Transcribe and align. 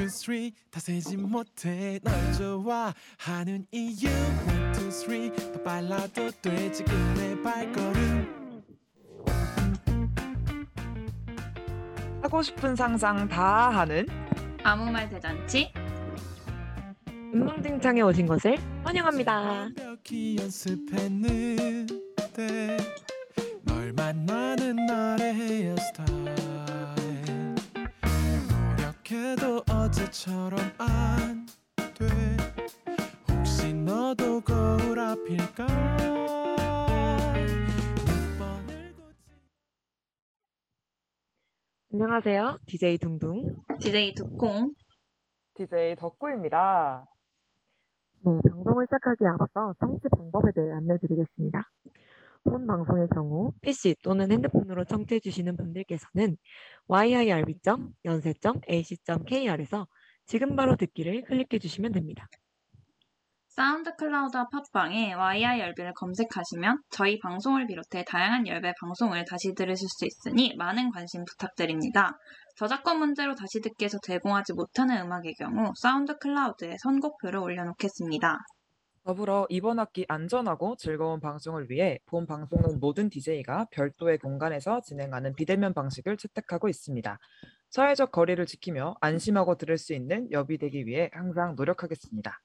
two, 0.00 0.08
three. 0.08 0.52
다 0.70 0.80
세지 0.80 1.18
못해. 1.18 1.98
널 2.02 2.14
좋아하는 2.32 3.66
이유. 3.70 4.08
One, 4.08 4.72
two, 4.72 4.88
three. 4.88 5.30
더 5.52 5.62
빨라도 5.62 6.30
돼 6.40 6.72
지금 6.72 6.94
내 7.14 7.38
발걸음. 7.42 8.40
하고 12.22 12.42
싶은 12.42 12.76
상상 12.76 13.28
다 13.28 13.70
하는 13.70 14.06
아무 14.62 14.90
말 14.90 15.08
대잔치? 15.10 15.72
운명등창에 17.32 18.00
오신 18.02 18.26
것을 18.26 18.58
환영합니다. 18.84 19.40
완벽히 19.40 20.36
연습했는데 20.38 21.86
널 23.62 23.92
만나는 23.92 24.76
날의 24.86 25.34
헤어스타일 25.34 26.34
노력해도 28.48 29.64
어제처럼 30.00 30.58
안 30.78 31.46
돼 31.94 32.06
혹시 33.28 33.72
너도 33.74 34.40
거울 34.40 34.98
앞일까 34.98 35.66
안녕하세요. 41.92 42.58
DJ 42.66 42.98
둥둥. 42.98 43.56
DJ 43.80 44.14
두콩 44.14 44.72
DJ 45.54 45.96
덕구입니다. 45.96 47.04
네, 48.24 48.32
방송을 48.50 48.86
시작하기에 48.86 49.28
앞서 49.38 49.74
청취 49.80 50.08
방법에 50.16 50.52
대해 50.54 50.70
안내드리겠습니다. 50.72 51.62
본 52.44 52.66
방송의 52.66 53.08
경우 53.14 53.52
PC 53.62 53.96
또는 54.02 54.30
핸드폰으로 54.32 54.84
청취해 54.84 55.20
주시는 55.20 55.56
분들께서는 55.56 56.36
yirb.yonsei.ac.kr에서 56.88 59.86
지금 60.26 60.56
바로 60.56 60.76
듣기를 60.76 61.22
클릭해 61.24 61.58
주시면 61.60 61.92
됩니다. 61.92 62.26
SoundCloud와 63.50 64.48
팟빵에 64.48 65.12
YIRB를 65.12 65.92
검색하시면 65.94 66.82
저희 66.88 67.18
방송을 67.18 67.66
비롯해 67.66 68.04
다양한 68.06 68.46
YIRB 68.46 68.72
방송을 68.80 69.24
다시 69.24 69.54
들으실 69.54 69.88
수 69.88 70.06
있으니 70.06 70.54
많은 70.56 70.92
관심 70.92 71.24
부탁드립니다. 71.24 72.16
저작권 72.56 73.00
문제로 73.00 73.34
다시 73.34 73.60
듣기에서 73.60 73.98
제공하지 74.02 74.52
못하는 74.54 75.02
음악의 75.02 75.34
경우 75.34 75.72
SoundCloud에 75.76 76.76
선곡표를 76.80 77.40
올려놓겠습니다. 77.40 78.38
더불어 79.04 79.46
이번 79.48 79.78
학기 79.78 80.04
안전하고 80.08 80.76
즐거운 80.76 81.20
방송을 81.20 81.70
위해 81.70 81.98
본 82.06 82.26
방송은 82.26 82.80
모든 82.80 83.08
DJ가 83.08 83.66
별도의 83.70 84.18
공간에서 84.18 84.82
진행하는 84.82 85.34
비대면 85.34 85.72
방식을 85.72 86.18
채택하고 86.18 86.68
있습니다. 86.68 87.18
사회적 87.70 88.12
거리를 88.12 88.44
지키며 88.44 88.96
안심하고 89.00 89.56
들을 89.56 89.78
수 89.78 89.94
있는 89.94 90.30
여비 90.32 90.58
되기 90.58 90.86
위해 90.86 91.08
항상 91.12 91.54
노력하겠습니다. 91.56 92.42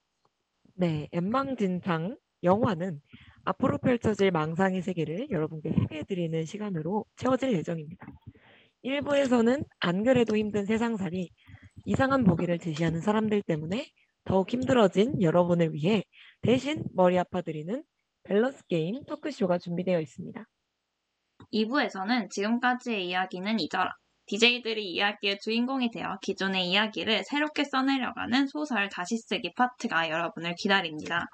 네, 0.76 1.09
엠망진창 1.11 2.16
영화는 2.44 3.02
앞으로 3.44 3.78
펼쳐질 3.78 4.31
망상의 4.31 4.81
세계를 4.81 5.30
여러분께 5.30 5.73
소개해드리는 5.73 6.45
시간으로 6.45 7.06
채워질 7.17 7.53
예정입니다. 7.53 8.08
1부에서는 8.83 9.66
안 9.80 10.03
그래도 10.03 10.38
힘든 10.38 10.66
세상살이 10.66 11.31
이상한 11.86 12.23
보기를 12.23 12.59
제시하는 12.59 13.02
사람들 13.02 13.42
때문에 13.42 13.88
더욱 14.26 14.52
힘들어진 14.52 15.22
여러분을 15.22 15.73
위해 15.73 16.03
대신 16.45 16.83
머리 16.93 17.17
아파드리는 17.17 17.83
밸런스 18.23 18.67
게임 18.67 19.03
토크쇼가 19.05 19.57
준비되어 19.57 19.99
있습니다. 19.99 20.45
2부에서는 21.52 22.29
지금까지의 22.29 23.07
이야기는 23.07 23.59
잊어라. 23.59 23.91
DJ들이 24.27 24.91
이야기의 24.91 25.39
주인공이 25.39 25.89
되어 25.89 26.19
기존의 26.21 26.69
이야기를 26.69 27.23
새롭게 27.23 27.63
써내려가는 27.63 28.45
소설 28.45 28.89
다시 28.89 29.17
쓰기 29.17 29.53
파트가 29.55 30.09
여러분을 30.11 30.53
기다립니다. 30.55 31.25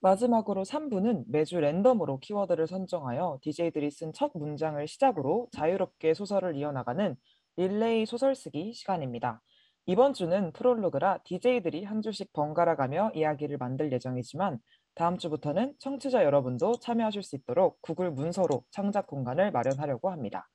마지막으로 0.00 0.62
3부는 0.62 1.24
매주 1.26 1.58
랜덤으로 1.58 2.20
키워드를 2.20 2.68
선정하여 2.68 3.40
DJ들이 3.42 3.90
쓴 3.90 4.12
첫 4.12 4.30
문장을 4.34 4.86
시작으로 4.86 5.48
자유롭게 5.50 6.14
소설을 6.14 6.54
이어나가는 6.54 7.16
릴레이 7.56 8.06
소설 8.06 8.36
쓰기 8.36 8.72
시간입니다. 8.72 9.42
이번 9.86 10.14
주는 10.14 10.52
프롤로그라 10.52 11.18
DJ들이 11.24 11.84
한 11.84 12.02
주씩 12.02 12.32
번갈아 12.32 12.74
가며 12.74 13.10
이야기를 13.14 13.56
만들 13.58 13.92
예정이지만 13.92 14.58
다음 14.96 15.16
주부터는 15.16 15.74
청취자 15.78 16.24
여러분도 16.24 16.72
참여하실 16.80 17.22
수 17.22 17.36
있도록 17.36 17.80
구글 17.82 18.10
문서로 18.10 18.64
창작 18.70 19.06
공간을 19.06 19.52
마련하려고 19.52 20.10
합니다. 20.10 20.48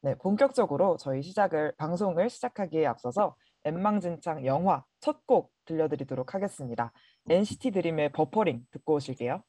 네, 0.00 0.14
본격적으로 0.16 0.96
저희 0.96 1.22
시작을 1.22 1.74
방송을 1.76 2.30
시작하기에 2.30 2.86
앞서서 2.86 3.36
엠망진창 3.64 4.46
영화 4.46 4.84
첫 5.00 5.26
곡 5.26 5.52
들려드리도록 5.66 6.34
하겠습니다. 6.34 6.92
NCT 7.28 7.72
드림의 7.72 8.12
버퍼링 8.12 8.62
듣고 8.70 8.94
오실게요. 8.94 9.42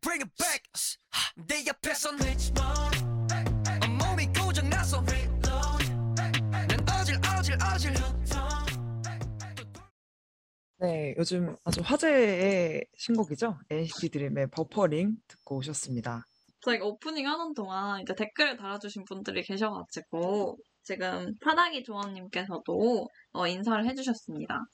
Bring 0.00 0.22
it 0.22 0.32
back. 0.38 0.62
내 1.36 1.64
옆에선 1.66 2.18
온몸이 3.82 4.26
고장나서 4.38 5.02
난 5.02 6.80
어질 7.00 7.16
어질 7.16 7.54
어질 7.62 7.94
네, 10.78 11.14
요즘 11.18 11.54
아주 11.64 11.82
화제의 11.84 12.86
신곡이죠. 12.96 13.58
NCT 13.68 14.08
드림의 14.10 14.48
버퍼링 14.50 15.14
듣고 15.28 15.56
오셨습니다. 15.56 16.24
저희가 16.62 16.86
오프닝 16.86 17.26
하는 17.26 17.52
동안 17.52 18.00
이제 18.00 18.14
댓글을 18.14 18.56
달아주신 18.56 19.04
분들이 19.04 19.42
계셔가지고 19.42 20.56
지금 20.82 21.34
파닥이 21.42 21.84
조원님께서도 21.84 23.06
어, 23.32 23.46
인사를 23.46 23.86
해주셨습니다. 23.86 24.64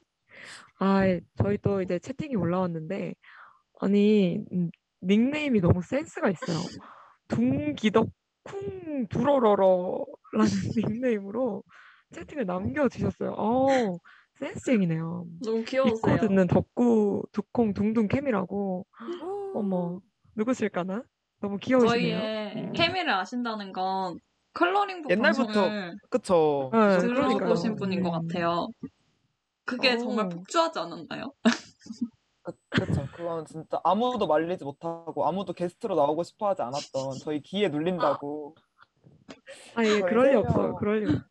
아, 0.78 1.02
저희 1.42 1.58
또 1.58 1.82
이제 1.82 1.98
채팅이 1.98 2.36
올라왔는데, 2.36 3.14
아니, 3.80 4.38
음, 4.52 4.70
닉네임이 5.02 5.60
너무 5.60 5.82
센스가 5.82 6.30
있어요. 6.30 6.68
둥기덕 7.28 8.08
쿵 8.44 9.06
두러러러라는 9.08 10.06
닉네임으로 10.76 11.62
채팅을 12.12 12.46
남겨주셨어요. 12.46 13.32
어, 13.36 13.98
센스쟁이네요. 14.34 15.26
너무 15.40 15.64
귀여우세요. 15.64 16.16
듣는 16.18 16.46
덕구 16.46 17.24
두콩 17.32 17.74
둥둥 17.74 18.08
캠이라고. 18.08 18.86
어머, 19.54 20.00
누구실까나? 20.36 21.02
너무 21.40 21.58
귀여우시네요. 21.58 22.20
저희의 22.20 22.72
케미를 22.74 23.10
아신다는 23.12 23.72
건 23.72 24.18
컬러링북 24.54 25.10
옛날부터 25.10 25.70
그쵸? 26.10 26.70
네, 26.72 27.08
들어보신 27.14 27.72
그러니까요. 27.72 27.76
분인 27.76 28.02
것 28.02 28.10
음. 28.10 28.28
같아요. 28.28 28.68
그게 29.64 29.98
정말 29.98 30.26
어. 30.26 30.28
폭주하지 30.28 30.78
않았나요? 30.78 31.32
그- 32.46 32.52
그쵸. 32.70 33.06
그건 33.16 33.44
진짜 33.44 33.80
아무도 33.82 34.26
말리지 34.28 34.64
못하고 34.64 35.26
아무도 35.26 35.52
게스트로 35.52 35.96
나오고 35.96 36.22
싶어 36.22 36.48
하지 36.48 36.62
않았던 36.62 37.14
저희 37.22 37.40
기에 37.40 37.68
눌린다고. 37.68 38.54
아니, 39.74 39.88
저희 39.88 40.02
그럴 40.02 40.30
리 40.30 40.36
없어요. 40.36 40.66
명. 40.68 40.76
그럴 40.76 41.00
리 41.00 41.10
없- 41.12 41.22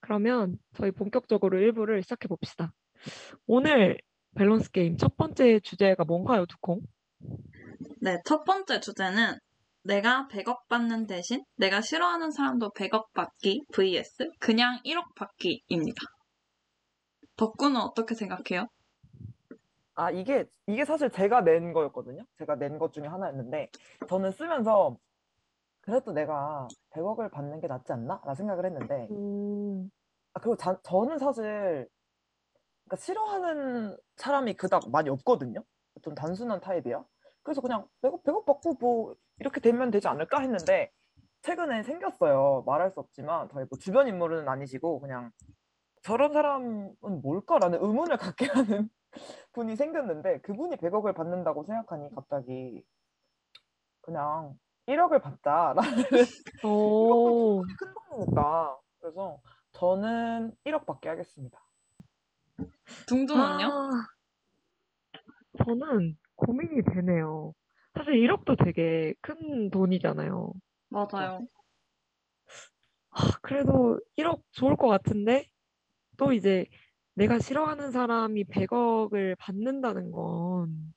그러면 0.00 0.58
저희 0.74 0.92
본격적으로 0.92 1.58
1부를 1.58 2.02
시작해 2.02 2.28
봅시다. 2.28 2.72
오늘 3.46 3.98
밸런스 4.36 4.70
게임 4.70 4.96
첫 4.96 5.16
번째 5.16 5.58
주제가 5.60 6.04
뭔가요, 6.04 6.46
두콩? 6.46 6.80
네, 8.00 8.18
첫 8.24 8.44
번째 8.44 8.78
주제는 8.80 9.38
내가 9.82 10.28
100억 10.30 10.68
받는 10.68 11.06
대신 11.06 11.44
내가 11.56 11.80
싫어하는 11.80 12.30
사람도 12.30 12.70
100억 12.76 13.12
받기 13.14 13.64
vs 13.72 14.30
그냥 14.38 14.78
1억 14.84 15.14
받기입니다. 15.16 16.02
덕구는 17.36 17.80
어떻게 17.80 18.14
생각해요? 18.14 18.66
아, 19.96 20.10
이게, 20.10 20.46
이게 20.66 20.84
사실 20.84 21.10
제가 21.10 21.40
낸 21.42 21.72
거였거든요. 21.72 22.22
제가 22.38 22.56
낸 22.56 22.78
것 22.78 22.92
중에 22.92 23.06
하나였는데, 23.06 23.70
저는 24.08 24.30
쓰면서, 24.32 24.96
그래도 25.80 26.12
내가 26.12 26.68
100억을 26.90 27.30
받는 27.30 27.60
게 27.60 27.66
낫지 27.66 27.92
않나? 27.92 28.20
라 28.24 28.34
생각을 28.34 28.66
했는데, 28.66 29.08
음, 29.10 29.90
아, 30.34 30.40
그리고 30.40 30.56
자- 30.56 30.78
저는 30.82 31.18
사실, 31.18 31.88
그러니까 32.84 32.96
싫어하는 32.98 33.96
사람이 34.16 34.54
그닥 34.54 34.82
많이 34.90 35.08
없거든요. 35.08 35.62
좀 36.02 36.14
단순한 36.14 36.60
타입이야. 36.60 37.02
그래서 37.42 37.60
그냥 37.62 37.86
100억, 38.02 38.22
100억 38.22 38.44
받고 38.44 38.74
뭐, 38.80 39.14
이렇게 39.38 39.60
되면 39.60 39.90
되지 39.90 40.08
않을까 40.08 40.40
했는데, 40.40 40.92
최근에 41.42 41.84
생겼어요. 41.84 42.64
말할 42.66 42.90
수 42.90 43.00
없지만, 43.00 43.48
저희 43.50 43.64
뭐 43.70 43.78
주변 43.78 44.08
인물은 44.08 44.46
아니시고, 44.48 45.00
그냥, 45.00 45.30
저런 46.02 46.32
사람은 46.32 46.96
뭘까라는 47.22 47.82
의문을 47.82 48.16
갖게 48.18 48.46
하는 48.46 48.90
분이 49.52 49.76
생겼는데 49.76 50.40
그분이 50.40 50.76
100억을 50.76 51.14
받는다고 51.14 51.64
생각하니 51.64 52.14
갑자기 52.14 52.84
그냥 54.00 54.58
1억을 54.86 55.20
받자라는 55.20 56.04
오, 56.64 57.64
큰 57.78 57.94
돈이니까 58.10 58.78
그래서 59.00 59.40
저는 59.72 60.54
1억 60.64 60.86
받게 60.86 61.08
하겠습니다. 61.08 61.60
둥둥은요? 63.06 63.66
아, 63.66 63.90
저는 65.64 66.16
고민이 66.36 66.82
되네요. 66.82 67.52
사실 67.94 68.14
1억도 68.14 68.56
되게 68.56 69.14
큰 69.20 69.70
돈이잖아요. 69.70 70.52
맞아요. 70.88 71.46
아, 73.10 73.38
그래도 73.42 73.98
1억 74.16 74.42
좋을 74.52 74.76
것 74.76 74.88
같은데 74.88 75.46
또 76.16 76.32
이제 76.32 76.66
내가 77.16 77.38
싫어하는 77.38 77.92
사람이 77.92 78.44
100억을 78.44 79.36
받는다는 79.38 80.10
건 80.10 80.92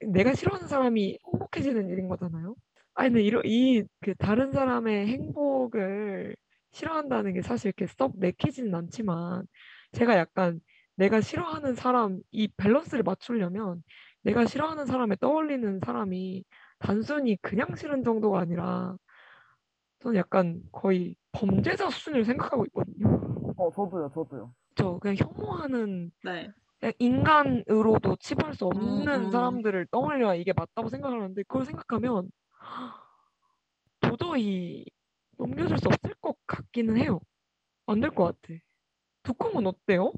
내가 0.00 0.32
싫어하는 0.32 0.66
사람이 0.66 1.18
행복해지는 1.26 1.90
일인 1.90 2.08
거잖아요. 2.08 2.54
아니 2.94 3.10
근데 3.10 3.22
이러, 3.22 3.42
이, 3.44 3.84
그 4.00 4.14
다른 4.14 4.50
사람의 4.50 5.06
행복을 5.08 6.34
싫어한다는 6.72 7.34
게 7.34 7.42
사실 7.42 7.68
이렇게 7.68 7.86
썩 7.86 8.14
내키지는 8.18 8.74
않지만 8.74 9.46
제가 9.92 10.16
약간 10.16 10.60
내가 10.96 11.20
싫어하는 11.20 11.74
사람 11.74 12.20
이 12.30 12.48
밸런스를 12.56 13.02
맞추려면 13.04 13.82
내가 14.22 14.46
싫어하는 14.46 14.86
사람에 14.86 15.16
떠올리는 15.20 15.80
사람이 15.84 16.44
단순히 16.78 17.36
그냥 17.42 17.76
싫은 17.76 18.04
정도가 18.04 18.40
아니라 18.40 18.96
저는 19.98 20.16
약간 20.16 20.62
거의 20.72 21.14
범죄자 21.32 21.90
수준을 21.90 22.24
생각하고 22.24 22.64
있거든요. 22.66 23.52
어, 23.56 23.70
저도요, 23.70 24.10
저도요. 24.14 24.54
저 24.74 24.98
그냥 24.98 25.16
혐오하는 25.16 26.12
네. 26.24 26.48
그냥 26.80 26.92
인간으로도 26.98 28.16
치부할 28.16 28.54
수 28.54 28.66
없는 28.66 29.06
음, 29.06 29.26
음. 29.26 29.30
사람들을 29.30 29.88
떠올려야 29.90 30.34
이게 30.36 30.52
맞다고 30.54 30.88
생각을 30.90 31.22
하는데 31.22 31.42
그걸 31.44 31.64
생각하면 31.66 32.30
도저히 34.00 34.84
넘겨줄 35.38 35.78
수 35.78 35.88
없을 35.88 36.14
것 36.20 36.36
같기는 36.46 36.96
해요. 36.96 37.20
안 37.86 38.00
될 38.00 38.10
것 38.14 38.40
같아. 38.42 38.54
두콩은 39.24 39.66
어때요? 39.66 40.12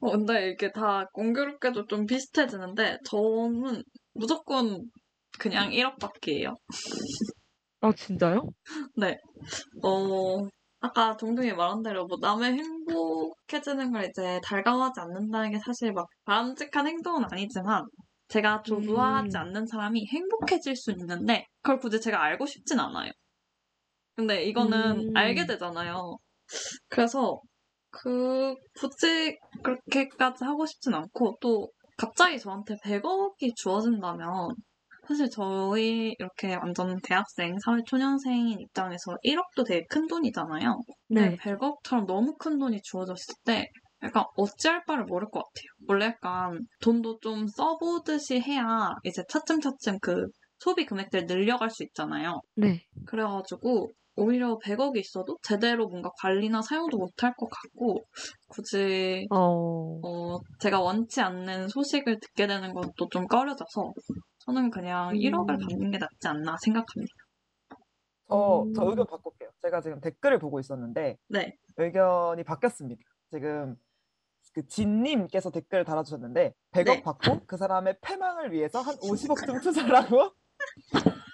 어, 0.00 0.10
근데 0.12 0.50
이게 0.50 0.72
다 0.72 1.06
공교롭게도 1.12 1.86
좀 1.86 2.06
비슷해지는데 2.06 2.98
저는 3.04 3.82
무조건 4.14 4.90
그냥 5.38 5.72
1억밖에예요. 5.72 6.56
아 7.80 7.92
진짜요? 7.92 8.50
어, 9.82 10.48
아까 10.80 11.16
동동이 11.16 11.52
말한 11.52 11.82
대로 11.82 12.06
뭐 12.06 12.18
남의 12.20 12.52
행복해지는 12.54 13.92
걸 13.92 14.04
이제 14.04 14.40
달가워하지 14.44 15.00
않는다는 15.00 15.50
게 15.52 15.58
사실 15.58 15.92
막 15.92 16.06
바람직한 16.24 16.86
행동은 16.86 17.24
아니지만 17.30 17.86
제가 18.28 18.62
좋아하지 18.62 19.36
음. 19.36 19.40
않는 19.40 19.66
사람이 19.66 20.06
행복해질 20.08 20.76
수 20.76 20.90
있는데 20.92 21.46
그걸 21.62 21.78
굳이 21.78 22.00
제가 22.00 22.22
알고 22.22 22.46
싶진 22.46 22.78
않아요. 22.80 23.10
근데 24.16 24.44
이거는 24.44 25.08
음. 25.10 25.16
알게 25.16 25.46
되잖아요. 25.46 26.18
그래서 26.88 27.40
그 27.90 28.54
굳이 28.78 29.38
그렇게까지 29.62 30.44
하고 30.44 30.66
싶진 30.66 30.94
않고 30.94 31.38
또 31.40 31.70
갑자기 31.96 32.38
저한테 32.38 32.76
100억이 32.84 33.54
주어진다면 33.56 34.54
사실 35.06 35.30
저희 35.30 36.14
이렇게 36.18 36.54
완전 36.56 36.98
대학생, 37.02 37.56
사회초년생인 37.58 38.60
입장에서 38.60 39.16
1억도 39.22 39.64
되게 39.64 39.84
큰 39.88 40.06
돈이잖아요. 40.06 40.80
네. 41.08 41.36
100억처럼 41.36 42.06
너무 42.06 42.34
큰 42.36 42.58
돈이 42.58 42.80
주어졌을 42.82 43.34
때 43.44 43.66
약간 44.02 44.24
어찌할 44.36 44.84
바를 44.84 45.04
모를 45.04 45.28
것 45.30 45.40
같아요. 45.40 45.88
원래 45.88 46.06
약간 46.06 46.66
돈도 46.82 47.20
좀 47.20 47.46
써보듯이 47.46 48.40
해야 48.40 48.90
이제 49.04 49.22
차츰차츰 49.28 49.98
그 50.00 50.26
소비 50.58 50.84
금액들 50.84 51.26
늘려갈 51.26 51.70
수 51.70 51.82
있잖아요. 51.84 52.40
네. 52.56 52.80
그래가지고 53.04 53.90
오히려 54.16 54.58
100억이 54.58 54.98
있어도 54.98 55.36
제대로 55.42 55.88
뭔가 55.88 56.10
관리나 56.20 56.62
사용도 56.62 56.96
못할 56.96 57.34
것 57.36 57.48
같고 57.48 58.04
굳이 58.48 59.26
어. 59.30 60.00
어, 60.02 60.38
제가 60.60 60.80
원치 60.80 61.20
않는 61.20 61.68
소식을 61.68 62.18
듣게 62.20 62.46
되는 62.46 62.72
것도 62.72 63.08
좀 63.10 63.26
꺼려져서 63.26 63.92
저는 64.46 64.70
그냥 64.70 65.10
음. 65.10 65.14
1억을 65.14 65.46
받는 65.60 65.90
게 65.90 65.98
낫지 65.98 66.28
않나 66.28 66.56
생각합니다. 66.62 67.12
저, 68.28 68.66
저 68.74 68.82
음. 68.82 68.90
의견 68.90 69.06
바꿀게요. 69.06 69.50
제가 69.62 69.80
지금 69.80 70.00
댓글을 70.00 70.38
보고 70.38 70.58
있었는데 70.60 71.18
네. 71.28 71.56
의견이 71.76 72.44
바뀌었습니다. 72.44 73.02
지금 73.32 73.76
그 74.54 74.66
진님께서 74.66 75.50
댓글 75.50 75.84
달아주셨는데 75.84 76.54
100억 76.70 76.86
네. 76.86 77.02
받고 77.02 77.46
그 77.46 77.56
사람의 77.56 77.98
패망을 78.00 78.52
위해서 78.52 78.80
한 78.80 78.94
50억쯤 78.96 79.62
투자라고 79.62 80.30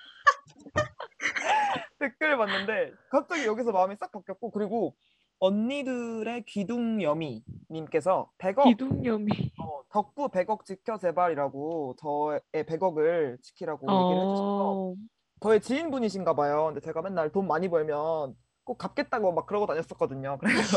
댓글을 2.00 2.36
봤는데 2.36 2.92
갑자기 3.10 3.46
여기서 3.46 3.72
마음이 3.72 3.94
싹 3.96 4.10
바뀌었고 4.10 4.50
그리고 4.50 4.96
언니들의 5.42 6.44
귀둥여미 6.44 7.42
님께서 7.68 8.30
100억 8.38 8.62
기둥염이. 8.62 9.28
어, 9.58 9.82
덕구 9.88 10.28
100억 10.28 10.64
지켜 10.64 10.98
제발이라고 10.98 11.96
저의 11.98 12.40
100억을 12.52 13.42
지키라고 13.42 13.80
얘기를 13.90 14.22
해주셔서 14.22 14.72
어. 14.72 14.94
저의 15.40 15.60
지인분이신가 15.60 16.34
봐요. 16.34 16.66
근데 16.66 16.80
제가 16.80 17.02
맨날 17.02 17.32
돈 17.32 17.48
많이 17.48 17.68
벌면 17.68 18.36
꼭 18.62 18.78
갚겠다고 18.78 19.32
막 19.32 19.46
그러고 19.46 19.66
다녔었거든요. 19.66 20.38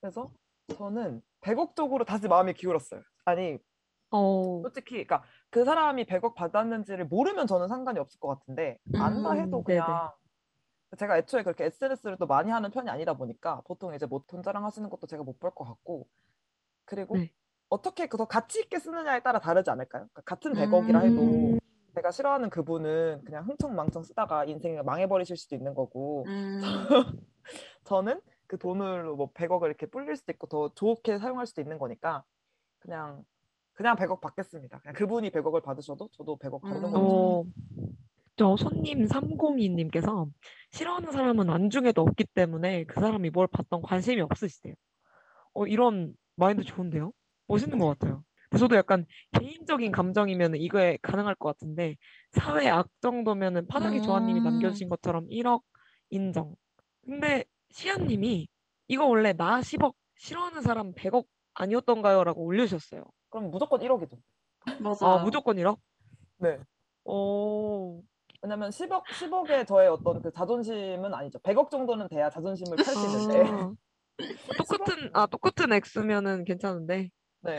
그래서 0.00 0.30
저는 0.76 1.20
100억 1.40 1.74
쪽으로 1.74 2.04
다시 2.04 2.28
마음이 2.28 2.54
기울었어요. 2.54 3.02
아니 3.24 3.58
어. 4.12 4.60
솔직히 4.62 5.04
그러니까 5.04 5.24
그 5.50 5.64
사람이 5.64 6.04
100억 6.04 6.36
받았는지를 6.36 7.06
모르면 7.06 7.48
저는 7.48 7.66
상관이 7.66 7.98
없을 7.98 8.20
것 8.20 8.28
같은데 8.38 8.78
안다 8.94 9.32
해도 9.32 9.58
음, 9.58 9.64
네네. 9.64 9.80
그냥 9.80 10.12
제가 10.96 11.18
애초에 11.18 11.42
그렇게 11.42 11.64
SNS를 11.66 12.16
또 12.18 12.26
많이 12.26 12.50
하는 12.50 12.70
편이 12.70 12.88
아니다 12.88 13.14
보니까 13.14 13.60
보통 13.66 13.94
이제 13.94 14.06
뭐 14.06 14.24
돈 14.26 14.42
자랑하시는 14.42 14.88
것도 14.88 15.06
제가 15.06 15.22
못 15.22 15.38
볼 15.38 15.50
것 15.54 15.64
같고 15.64 16.06
그리고 16.86 17.16
네. 17.16 17.32
어떻게 17.70 18.08
그더 18.08 18.26
가치 18.26 18.60
있게 18.60 18.78
쓰느냐에 18.78 19.22
따라 19.22 19.40
다르지 19.40 19.70
않을까요? 19.70 20.08
그러니까 20.12 20.22
같은 20.22 20.54
100억이라 20.54 21.02
해도 21.04 21.22
음. 21.22 21.58
제가 21.94 22.10
싫어하는 22.12 22.50
그분은 22.50 23.24
그냥 23.24 23.46
흥청망청 23.48 24.02
쓰다가 24.04 24.44
인생을 24.46 24.84
망해버리실 24.84 25.36
수도 25.36 25.56
있는 25.56 25.74
거고 25.74 26.24
음, 26.28 26.60
저는 27.84 28.20
그 28.46 28.58
돈으로 28.58 29.16
뭐 29.16 29.32
100억을 29.32 29.66
이렇게 29.66 29.86
불릴 29.86 30.16
수도 30.16 30.32
있고 30.32 30.46
더 30.48 30.70
좋게 30.74 31.18
사용할 31.18 31.46
수도 31.46 31.60
있는 31.62 31.78
거니까 31.78 32.24
그냥 32.80 33.24
그냥 33.74 33.96
100억 33.96 34.20
받겠습니다. 34.20 34.80
그냥 34.80 34.94
그분이 34.94 35.30
100억을 35.30 35.62
받으셔도 35.62 36.08
저도 36.12 36.38
100억 36.38 36.66
받는 36.68 36.84
음. 36.84 36.92
거죠. 36.92 37.46
어, 38.44 38.56
저 38.56 38.56
손님 38.56 39.06
302님께서 39.06 40.30
싫어하는 40.72 41.12
사람은 41.12 41.50
안중에도 41.50 42.02
없기 42.02 42.24
때문에 42.34 42.84
그 42.84 43.00
사람이 43.00 43.30
뭘 43.30 43.46
받던 43.48 43.82
관심이 43.82 44.20
없으시대요. 44.20 44.74
어, 45.54 45.66
이런 45.66 46.14
마인드 46.36 46.62
좋은데요? 46.64 47.12
멋있는 47.46 47.78
것 47.78 47.86
같아요. 47.88 48.22
근데 48.48 48.60
저도 48.60 48.76
약간 48.76 49.04
개인적인 49.32 49.92
감정이면 49.92 50.56
이거에 50.56 50.98
가능할 51.02 51.34
것 51.34 51.48
같은데 51.48 51.96
사회 52.32 52.68
악 52.68 52.88
정도면은 53.00 53.66
파닥이 53.66 54.02
조아님이 54.02 54.40
음. 54.40 54.44
남겨주신 54.44 54.88
것처럼 54.88 55.28
1억 55.28 55.62
인정. 56.10 56.54
근데 57.04 57.44
시아님이 57.70 58.48
이거 58.86 59.04
원래 59.06 59.32
나 59.32 59.60
10억 59.60 59.94
싫어하는 60.16 60.62
사람 60.62 60.94
100억 60.94 61.26
아니었던가요? 61.54 62.24
라고 62.24 62.44
올려주셨어요. 62.44 63.04
그럼 63.30 63.50
무조건 63.50 63.80
1억이죠. 63.80 64.16
맞아요. 64.80 65.18
아 65.18 65.24
무조건 65.24 65.56
1억? 65.56 65.78
네. 66.38 66.58
오. 67.04 68.02
왜냐면 68.42 68.70
10억 68.70 69.04
10억의 69.04 69.66
저의 69.66 69.88
어떤 69.88 70.22
그 70.22 70.30
자존심은 70.30 71.12
아니죠. 71.12 71.38
100억 71.40 71.70
정도는 71.70 72.08
돼야 72.08 72.30
자존심을 72.30 72.76
펼수 72.76 73.04
있는데. 73.06 73.42
아, 73.50 73.74
똑같은 74.58 75.10
아 75.12 75.26
똑같은 75.26 75.72
액수면은 75.72 76.44
괜찮은데 76.44 77.10
네. 77.40 77.56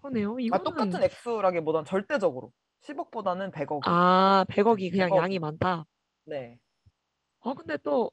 그러네요. 0.00 0.34
아, 0.34 0.40
이거는 0.40 0.64
똑같은 0.64 1.02
액수라기보단 1.02 1.84
절대적으로 1.84 2.52
10억보다는 2.82 3.52
100억. 3.52 3.80
아 3.84 4.44
100억이 4.48 4.90
그냥 4.90 5.10
100억. 5.10 5.16
양이 5.16 5.38
많다. 5.38 5.84
네. 6.24 6.58
아 7.40 7.54
근데 7.54 7.76
또 7.78 8.10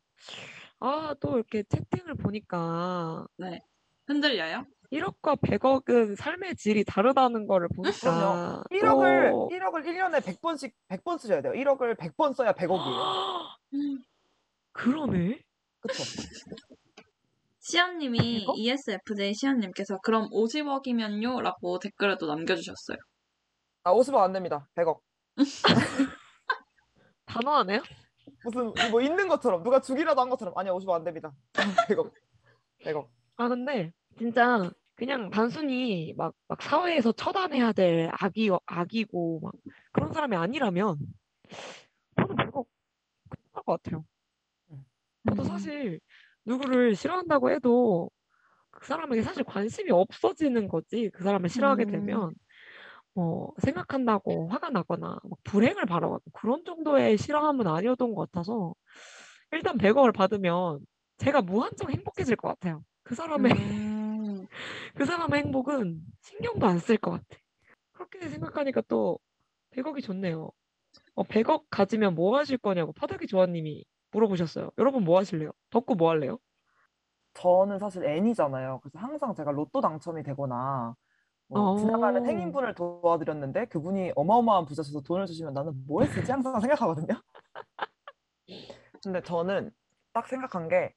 아 0.81 1.13
또 1.19 1.35
이렇게 1.35 1.63
채팅을 1.63 2.15
보니까 2.15 3.27
흔들려요? 4.07 4.65
1억과 4.91 5.39
100억은 5.41 6.15
삶의 6.15 6.55
질이 6.55 6.84
다르다는 6.84 7.48
거를 7.48 7.67
보니까 7.75 8.63
1억을 8.72 9.31
또 9.31 9.50
1억을 9.51 9.86
1년에 9.86 10.22
100번씩 10.22 10.72
100번 10.89 11.19
쓰셔야 11.19 11.41
돼요. 11.41 11.53
1억을 11.53 11.96
100번 11.98 12.34
써야 12.34 12.53
100억이에요. 12.53 13.43
음. 13.74 14.03
그러네. 14.74 15.39
그쵸? 15.81 16.03
시연님이 17.60 18.17
이거? 18.17 18.53
ESFJ 18.55 19.34
시연님께서 19.36 20.00
그럼 20.00 20.29
50억이면요? 20.31 21.41
라고 21.41 21.77
댓글에도 21.79 22.25
남겨주셨어요. 22.27 22.98
아, 23.84 23.93
50억 23.93 24.17
안 24.17 24.34
됩니다. 24.34 24.67
100억. 24.75 25.00
단호하네요. 27.25 27.81
무슨 28.43 28.74
뭐 28.91 29.01
있는 29.01 29.27
것처럼 29.27 29.63
누가 29.63 29.79
주기라도 29.79 30.22
한 30.22 30.29
것처럼 30.29 30.58
아니야 30.58 30.74
50억 30.74 30.93
안 30.93 31.03
됩니다. 31.03 31.31
100억. 31.89 32.12
100억. 32.84 33.08
아 33.36 33.48
근데 33.48 33.91
진짜 34.17 34.69
그냥 34.99 35.29
단순히 35.29 36.13
막, 36.17 36.33
막 36.49 36.61
사회에서 36.61 37.13
처단해야 37.13 37.71
될 37.71 38.09
악이 38.11 38.51
악이고 38.65 39.39
막 39.41 39.53
그런 39.93 40.11
사람이 40.11 40.35
아니라면 40.35 40.97
저는 42.17 42.35
100억 42.35 42.65
괜찮을 43.31 43.63
것 43.65 43.81
같아요. 43.81 44.05
음. 44.71 44.85
저도 45.29 45.45
사실 45.45 46.01
누구를 46.43 46.95
싫어한다고 46.95 47.49
해도 47.49 48.11
그 48.71 48.85
사람에게 48.85 49.21
사실 49.21 49.45
관심이 49.45 49.89
없어지는 49.89 50.67
거지. 50.67 51.09
그 51.13 51.23
사람을 51.23 51.47
싫어하게 51.47 51.85
음. 51.85 51.91
되면 51.91 52.33
뭐 53.13 53.53
생각한다고 53.59 54.49
화가 54.49 54.69
나거나 54.69 55.17
막 55.23 55.39
불행을 55.45 55.85
바라고 55.85 56.19
그런 56.33 56.65
정도의 56.65 57.17
싫어함은 57.17 57.67
아니었던 57.67 58.13
것 58.13 58.29
같아서 58.29 58.75
일단 59.51 59.77
100억을 59.77 60.13
받으면 60.13 60.79
제가 61.17 61.41
무한정 61.41 61.89
행복해질 61.89 62.35
것 62.35 62.49
같아요. 62.49 62.83
그 63.03 63.15
사람의 63.15 63.53
음, 63.53 63.98
그 64.95 65.05
사람의 65.05 65.43
행복은 65.43 66.01
신경도 66.21 66.65
안 66.67 66.77
쓸 66.79 66.97
것 66.97 67.11
같아. 67.11 67.25
그렇게 67.93 68.27
생각하니까 68.29 68.81
또 68.87 69.19
100억이 69.71 70.01
좋네요. 70.01 70.51
어, 71.15 71.23
100억 71.23 71.65
가지면 71.69 72.15
뭐 72.15 72.37
하실 72.37 72.57
거냐고 72.57 72.93
파덕이 72.93 73.27
조아님이 73.27 73.85
물어보셨어요. 74.11 74.71
여러분 74.77 75.03
뭐 75.03 75.19
하실래요? 75.19 75.51
덕구 75.69 75.95
뭐 75.95 76.09
할래요? 76.09 76.39
저는 77.33 77.79
사실 77.79 78.03
N이잖아요. 78.05 78.79
그래서 78.81 78.99
항상 78.99 79.33
제가 79.35 79.51
로또 79.51 79.81
당첨이 79.81 80.23
되거나 80.23 80.95
뭐 81.47 81.69
지나가는 81.75 82.21
어. 82.21 82.25
행인분을 82.25 82.75
도와드렸는데 82.75 83.65
그분이 83.67 84.13
어마어마한 84.15 84.65
부자셔서 84.65 85.01
돈을 85.01 85.25
주시면 85.27 85.53
나는 85.53 85.73
뭐 85.87 86.01
했을지 86.01 86.31
항상 86.31 86.59
생각하거든요. 86.61 87.21
근데 89.03 89.21
저는 89.21 89.71
딱 90.13 90.27
생각한 90.27 90.67
게 90.67 90.93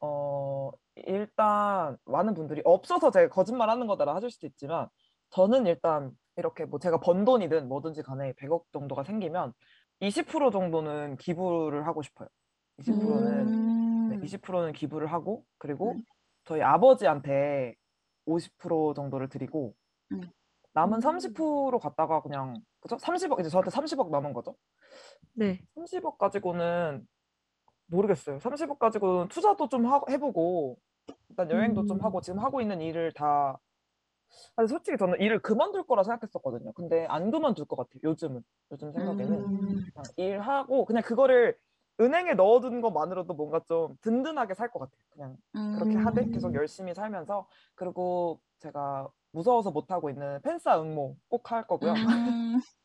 어, 0.00 0.70
일단 1.06 1.96
많은 2.04 2.34
분들이 2.34 2.62
없어서 2.64 3.10
제가 3.10 3.28
거짓말하는 3.28 3.86
거다라 3.86 4.14
하실 4.14 4.30
수도 4.30 4.46
있지만 4.46 4.88
저는 5.30 5.66
일단 5.66 6.10
이렇게 6.36 6.64
뭐 6.64 6.78
제가 6.78 7.00
번 7.00 7.24
돈이든 7.24 7.68
뭐든지 7.68 8.02
간에 8.02 8.32
100억 8.34 8.64
정도가 8.72 9.04
생기면 9.04 9.52
20% 10.00 10.52
정도는 10.52 11.16
기부를 11.16 11.86
하고 11.86 12.02
싶어요. 12.02 12.28
20%는 12.78 13.48
음, 13.48 14.08
네, 14.10 14.26
20%는 14.26 14.72
기부를 14.72 15.08
하고 15.08 15.44
그리고 15.58 15.92
음. 15.92 16.02
저희 16.44 16.62
아버지한테 16.62 17.74
50% 18.26 18.94
정도를 18.94 19.28
드리고 19.28 19.74
음. 20.12 20.20
남은 20.74 21.00
30% 21.00 21.80
갖다가 21.80 22.22
그냥 22.22 22.54
그죠? 22.80 22.96
30억 22.96 23.40
이제 23.40 23.48
저한테 23.48 23.70
30억 23.70 24.10
남은 24.10 24.32
거죠. 24.32 24.54
네. 25.34 25.60
30억 25.76 26.18
가지고는 26.18 27.06
모르겠어요. 27.86 28.38
30억 28.38 28.78
가지고는 28.78 29.28
투자도 29.28 29.68
좀 29.68 29.86
하, 29.86 30.00
해보고 30.08 30.78
일단 31.28 31.50
여행도 31.50 31.86
좀 31.86 31.98
음. 31.98 32.04
하고 32.04 32.20
지금 32.20 32.40
하고 32.40 32.60
있는 32.60 32.80
일을 32.80 33.12
다 33.12 33.58
아니 34.56 34.68
솔직히 34.68 34.96
저는 34.98 35.20
일을 35.20 35.40
그만둘 35.40 35.84
거라 35.86 36.02
생각했었거든요. 36.02 36.72
근데 36.72 37.06
안 37.06 37.30
그만둘 37.30 37.64
것 37.64 37.76
같아요. 37.76 38.00
요즘은 38.04 38.42
요즘 38.72 38.92
생각에는 38.92 39.32
음, 39.34 39.84
그냥 39.92 40.04
일하고 40.16 40.84
그냥 40.84 41.02
그거를 41.02 41.56
은행에 42.00 42.34
넣어두는 42.34 42.80
것만으로도 42.80 43.34
뭔가 43.34 43.60
좀 43.66 43.96
든든하게 44.02 44.54
살 44.54 44.70
것 44.70 44.78
같아요. 44.80 44.98
그냥 45.10 45.36
그렇게 45.74 45.96
하되 45.96 46.30
계속 46.30 46.48
음. 46.50 46.54
열심히 46.54 46.94
살면서 46.94 47.48
그리고 47.74 48.40
제가 48.60 49.08
무서워서 49.32 49.70
못 49.70 49.90
하고 49.90 50.10
있는 50.10 50.40
팬싸 50.42 50.80
응모 50.80 51.16
꼭 51.28 51.50
할 51.50 51.66
거고요. 51.66 51.92
음, 51.92 51.96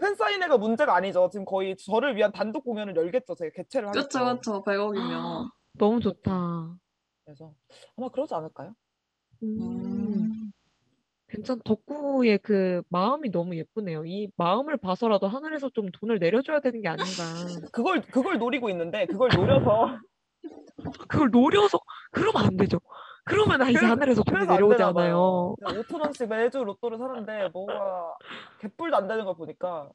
팬사인회가 0.00 0.56
문제가 0.58 0.94
아니죠. 0.94 1.28
지금 1.30 1.44
거의 1.44 1.76
저를 1.76 2.16
위한 2.16 2.32
단독 2.32 2.64
공연을 2.64 2.96
열겠죠. 2.96 3.34
제가 3.34 3.50
개최를 3.54 3.88
하겠죠. 3.88 4.08
그쵸, 4.08 4.36
그쵸. 4.36 4.62
100억이면. 4.64 5.50
너무 5.74 6.00
좋다. 6.00 6.76
그래서 7.24 7.52
아마 7.96 8.08
그러지 8.08 8.34
않을까요? 8.34 8.74
음. 9.42 9.58
음, 9.60 10.52
괜찮, 11.28 11.60
덕구의 11.64 12.38
그 12.38 12.82
마음이 12.88 13.30
너무 13.30 13.56
예쁘네요. 13.56 14.04
이 14.04 14.30
마음을 14.36 14.76
봐서라도 14.76 15.28
하늘에서 15.28 15.70
좀 15.70 15.90
돈을 15.90 16.18
내려줘야 16.18 16.60
되는 16.60 16.80
게 16.80 16.88
아닌가. 16.88 17.22
그걸 17.72 18.02
그걸 18.02 18.38
노리고 18.38 18.68
있는데 18.70 19.06
그걸 19.06 19.30
노려서 19.34 19.98
그걸 21.08 21.30
노려서, 21.30 21.78
그러면 22.10 22.44
안 22.46 22.56
되죠. 22.56 22.80
그러면 23.24 23.62
아, 23.62 23.70
이제 23.70 23.86
하늘에서 23.86 24.22
돈이. 24.24 24.46
않아요. 24.82 25.54
5천 25.60 26.00
원씩 26.00 26.28
매주 26.28 26.64
로또를 26.64 26.98
사는데 26.98 27.48
뭐가 27.52 28.16
개뿔도 28.58 28.96
안 28.96 29.06
되는 29.06 29.24
걸 29.24 29.36
보니까 29.36 29.88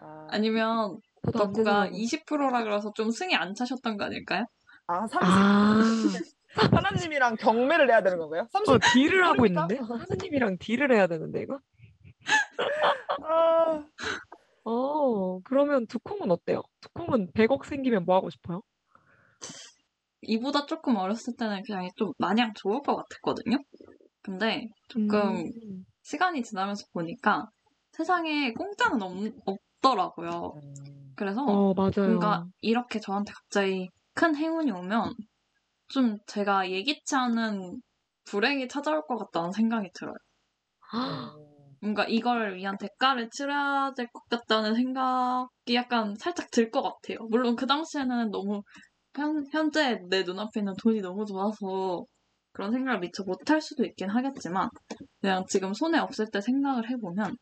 아, 0.00 0.26
아니면 0.30 1.00
덕구가 1.22 1.48
되더라고. 1.52 1.94
20%라 1.96 2.64
그래서 2.64 2.92
좀 2.94 3.10
승이 3.10 3.36
안 3.36 3.54
차셨던 3.54 3.98
거 3.98 4.04
아닐까요? 4.04 4.46
아 4.88 5.06
30. 5.06 5.20
아, 5.22 5.80
하나님이랑 6.54 7.36
경매를 7.36 7.88
해야 7.90 8.02
되는 8.02 8.18
건가요? 8.18 8.46
30. 8.52 8.74
어, 8.74 8.78
딜을 8.92 9.24
하고? 9.24 9.46
있는데? 9.46 9.78
하느님이랑 9.78 10.58
딜을 10.58 10.92
해야 10.92 11.06
되는데, 11.06 11.42
이거? 11.42 11.58
아, 13.22 13.84
어, 14.64 15.40
그러면 15.40 15.86
두콩은 15.86 16.30
어때요? 16.30 16.62
두콩은 16.80 17.32
100억 17.32 17.64
생기면 17.64 18.04
뭐 18.04 18.16
하고 18.16 18.30
싶어요? 18.30 18.62
이보다 20.22 20.66
조금 20.66 20.96
어렸을 20.96 21.34
때는 21.36 21.62
그냥 21.66 21.88
좀 21.96 22.12
마냥 22.18 22.52
좋을 22.54 22.82
것 22.82 22.96
같았거든요. 22.96 23.56
근데 24.22 24.68
조금 24.88 25.46
음, 25.46 25.84
시간이 26.02 26.42
지나면서 26.42 26.84
보니까 26.92 27.48
세상에 27.92 28.52
공짜는 28.52 29.02
없, 29.02 29.14
없더라고요. 29.46 30.52
음, 30.56 31.12
그래서 31.16 31.42
어, 31.42 31.74
맞아요. 31.74 32.08
뭔가 32.08 32.44
이렇게 32.60 33.00
저한테 33.00 33.32
갑자기 33.32 33.88
큰 34.14 34.36
행운이 34.36 34.70
오면 34.70 35.14
좀 35.90 36.18
제가 36.26 36.70
예기치 36.70 37.14
않은 37.16 37.82
불행이 38.24 38.68
찾아올 38.68 39.02
것 39.06 39.16
같다는 39.16 39.52
생각이 39.52 39.90
들어요. 39.94 40.14
아, 40.92 41.34
뭔가 41.80 42.04
이걸 42.08 42.56
위한 42.56 42.76
대가를 42.78 43.30
치러야 43.30 43.92
될 43.96 44.08
것 44.12 44.28
같다는 44.28 44.74
생각이 44.74 45.74
약간 45.74 46.16
살짝 46.16 46.50
들 46.50 46.70
것 46.70 46.82
같아요. 46.82 47.18
물론 47.30 47.56
그 47.56 47.66
당시에는 47.66 48.30
너무 48.30 48.62
현, 49.16 49.44
현재 49.52 50.00
내 50.10 50.22
눈앞에 50.24 50.60
있는 50.60 50.74
돈이 50.82 51.00
너무 51.02 51.26
좋아서 51.26 52.04
그런 52.52 52.72
생각을 52.72 53.00
미처 53.00 53.24
못할 53.24 53.60
수도 53.62 53.84
있긴 53.84 54.10
하겠지만 54.10 54.68
그냥 55.20 55.44
지금 55.48 55.74
손에 55.74 55.98
없을 55.98 56.26
때 56.32 56.40
생각을 56.40 56.90
해보면 56.90 57.36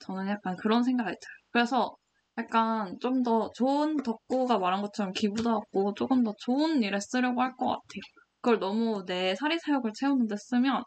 저는 0.00 0.28
약간 0.28 0.56
그런 0.56 0.82
생각이 0.84 1.10
들어요. 1.10 1.36
그래서 1.52 1.96
약간 2.38 2.98
좀 3.00 3.22
더 3.22 3.50
좋은 3.54 3.96
덕구가 3.98 4.58
말한 4.58 4.82
것처럼 4.82 5.12
기부도 5.12 5.50
하고 5.50 5.94
조금 5.94 6.22
더 6.24 6.34
좋은 6.38 6.82
일에 6.82 6.98
쓰려고 7.00 7.42
할 7.42 7.52
것 7.56 7.66
같아요. 7.66 8.00
그걸 8.40 8.58
너무 8.60 9.04
내 9.06 9.34
사리사욕을 9.36 9.92
채우는데 9.94 10.36
쓰면 10.38 10.82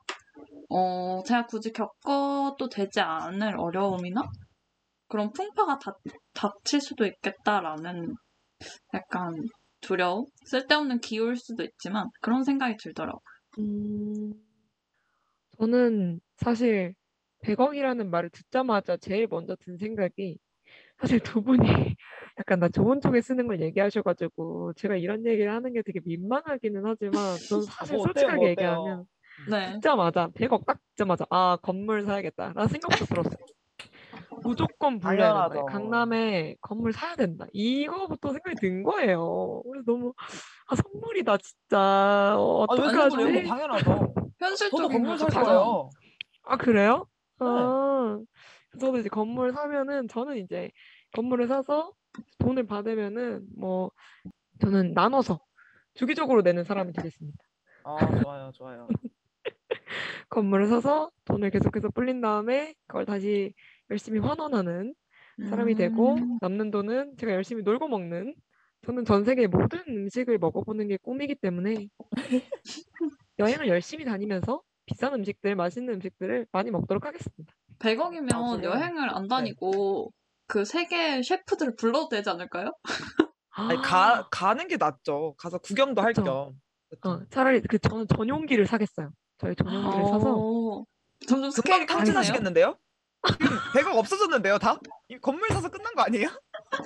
어, 0.69 1.23
제가 1.25 1.45
굳이 1.47 1.71
겪어도 1.71 2.69
되지 2.69 2.99
않을 3.01 3.57
어려움이나 3.59 4.23
그런 5.07 5.31
풍파가 5.33 5.79
닥, 5.79 5.97
닥칠 6.33 6.81
수도 6.81 7.05
있겠다라는 7.07 8.15
약간 8.95 9.33
두려움? 9.81 10.25
쓸데없는 10.47 10.99
기울 11.01 11.37
수도 11.37 11.63
있지만 11.63 12.09
그런 12.21 12.43
생각이 12.43 12.77
들더라고요. 12.81 13.21
음, 13.59 14.33
저는 15.57 16.19
사실 16.37 16.93
100억이라는 17.41 18.09
말을 18.09 18.29
듣자마자 18.31 18.97
제일 18.97 19.27
먼저 19.27 19.55
든 19.55 19.77
생각이 19.77 20.37
사실 20.99 21.19
두 21.19 21.41
분이 21.41 21.57
약간 22.37 22.59
나 22.59 22.67
좋은 22.69 23.01
쪽에 23.01 23.21
쓰는 23.21 23.47
걸 23.47 23.61
얘기하셔가지고 23.61 24.73
제가 24.73 24.95
이런 24.95 25.25
얘기를 25.25 25.51
하는 25.53 25.73
게 25.73 25.81
되게 25.81 25.99
민망하기는 26.05 26.81
하지만 26.85 27.37
저는 27.49 27.63
사실 27.69 27.95
뭐 27.97 28.03
어때요, 28.03 28.13
솔직하게 28.13 28.35
뭐 28.35 28.45
어때요? 28.45 28.49
얘기하면 28.51 29.05
네. 29.49 29.73
듣자마자 29.73 30.27
100억 30.29 30.65
딱 30.65 30.79
듣자마자 30.89 31.25
아 31.29 31.57
건물 31.61 32.03
사야겠다 32.03 32.53
라는 32.53 32.67
생각부터 32.67 33.05
들었어요. 33.05 33.35
무조건 34.43 34.99
불려야 34.99 35.33
된다. 35.33 35.47
당연하죠. 35.49 35.65
강남에 35.65 36.55
건물 36.61 36.93
사야 36.93 37.15
된다. 37.15 37.45
이거부터 37.51 38.31
생각이 38.31 38.55
든 38.57 38.83
거예요. 38.83 39.61
그래서 39.63 39.83
너무 39.85 40.13
아 40.67 40.75
선물이다 40.75 41.37
진짜 41.37 42.35
어, 42.37 42.65
아, 42.69 42.73
왜 42.75 42.79
어떡하지? 42.87 43.17
뭐 43.17 43.25
당연하죠. 43.47 44.13
현실적인 44.39 44.87
건물 44.91 45.17
살. 45.17 45.29
거예요. 45.29 45.89
아 46.43 46.57
그래요? 46.57 47.07
네. 47.39 47.45
아 47.47 48.19
저도 48.79 48.97
이제 48.99 49.09
건물 49.09 49.51
사면은 49.53 50.07
저는 50.07 50.37
이제 50.37 50.71
건물을 51.13 51.47
사서 51.47 51.93
돈을 52.39 52.65
받으면은 52.67 53.47
뭐 53.57 53.91
저는 54.61 54.93
나눠서 54.93 55.39
주기적으로 55.95 56.41
내는 56.41 56.63
사람이 56.63 56.93
되겠습니다. 56.93 57.37
아, 57.83 58.11
좋아요, 58.11 58.51
좋아요. 58.51 58.87
건물을 60.29 60.67
사서 60.67 61.11
돈을 61.25 61.49
계속해서 61.51 61.89
불린 61.89 62.21
다음에 62.21 62.75
그걸 62.87 63.05
다시 63.05 63.53
열심히 63.89 64.19
환원하는 64.19 64.93
사람이 65.45 65.75
되고 65.75 66.15
음, 66.15 66.39
남는 66.41 66.71
돈은 66.71 67.17
제가 67.17 67.31
열심히 67.33 67.63
놀고 67.63 67.87
먹는 67.87 68.35
저는 68.85 69.05
전 69.05 69.23
세계 69.23 69.47
모든 69.47 69.79
음식을 69.87 70.37
먹어보는 70.37 70.87
게 70.87 70.97
꿈이기 70.97 71.35
때문에 71.35 71.87
여행을 73.39 73.67
열심히 73.67 74.05
다니면서 74.05 74.61
비싼 74.85 75.13
음식들, 75.13 75.55
맛있는 75.55 75.95
음식들을 75.95 76.47
많이 76.51 76.71
먹도록 76.71 77.05
하겠습니다. 77.05 77.53
100억이면 77.79 78.29
나중에- 78.29 78.63
여행을 78.63 79.09
안 79.15 79.27
다니고 79.27 80.11
그 80.47 80.65
세계 80.65 81.21
셰프들을 81.23 81.75
불러도 81.75 82.09
되지 82.09 82.29
않을까요? 82.29 82.71
아니, 83.51 83.81
가, 83.81 84.27
가는 84.31 84.67
게 84.67 84.77
낫죠. 84.77 85.35
가서 85.37 85.57
구경도 85.59 86.01
할. 86.01 86.13
겸. 86.13 86.53
어, 87.03 87.19
차라리 87.29 87.61
그 87.61 87.79
저는 87.79 88.07
전용기를 88.07 88.67
사겠어요. 88.67 89.11
저희 89.37 89.55
전용기를 89.55 90.05
사서 90.07 90.35
어, 90.37 90.83
점점 91.27 91.49
스케일이. 91.51 91.85
탕진하시겠는데요? 91.85 92.77
100억 93.73 93.95
없어졌는데요, 93.97 94.59
다? 94.59 94.79
이 95.09 95.17
건물 95.17 95.49
사서 95.49 95.69
끝난 95.69 95.93
거 95.95 96.03
아니에요? 96.03 96.27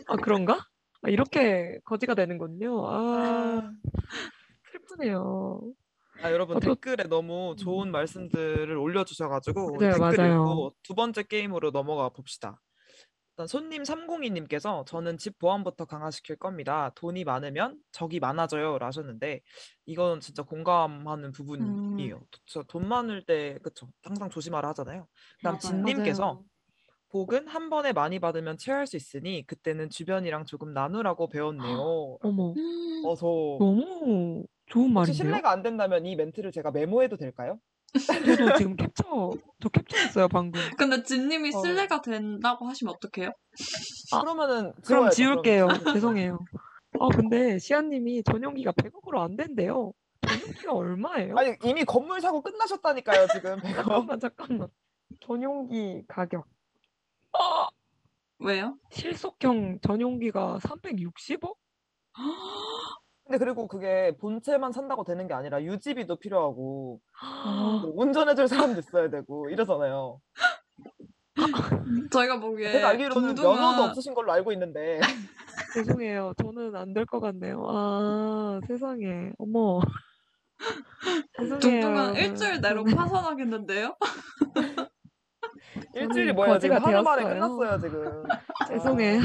아 0.08 0.16
그런가? 0.16 0.54
아, 1.02 1.10
이렇게 1.10 1.80
거지가 1.86 2.16
되는군요. 2.16 2.88
아 2.88 3.72
슬프네요. 4.72 5.62
아, 6.22 6.32
여러분 6.32 6.58
어, 6.58 6.60
저- 6.60 6.74
댓글에 6.74 7.04
너무 7.08 7.56
좋은 7.58 7.92
말씀들을 7.92 8.76
올려주셔가지고 8.78 9.78
맞아요, 9.78 9.94
댓글 9.94 10.00
맞아요. 10.18 10.34
읽고 10.42 10.76
두 10.84 10.94
번째 10.96 11.24
게임으로 11.24 11.72
넘어가 11.72 12.10
봅시다. 12.10 12.62
일단 13.34 13.48
손님 13.48 13.84
302님께서 13.84 14.86
저는 14.86 15.18
집 15.18 15.40
보안부터 15.40 15.86
강화시킬 15.86 16.36
겁니다. 16.36 16.92
돈이 16.96 17.24
많으면 17.24 17.78
적이 17.94 18.20
많아져요. 18.20 18.78
라셨는데 18.80 19.40
이건 19.86 20.20
진짜 20.20 20.44
공감하는 20.44 21.32
부분이에요. 21.32 22.22
저돈 22.48 22.86
많을 22.88 23.26
때 23.26 23.58
그쵸 23.64 23.88
항상 24.04 24.30
조심하라 24.30 24.70
하잖아요. 24.70 25.08
그다음 25.38 25.54
맞아요. 25.54 25.60
진님께서. 25.60 26.44
복은 27.12 27.48
한 27.48 27.72
번에 27.72 27.92
많이 27.92 28.20
받으면 28.20 28.58
체할 28.60 28.86
수 28.86 28.96
있으니 28.96 29.44
그때는 29.48 29.90
주변이랑 29.90 30.46
조금 30.46 30.74
나누라고 30.76 31.28
배웠네요. 31.30 32.18
어머, 32.22 32.54
음, 32.56 33.02
어, 33.04 33.16
저 33.16 33.26
너무 33.26 34.46
좋은 34.70 34.94
말인데요? 34.94 35.14
신뢰가 35.14 35.52
안 35.52 35.62
된다면 35.62 36.06
이 36.06 36.16
멘트를 36.16 36.52
제가 36.52 36.72
메모해도 36.72 37.18
될까요? 37.18 37.60
저도 38.06 38.58
지금 38.58 38.76
캡처, 38.78 39.32
저 39.62 39.70
캡처했어요, 39.70 40.28
방금. 40.28 40.62
근데 40.78 41.02
진님이 41.04 41.52
어. 41.56 41.62
신뢰가 41.62 42.02
된다고 42.02 42.68
하시면 42.68 42.94
어떡해요? 42.94 43.32
아, 44.12 44.22
그러면은 44.22 44.74
그럼 44.86 45.10
지워야죠. 45.10 45.16
지울게요. 45.16 45.68
그럼. 45.68 45.80
죄송해요. 45.96 46.40
아, 47.00 47.08
근데 47.16 47.58
시아님이 47.60 48.24
전용기가 48.24 48.72
100억으로 48.74 49.20
안 49.20 49.36
된대요. 49.36 49.92
전용기가 50.28 50.74
얼마예요? 50.74 51.36
아니 51.36 51.56
이미 51.64 51.84
건물 51.84 52.22
사고 52.22 52.42
끝나셨다니까요 52.42 53.28
지금 53.34 53.58
100억. 53.60 53.76
잠깐만, 53.76 54.20
잠깐만. 54.20 54.68
전용기 55.22 56.04
가격. 56.08 56.46
아, 57.34 57.68
왜요? 58.38 58.78
실속형 58.92 59.80
전용기가 59.82 60.60
360억? 60.62 61.56
근데 63.30 63.38
그리고 63.46 63.68
그게 63.68 64.18
본체만 64.20 64.72
산다고 64.72 65.04
되는 65.04 65.28
게 65.28 65.36
아니라 65.36 65.62
유지비도 65.62 66.16
필요하고 66.16 67.00
아, 67.22 67.80
뭐 67.84 67.94
운전해줄 67.96 68.48
사람도 68.48 68.80
있어야 68.80 69.08
되고 69.12 69.48
이러잖아요. 69.52 70.20
저희가 72.12 72.40
보기에 72.40 72.72
제가 72.72 72.88
알기로는 72.90 73.22
면허도 73.22 73.42
동등한 73.44 73.90
없으신 73.90 74.16
걸로 74.16 74.32
알고 74.32 74.52
있는데 74.54 75.00
죄송해요. 75.76 76.34
저는 76.42 76.76
안 76.76 76.92
될 76.96 77.06
것 77.06 77.20
같네요. 77.20 77.64
아, 77.70 78.60
세상에. 78.68 79.32
어머. 79.38 79.80
죄송해요. 81.38 81.60
둥둥한 81.60 81.98
여러분. 82.06 82.16
일주일 82.16 82.62
내로 82.62 82.84
파산하겠는데요? 82.84 83.96
일주일이 85.94 86.34
뭐예요? 86.34 86.58
지금 86.58 86.84
하루 86.84 87.04
만에. 87.04 87.24
끝났어요 87.26 87.80
지금. 87.80 88.24
죄송해요. 88.70 89.22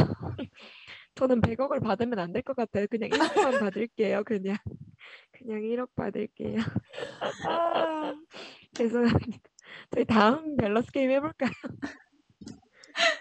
저는 1.14 1.40
100억을 1.40 1.82
받으면 1.82 2.18
안 2.18 2.32
될 2.32 2.42
것 2.42 2.56
같아요. 2.56 2.86
그냥 2.90 3.10
1억만 3.10 3.60
받을게요. 3.60 4.24
그냥. 4.24 4.56
그냥 5.32 5.60
1억 5.60 5.88
받을게요. 5.94 6.60
아, 7.48 8.14
죄송합니다. 8.74 9.38
저희 9.90 10.04
다음 10.04 10.56
밸런스 10.56 10.90
게임 10.92 11.10
해볼까요? 11.10 11.50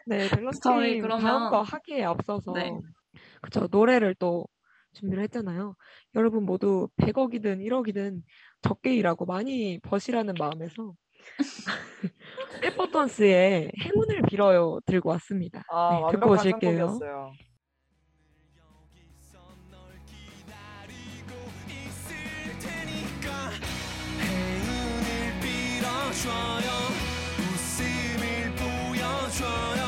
네, 0.05 0.29
밸런스 0.29 0.59
게임 0.62 1.01
그러면- 1.01 1.21
다음 1.21 1.51
거 1.51 1.62
하기에 1.62 2.03
앞서서 2.03 2.53
네. 2.53 2.71
그쵸 3.41 3.67
노래를 3.71 4.15
또 4.15 4.47
준비를 4.93 5.23
했잖아요. 5.23 5.75
여러분 6.15 6.45
모두 6.45 6.88
100억이든 6.97 7.59
1억이든 7.65 8.21
적게 8.62 8.95
일하고 8.95 9.25
많이 9.25 9.79
버시라는 9.81 10.35
마음에서 10.38 10.93
페퍼톤스의 12.62 13.71
행운을 13.81 14.21
빌어요 14.29 14.79
들고 14.85 15.09
왔습니다. 15.09 15.63
아 15.69 15.89
네, 15.91 16.12
듣고 16.12 16.29
완벽한 16.29 16.31
오실게요. 16.31 17.00
빌어줘요. 26.13 26.70
웃음을 27.39 28.51
보여줘요 28.55 29.82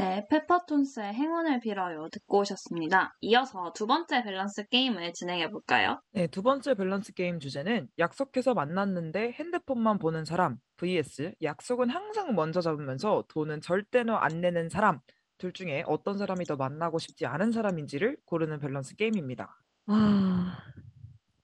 네, 0.00 0.26
페퍼톤스의 0.30 1.12
행운을 1.12 1.60
빌어요 1.60 2.08
듣고 2.10 2.38
오셨습니다. 2.38 3.18
이어서 3.20 3.70
두 3.74 3.86
번째 3.86 4.24
밸런스 4.24 4.66
게임을 4.68 5.12
진행해 5.12 5.50
볼까요? 5.50 6.00
네, 6.12 6.26
두 6.26 6.40
번째 6.40 6.72
밸런스 6.72 7.12
게임 7.12 7.38
주제는 7.38 7.86
약속해서 7.98 8.54
만났는데 8.54 9.32
핸드폰만 9.32 9.98
보는 9.98 10.24
사람 10.24 10.56
vs 10.78 11.34
약속은 11.42 11.90
항상 11.90 12.34
먼저 12.34 12.62
잡으면서 12.62 13.24
돈은 13.28 13.60
절대로 13.60 14.16
안 14.16 14.40
내는 14.40 14.70
사람 14.70 15.00
둘 15.36 15.52
중에 15.52 15.84
어떤 15.86 16.16
사람이 16.16 16.46
더 16.46 16.56
만나고 16.56 16.98
싶지 16.98 17.26
않은 17.26 17.52
사람인지를 17.52 18.16
고르는 18.24 18.58
밸런스 18.58 18.96
게임입니다. 18.96 19.54
아, 19.88 20.56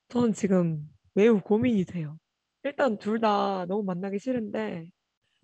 전 0.09 0.33
지금 0.33 0.89
매우 1.13 1.43
고민이 1.43 1.85
돼요. 1.85 2.19
일단 2.65 2.97
둘 2.97 3.21
다 3.21 3.67
너무 3.67 3.83
만나기 3.83 4.19
싫은데 4.19 4.89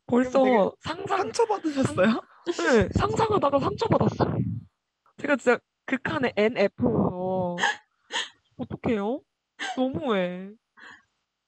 벌써 0.06 0.42
되게 0.44 0.56
상상 0.80 1.18
상처받으셨어요? 1.18 2.22
네, 2.46 2.88
상상하다가 2.98 3.58
상처받았어요. 3.60 4.36
제가 5.18 5.36
진짜 5.36 5.58
극한의 5.86 6.32
NF여서 6.36 7.56
어떡해요? 8.58 9.20
너무해. 9.76 10.50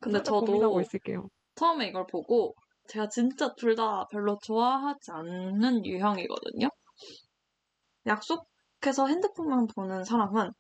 근데 0.01 0.19
살짝 0.19 0.41
고민하고 0.41 0.75
저도 0.75 0.81
있을게요. 0.81 1.29
처음에 1.57 1.89
이걸 1.89 2.07
보고 2.07 2.55
제가 2.89 3.09
진짜 3.09 3.55
둘 3.55 3.75
다 3.75 4.07
별로 4.09 4.39
좋아하지 4.43 5.11
않는 5.11 5.85
유형이거든요. 5.87 6.69
약속해서 8.07 9.07
핸드폰만 9.07 9.67
보는 9.75 10.05
사람은 10.05 10.53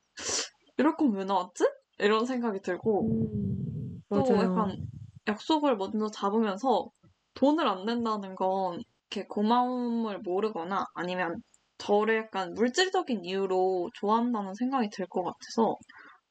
이럴 0.79 0.97
거면 0.97 1.17
왜 1.17 1.25
나왔지? 1.25 1.65
이런 1.99 2.27
생각이 2.27 2.61
들고 2.61 3.03
음, 3.07 4.03
또 4.09 4.17
맞아요. 4.23 4.41
약간 4.43 4.89
약속을 5.29 5.77
먼저 5.77 6.09
잡으면서 6.09 6.91
돈을 7.35 7.67
안 7.69 7.85
낸다는 7.85 8.35
건 8.35 8.83
이렇게 9.15 9.27
고마움을 9.29 10.21
모르거나 10.21 10.87
아니면 10.95 11.43
저를 11.79 12.17
약간 12.19 12.55
물질적인 12.55 13.25
이유로 13.25 13.91
좋아한다는 13.95 14.55
생각이 14.55 14.91
들 14.91 15.07
것 15.09 15.23
같아서 15.25 15.77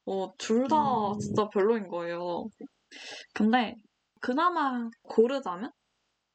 어, 0.06 0.34
둘다 0.38 1.12
음. 1.14 1.18
진짜 1.20 1.48
별로인 1.50 1.88
거예요. 1.88 2.46
근데 3.34 3.74
그나마 4.20 4.88
고르자면 5.02 5.70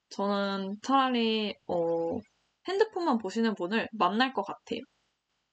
저는 0.09 0.77
차라리 0.83 1.55
어, 1.67 2.17
핸드폰만 2.67 3.17
보시는 3.19 3.55
분을 3.55 3.87
만날 3.93 4.33
것 4.33 4.43
같아요. 4.43 4.81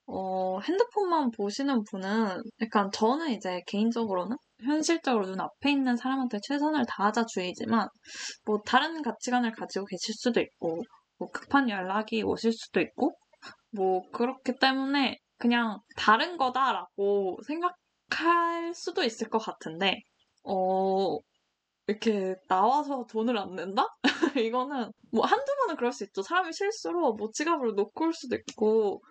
어, 0.07 0.61
핸드폰만 0.61 1.31
보시는 1.33 1.85
분은 1.85 2.43
약간 2.63 2.91
저는 2.93 3.31
이제 3.33 3.63
개인적으로는 3.67 4.37
현실적으로 4.65 5.27
눈앞에 5.27 5.71
있는 5.71 5.97
사람한테 5.97 6.39
최선을 6.43 6.85
다하자 6.89 7.27
주의지만 7.27 7.89
뭐 8.45 8.61
다른 8.65 9.03
가치관을 9.03 9.53
가지고 9.53 9.87
계실 9.87 10.15
수도 10.15 10.41
있고 10.41 10.83
뭐 11.19 11.29
급한 11.31 11.69
연락이 11.69 12.23
오실 12.23 12.53
수도 12.53 12.81
있고 12.81 13.17
뭐 13.71 14.03
그렇기 14.13 14.55
때문에 14.61 15.19
그냥 15.39 15.79
다른 15.97 16.37
거다라고 16.37 17.39
생각할 17.47 18.75
수도 18.75 19.03
있을 19.05 19.29
것 19.29 19.39
같은데 19.39 20.01
어 20.45 21.19
이렇게 21.87 22.35
나와서 22.49 23.07
돈을 23.09 23.39
안 23.39 23.55
낸다? 23.55 23.87
이거는 24.45 24.91
뭐 25.13 25.25
한두 25.25 25.55
번은 25.61 25.77
그럴 25.77 25.93
수 25.93 26.05
있죠. 26.05 26.23
사람이 26.23 26.53
실수로 26.53 27.15
뭐 27.15 27.29
지갑을 27.33 27.75
놓고 27.77 28.05
올 28.05 28.13
수도 28.13 28.37
있고 28.37 29.03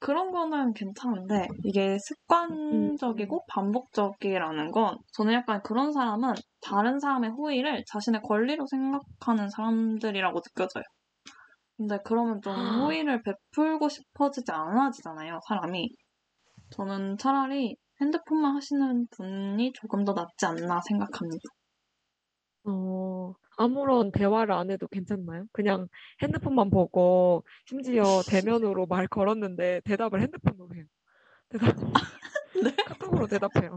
그런 0.00 0.30
거는 0.30 0.74
괜찮은데 0.74 1.48
이게 1.64 1.98
습관적이고 1.98 3.44
반복적이라는 3.48 4.70
건 4.70 4.98
저는 5.12 5.34
약간 5.34 5.62
그런 5.62 5.92
사람은 5.92 6.34
다른 6.60 7.00
사람의 7.00 7.30
호의를 7.30 7.84
자신의 7.86 8.22
권리로 8.22 8.66
생각하는 8.66 9.50
사람들이라고 9.50 10.40
느껴져요. 10.40 10.84
근데 11.76 11.98
그러면 12.04 12.40
좀 12.42 12.54
호의를 12.80 13.22
베풀고 13.22 13.88
싶어지지 13.88 14.50
않아지잖아요, 14.52 15.40
사람이. 15.48 15.88
저는 16.70 17.18
차라리 17.18 17.76
핸드폰만 18.00 18.56
하시는 18.56 19.06
분이 19.10 19.72
조금 19.74 20.04
더 20.04 20.12
낫지 20.14 20.46
않나 20.46 20.80
생각합니다. 20.88 21.42
어, 22.64 23.34
아무런 23.58 24.12
대화를 24.12 24.54
안 24.54 24.70
해도 24.70 24.86
괜찮나요? 24.88 25.46
그냥 25.52 25.88
핸드폰만 26.22 26.70
보고 26.70 27.44
심지어 27.66 28.22
대면으로 28.26 28.86
말 28.86 29.08
걸었는데 29.08 29.82
대답을 29.84 30.22
핸드폰으로 30.22 30.74
해요. 30.74 30.84
대답 31.48 31.74
네? 32.62 32.74
카톡으로 32.86 33.26
대답해요. 33.26 33.76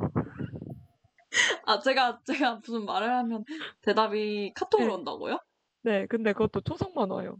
아, 1.65 1.79
제가, 1.79 2.21
제가 2.25 2.55
무슨 2.55 2.85
말을 2.85 3.09
하면 3.09 3.43
대답이 3.81 4.53
카톡으로 4.55 4.91
네. 4.91 4.97
온다고요? 4.97 5.39
네, 5.83 6.05
근데 6.07 6.33
그것도 6.33 6.61
초성만 6.61 7.09
와요. 7.09 7.37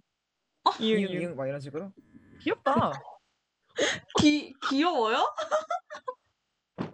이응 0.79 0.99
이응 0.99 1.21
이응. 1.21 1.35
막 1.35 1.47
이런 1.47 1.59
식으로 1.59 1.91
귀엽다. 2.39 2.91
기, 4.19 4.53
귀여워요? 4.69 5.17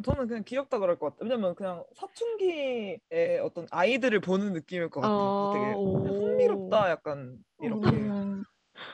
저는 0.04 0.28
그냥 0.28 0.44
귀엽다 0.44 0.80
그럴 0.80 0.98
것 1.00 1.08
같아요. 1.14 1.30
왜냐면 1.30 1.56
그냥 1.56 1.84
사춘기의 1.94 3.00
어떤 3.44 3.68
아이들을 3.72 4.20
보는 4.22 4.54
느낌일 4.54 4.90
것 4.90 5.02
같아요. 5.02 5.32
되게 5.50 5.78
오. 5.84 6.12
흥미롭다 6.12 6.90
약간 6.90 7.44
이렇게. 7.60 8.14
음, 8.22 8.44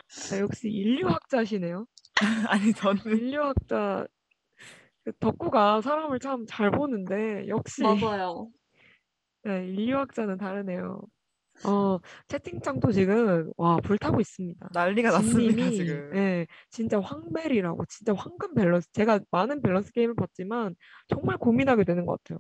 아, 0.32 0.40
역시 0.40 0.70
인류학자시네요. 0.70 1.88
아니 2.50 2.74
저는 2.74 3.02
인류학자 3.06 4.08
그 5.04 5.14
덕구가 5.20 5.82
사람을 5.82 6.20
참 6.20 6.46
잘 6.48 6.72
보는데 6.72 7.48
역시 7.48 7.84
맞아요. 7.84 8.52
네, 9.44 9.68
인류학자는 9.68 10.38
다르네요. 10.38 11.02
어, 11.66 12.00
채팅창도 12.28 12.92
지금 12.92 13.52
와 13.58 13.78
불타고 13.78 14.20
있습니다. 14.20 14.70
난리가 14.74 15.12
났습니다 15.12 15.40
진님이 15.40 15.72
지금. 15.76 16.12
예, 16.16 16.48
진짜 16.70 17.00
황벨이라고 17.00 17.86
진짜 17.86 18.14
황금 18.14 18.54
밸런스 18.54 18.92
제가 18.92 19.20
많은 19.32 19.62
밸런스 19.62 19.92
게임을 19.94 20.16
봤지만 20.16 20.76
정말 21.08 21.38
고민하게 21.38 21.84
되는 21.86 22.06
것 22.06 22.22
같아요. 22.24 22.40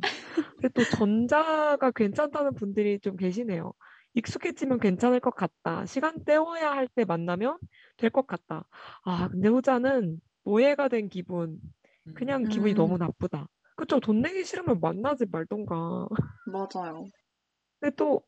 근데 0.60 0.69
또 0.69 0.84
전자가 0.84 1.91
괜찮다는 1.91 2.56
분들이 2.56 2.99
좀 2.99 3.15
계시네요. 3.15 3.73
익숙해지면 4.15 4.80
괜찮을 4.80 5.19
것 5.21 5.36
같다. 5.36 5.86
시간 5.86 6.23
때워야 6.26 6.71
할 6.71 6.88
때 6.89 7.06
만나면 7.06 7.58
될 7.97 8.10
것 8.10 8.28
같다. 8.28 8.67
아, 9.04 9.30
근데 9.30 9.47
후자는 9.49 10.19
노예가 10.45 10.88
된 10.89 11.10
기분, 11.10 11.60
그냥 12.15 12.43
기분이 12.43 12.73
음. 12.73 12.76
너무 12.76 12.97
나쁘다. 12.97 13.47
그쵸? 13.76 13.99
돈 13.99 14.21
내기 14.21 14.43
싫으면 14.43 14.80
만나지 14.82 15.26
말던가. 15.32 16.08
맞아요. 16.45 17.06
근데 17.80 17.95
또 17.95 18.21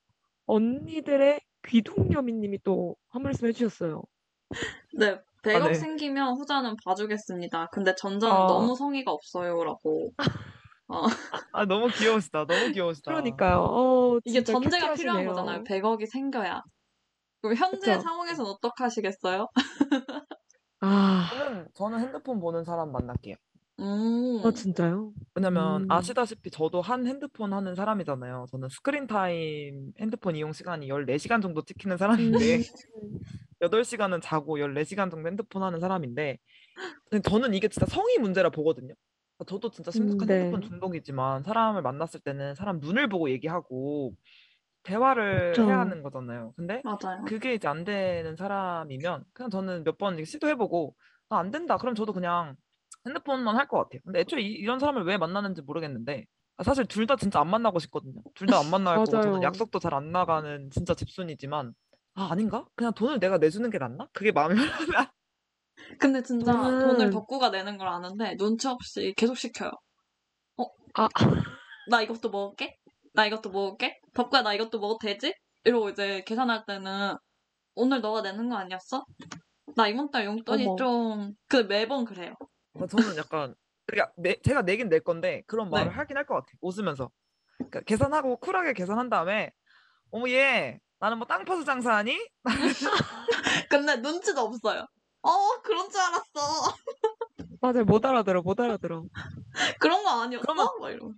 언니들의 0.47 1.41
귀둥여미님이 1.67 2.59
또 2.63 2.95
한 3.09 3.23
말씀 3.23 3.47
해주셨어요. 3.47 4.03
네, 4.97 5.19
100억 5.43 5.67
네. 5.69 5.73
생기면 5.73 6.35
후자는 6.37 6.75
봐주겠습니다. 6.83 7.67
근데 7.71 7.95
전자는 7.95 8.35
아. 8.35 8.47
너무 8.47 8.75
성의가 8.75 9.11
없어요라고. 9.11 10.11
아 11.51 11.65
너무 11.65 11.87
귀여우시다. 11.89 12.45
너무 12.45 12.71
귀여우시다. 12.71 13.11
그러니까요. 13.11 13.59
어, 13.63 14.19
이게 14.25 14.43
전제가 14.43 14.93
필요한 14.93 15.25
큐트하시네요. 15.25 15.29
거잖아요. 15.29 15.63
100억이 15.63 16.05
생겨야. 16.07 16.61
그럼 17.41 17.55
현재 17.57 17.97
그쵸. 17.97 18.01
상황에선 18.01 18.45
어떡하시겠어요? 18.47 19.47
아, 20.81 21.29
저는 21.31 21.67
저는 21.73 21.99
핸드폰 21.99 22.39
보는 22.39 22.63
사람 22.63 22.91
만날게요. 22.91 23.35
음, 23.79 24.39
어, 24.43 24.51
진짜요? 24.51 25.13
왜냐면 25.35 25.83
음. 25.83 25.85
아시다시피 25.89 26.49
저도 26.51 26.81
한 26.81 27.07
핸드폰 27.07 27.53
하는 27.53 27.75
사람이잖아요. 27.75 28.47
저는 28.51 28.69
screen 28.69 29.07
time 29.07 29.91
핸드폰 29.99 30.35
이용 30.35 30.53
시간이 30.53 30.87
14시간 30.89 31.41
정도 31.41 31.63
찍히는 31.63 31.97
사람인데 31.97 32.57
음. 32.57 32.63
8시간은 33.61 34.21
자고 34.21 34.59
14시간 34.59 35.09
정도 35.09 35.27
핸드폰 35.29 35.63
하는 35.63 35.79
사람인데 35.79 36.37
근데 37.09 37.29
저는 37.29 37.53
이게 37.53 37.67
진짜 37.69 37.85
성의 37.87 38.19
문제라 38.19 38.49
보거든요. 38.51 38.93
그러니까 39.37 39.49
저도 39.51 39.71
진짜 39.71 39.91
심각한 39.91 40.29
음, 40.29 40.31
핸드폰 40.31 40.61
네. 40.61 40.67
중독이지만 40.69 41.43
사람을 41.43 41.81
만났을 41.81 42.21
때는 42.21 42.55
사람 42.55 42.79
눈을 42.79 43.09
보고 43.09 43.29
얘기하고 43.29 44.13
대화를. 44.83 45.55
해야 45.65 45.79
하는 45.79 46.03
거잖아요. 46.03 46.53
근데 46.57 46.83
맞아요. 46.83 47.25
그게 47.25 47.53
이제 47.55 47.67
안 47.67 47.83
되는 47.85 48.35
사람이면 48.35 49.25
그냥 49.33 49.49
저는 49.49 49.83
몇 49.83 49.97
번 49.97 50.23
시도해보고 50.23 50.95
아, 51.29 51.39
안 51.39 51.51
된다. 51.51 51.77
그럼 51.77 51.95
저도 51.95 52.13
그냥 52.13 52.55
핸드폰만 53.07 53.55
할 53.57 53.67
것 53.67 53.77
같아요. 53.83 54.01
근데 54.03 54.19
애초에 54.21 54.41
이, 54.41 54.47
이런 54.47 54.79
사람을 54.79 55.03
왜 55.05 55.17
만나는지 55.17 55.61
모르겠는데 55.61 56.25
아, 56.57 56.63
사실 56.63 56.85
둘 56.85 57.05
다 57.07 57.15
진짜 57.17 57.39
안 57.41 57.49
만나고 57.49 57.79
싶거든요. 57.79 58.21
둘 58.35 58.47
다 58.47 58.59
안 58.59 58.69
만날 58.69 58.95
거고 58.95 59.11
저는. 59.11 59.43
약속도 59.43 59.79
잘 59.79 59.93
안 59.93 60.11
나가는 60.11 60.69
진짜 60.71 60.93
집순이지만 60.93 61.73
아 62.15 62.29
아닌가? 62.31 62.65
그냥 62.75 62.93
돈을 62.93 63.19
내가 63.19 63.37
내주는 63.37 63.69
게 63.69 63.77
낫나? 63.77 64.07
그게 64.13 64.31
마음이 64.31 64.55
편하면 64.55 65.07
근데 65.99 66.23
진짜 66.23 66.51
저는- 66.53 66.79
돈을 66.87 67.09
덕구가 67.11 67.49
내는 67.49 67.77
걸 67.77 67.87
아는데 67.89 68.35
눈치 68.37 68.67
없이 68.67 69.13
계속 69.17 69.37
시켜요. 69.37 69.71
아, 70.97 71.09
나 71.89 72.01
이것도 72.01 72.29
먹을게? 72.29 72.77
나 73.13 73.25
이것도 73.25 73.49
먹을게? 73.51 73.99
덕구야 74.13 74.41
나 74.43 74.53
이것도 74.53 74.79
먹어도 74.79 74.99
되지? 74.99 75.33
이러고 75.65 75.89
이제 75.89 76.23
계산할 76.25 76.65
때는 76.65 77.15
오늘 77.75 77.99
너가 77.99 78.21
내는 78.21 78.47
거 78.49 78.55
아니었어? 78.55 79.03
나 79.75 79.87
이번 79.89 80.09
달 80.09 80.25
용돈이 80.25 80.65
어머. 80.67 80.75
좀그 80.77 81.65
매번 81.67 82.05
그래요. 82.05 82.33
아, 82.79 82.87
저는 82.87 83.17
약간 83.17 83.55
그러니까 83.85 84.11
내, 84.17 84.35
제가 84.41 84.61
내긴 84.63 84.89
낼 84.89 84.99
건데 85.01 85.43
그런 85.47 85.69
말을 85.69 85.91
네. 85.91 85.95
하긴 85.95 86.17
할 86.17 86.25
것 86.25 86.35
같아요. 86.35 86.55
웃으면서 86.61 87.09
그러니까 87.57 87.81
계산하고 87.81 88.37
쿨하게 88.37 88.73
계산한 88.73 89.09
다음에 89.09 89.51
어머 90.11 90.27
얘 90.29 90.79
나는 90.99 91.17
뭐 91.17 91.27
땅 91.27 91.45
파서 91.45 91.63
장사하니? 91.63 92.17
근데 93.69 93.95
눈치도 93.97 94.41
없어요. 94.41 94.85
어 95.21 95.61
그런 95.63 95.89
줄 95.89 95.99
알았어. 96.01 96.25
맞아요. 97.61 97.85
못 97.85 98.05
알아들어, 98.05 98.41
못 98.41 98.59
알아들어. 98.59 99.03
그런 99.79 100.03
거 100.03 100.21
아니었어? 100.21 100.43
그러면- 100.43 100.67
막 100.79 100.89
이러고. 100.91 101.13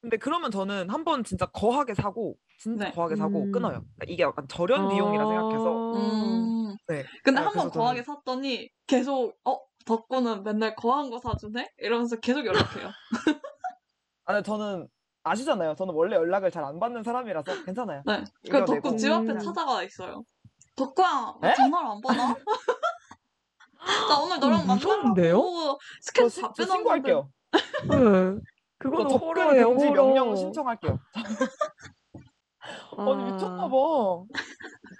근데 0.00 0.16
그러면 0.16 0.50
저는 0.50 0.88
한 0.88 1.04
번 1.04 1.24
진짜 1.24 1.44
거하게 1.46 1.94
사고 1.94 2.36
진짜 2.58 2.86
네. 2.86 2.90
거하게 2.92 3.16
사고 3.16 3.42
음. 3.44 3.52
끊어요. 3.52 3.82
그러니까 3.96 4.04
이게 4.08 4.22
약간 4.22 4.48
절연 4.48 4.88
비용이라 4.88 5.26
생각해서 5.26 5.92
음. 5.94 6.76
네. 6.88 7.04
근데 7.22 7.40
아, 7.40 7.46
한번 7.46 7.64
그래서 7.64 7.78
거하게 7.78 8.02
저는- 8.02 8.04
샀더니 8.06 8.70
계속 8.86 9.34
어 9.44 9.58
덕구는 9.86 10.42
맨날 10.44 10.74
거한 10.76 11.10
거 11.10 11.18
사주네? 11.18 11.72
이러면서 11.78 12.16
계속 12.16 12.44
연락해요. 12.46 12.90
아, 14.24 14.32
근데 14.34 14.42
저는 14.42 14.88
아시잖아요. 15.22 15.74
저는 15.74 15.94
원래 15.94 16.16
연락을 16.16 16.50
잘 16.50 16.64
안 16.64 16.78
받는 16.78 17.02
사람이라서 17.02 17.64
괜찮아요. 17.64 18.02
네. 18.06 18.24
그. 18.50 18.64
덕구 18.64 18.96
집 18.96 19.10
앞에 19.12 19.32
음. 19.32 19.38
찾아가 19.38 19.82
있어요. 19.82 20.22
덕구야 20.76 21.34
왜 21.42 21.50
에? 21.50 21.54
전화를 21.54 21.88
안 21.90 22.00
받아? 22.00 22.34
나 24.08 24.18
오늘 24.20 24.38
너랑? 24.38 24.66
만나려고 24.66 25.78
저, 25.78 25.78
스케줄 26.02 26.30
시, 26.30 26.40
다저 26.42 26.52
빼놨는데 26.54 26.76
신고할게요. 26.76 27.30
네. 27.90 28.40
접근 28.82 29.10
호러예요, 29.10 29.68
금지 29.70 29.86
호러. 29.88 30.04
명령 30.04 30.36
신청할게요. 30.36 30.98
아니 32.96 33.24
미쳤나 33.32 33.64
아, 33.64 33.68
봐. 33.68 34.24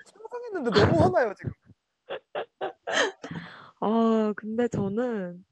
상상했는데 0.07 0.71
너무 0.81 1.03
화나요 1.03 1.33
지금. 1.35 1.53
아, 3.81 4.33
근데 4.37 4.69
저는, 4.69 5.45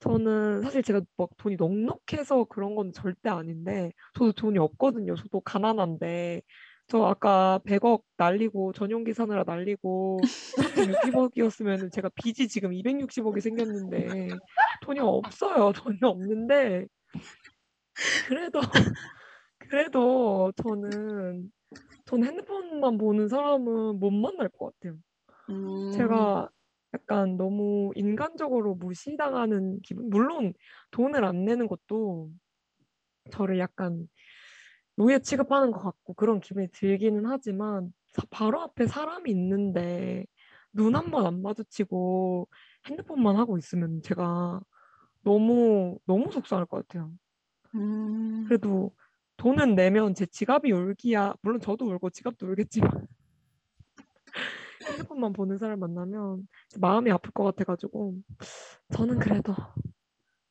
저는 0.00 0.62
사실 0.62 0.82
제가 0.82 1.00
막 1.16 1.30
돈이 1.38 1.56
넉넉해서 1.56 2.44
그런 2.44 2.74
건 2.74 2.92
절대 2.92 3.30
아닌데, 3.30 3.92
저도 4.14 4.32
돈이 4.32 4.58
없거든요. 4.58 5.14
저도 5.16 5.40
가난한데, 5.40 6.42
저 6.88 7.04
아까 7.04 7.60
100억 7.64 8.04
날리고, 8.18 8.72
전용기 8.72 9.14
사느라 9.14 9.44
날리고, 9.44 10.18
360억이었으면 10.22 11.90
제가 11.92 12.10
빚이 12.14 12.48
지금 12.48 12.72
260억이 12.72 13.40
생겼는데, 13.40 14.08
돈이 14.82 15.00
없어요. 15.00 15.72
돈이 15.88 15.98
없는데, 16.02 16.86
그래도, 18.28 18.60
그래도 19.58 20.52
저는, 20.62 21.50
전 22.04 22.24
핸드폰만 22.24 22.98
보는 22.98 23.28
사람은 23.28 23.98
못 23.98 24.10
만날 24.10 24.48
것 24.50 24.74
같아요. 24.74 24.98
음. 25.48 25.90
제가 25.92 26.50
약간 26.94 27.36
너무 27.36 27.92
인간적으로 27.96 28.74
무시당하는 28.74 29.80
기분. 29.82 30.10
물론 30.10 30.54
돈을 30.90 31.24
안 31.24 31.44
내는 31.44 31.66
것도 31.68 32.30
저를 33.30 33.58
약간 33.58 34.08
노예 34.96 35.18
취급하는 35.20 35.70
것 35.72 35.80
같고 35.82 36.14
그런 36.14 36.40
기분이 36.40 36.68
들기는 36.72 37.26
하지만 37.26 37.92
사- 38.12 38.22
바로 38.30 38.60
앞에 38.62 38.86
사람이 38.86 39.30
있는데 39.30 40.26
눈 40.72 40.94
한 40.96 41.10
번 41.10 41.26
안 41.26 41.42
마주치고 41.42 42.48
핸드폰만 42.86 43.36
하고 43.36 43.58
있으면 43.58 44.02
제가 44.02 44.60
너무 45.22 45.98
너무 46.06 46.30
속상할 46.32 46.66
것 46.66 46.86
같아요. 46.88 47.12
음. 47.74 48.44
그래도 48.48 48.94
돈은 49.36 49.74
내면 49.74 50.14
제 50.14 50.26
지갑이 50.26 50.72
울기야. 50.72 51.34
물론 51.42 51.60
저도 51.60 51.86
울고 51.90 52.10
지갑도 52.10 52.46
울겠지만 52.48 52.90
핸드폰만 54.86 55.32
보는 55.32 55.58
사람 55.58 55.80
만나면 55.80 56.46
마음이 56.80 57.10
아플 57.10 57.30
것 57.32 57.44
같아가지고 57.44 58.14
저는 58.94 59.18
그래도 59.18 59.54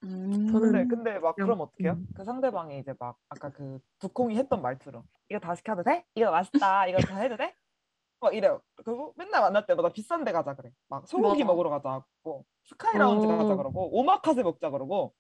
음. 0.04 0.48
저는 0.52 0.72
근데 0.72 0.88
근데 0.88 1.20
막 1.20 1.36
그냥, 1.36 1.48
그럼 1.48 1.62
어떡해요? 1.62 1.91
음. 1.94 2.08
그 2.15 2.24
상대방이 2.24 2.80
이제 2.80 2.94
막 3.00 3.17
아까 3.30 3.50
그 3.52 3.80
두콩이 4.00 4.36
했던 4.36 4.62
말투로 4.62 5.04
이거 5.30 5.39
다 5.39 5.54
시켜도 5.56 5.84
돼? 5.84 6.06
이거 6.15 6.32
맛있다. 6.32 6.88
이거 6.88 6.98
다 7.00 7.17
해도 7.17 7.38
돼? 7.38 7.56
막 8.20 8.34
이래요. 8.36 8.62
그리고 8.76 9.13
맨날 9.17 9.41
만날 9.41 9.65
때마다 9.65 9.89
비싼 9.89 10.24
데 10.24 10.32
가자 10.32 10.56
그래. 10.56 10.72
막 10.89 11.08
소고기 11.08 11.44
맞아. 11.44 11.54
먹으러 11.54 11.70
가자 11.70 12.04
고 12.24 12.46
스카이 12.65 12.98
라운지 12.98 13.26
어. 13.28 13.38
가자 13.38 13.56
그러고 13.56 13.89
오마카세 14.00 14.44
먹자 14.44 14.70
그러고 14.70 15.13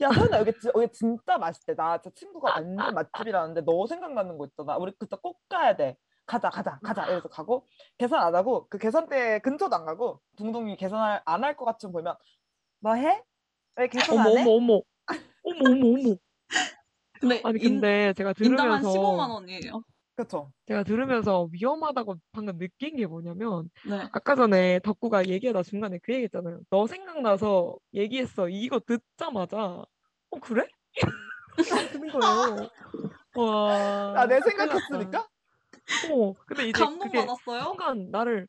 야 0.00 0.10
서연아 0.12 0.38
여기, 0.40 0.52
지- 0.60 0.70
여기 0.74 0.88
진짜 0.92 1.38
맛있대. 1.38 1.74
나저 1.74 2.10
친구가 2.10 2.52
완전 2.52 2.94
맛집이라는데 2.94 3.62
너 3.64 3.86
생각나는 3.86 4.38
거 4.38 4.46
있잖아. 4.46 4.76
우리 4.76 4.92
그때 4.98 5.16
꼭 5.22 5.40
가야 5.48 5.76
돼. 5.76 5.96
가자 6.26 6.50
가자 6.50 6.78
가자 6.82 7.06
이래서 7.06 7.28
가고 7.28 7.66
계산 7.98 8.20
안 8.20 8.34
하고 8.34 8.66
그 8.68 8.78
계산대 8.78 9.38
근처도 9.40 9.74
안 9.76 9.86
가고 9.86 10.20
둥둥이 10.36 10.76
계산 10.76 11.20
안할 11.24 11.56
것 11.56 11.64
같으면 11.64 11.92
보면 11.92 12.16
뭐 12.80 12.94
해? 12.94 13.22
왜 13.76 13.88
계산 13.88 14.18
어머 14.18 14.30
안 14.30 14.38
해? 14.38 14.42
어머 14.42 14.50
어머 14.52 14.82
어머 15.44 15.70
어머 15.70 15.98
어머 15.98 16.16
근데 17.20 17.40
아니 17.44 17.58
인, 17.60 17.80
근데 17.80 18.12
제가 18.14 18.34
인당 18.40 18.72
한 18.72 18.82
들으면서 18.82 18.92
15만 18.92 19.30
원이에요. 19.30 19.82
그쵸? 20.16 20.50
제가 20.66 20.82
들으면서 20.82 21.48
위험하다고 21.52 22.16
방금 22.32 22.58
느낀 22.58 22.96
게 22.96 23.06
뭐냐면 23.06 23.70
네. 23.88 23.96
아까 24.12 24.34
전에 24.34 24.80
덕구가 24.80 25.26
얘기하다 25.28 25.62
중간에 25.62 25.98
그 26.02 26.12
얘기했잖아요. 26.12 26.60
너 26.70 26.86
생각나서 26.86 27.76
얘기했어. 27.94 28.48
이거 28.48 28.80
듣자마자 28.80 29.84
어 30.30 30.40
그래? 30.40 30.66
드는 32.00 32.10
거예요. 32.12 32.68
와. 33.34 34.14
아, 34.22 34.26
내 34.26 34.40
큰일 34.40 34.56
생각했으니까? 34.56 35.28
어, 36.10 36.34
근데 36.46 36.68
이제 36.68 36.84
감동 36.84 36.98
그게 37.08 37.24
받았어요? 37.24 37.62
순간 37.62 38.10
나를 38.10 38.48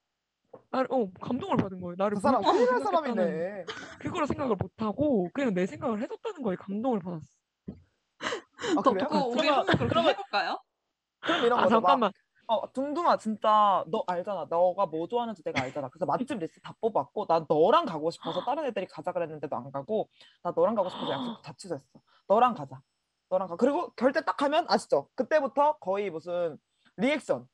나를 0.71 0.87
어 0.91 1.09
감동을 1.21 1.57
받은 1.57 1.79
거예요. 1.81 1.95
나를 1.97 2.15
그 2.15 2.21
사람 2.21 2.41
물고기 2.41 2.65
큰일 2.65 2.69
날 2.71 2.83
생각했다는 2.83 3.15
사람이네. 3.15 3.65
그거를 3.99 4.27
생각을 4.27 4.55
못 4.55 4.71
하고 4.77 5.29
그냥 5.33 5.53
내 5.53 5.65
생각을 5.65 6.01
해줬다는 6.01 6.41
거에 6.41 6.55
감동을 6.55 6.99
받았어. 6.99 7.27
아, 8.77 8.81
더 8.81 8.91
그래요? 8.91 9.07
듣고 9.07 9.29
우리 9.29 9.41
그러면, 9.41 9.53
한번 9.59 9.65
그렇게 9.65 9.87
그러면, 9.87 10.11
해볼까요? 10.11 10.59
그럼 11.19 11.45
이런 11.45 11.59
아 11.59 11.63
거죠. 11.63 11.75
막, 11.75 11.87
잠깐만. 11.87 12.11
어, 12.47 12.71
둥둥아, 12.71 13.17
진짜, 13.17 13.83
너 13.87 14.03
알잖아. 14.07 14.47
너가 14.49 14.85
뭐 14.85 15.07
좋아하는지 15.07 15.43
내가 15.43 15.61
알잖아. 15.63 15.89
그래서 15.89 16.05
맛집 16.05 16.39
리스트 16.39 16.59
다 16.61 16.73
뽑았고, 16.79 17.27
나 17.27 17.45
너랑 17.47 17.85
가고 17.85 18.09
싶어서 18.09 18.43
다른 18.45 18.65
애들이 18.65 18.87
가자 18.87 19.11
그랬는데도 19.11 19.53
안 19.55 19.69
가고, 19.71 20.09
나 20.43 20.53
너랑 20.55 20.73
가고 20.75 20.89
싶어서 20.89 21.11
약속 21.11 21.41
다 21.41 21.53
취소했어. 21.57 21.99
너랑 22.27 22.53
가자. 22.53 22.81
너랑 23.29 23.49
가. 23.49 23.57
그리고 23.57 23.91
결제 23.91 24.21
딱 24.21 24.41
하면 24.41 24.65
아시죠? 24.69 25.09
그때부터 25.15 25.77
거의 25.79 26.09
무슨 26.09 26.57
리액션, 26.97 27.47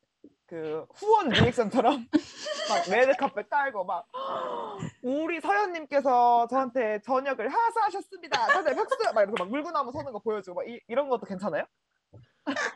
그 0.47 0.85
후원 0.95 1.29
리액션처럼 1.29 2.07
막 2.69 2.89
레드카펫 2.89 3.49
깔고 3.49 3.85
막 3.85 4.07
우리 5.01 5.41
서현님께서 5.41 6.47
저한테 6.49 7.01
저녁을 7.01 7.49
하사하셨습니다. 7.49 8.47
다들 8.47 8.75
박수! 8.75 8.95
막 9.13 9.21
이러면서 9.21 9.43
막 9.45 9.49
물구나무 9.49 9.91
서는 9.91 10.11
거 10.13 10.19
보여주고 10.19 10.55
막 10.61 10.67
이, 10.69 10.79
이런 10.87 11.09
것도 11.09 11.25
괜찮아요? 11.25 11.65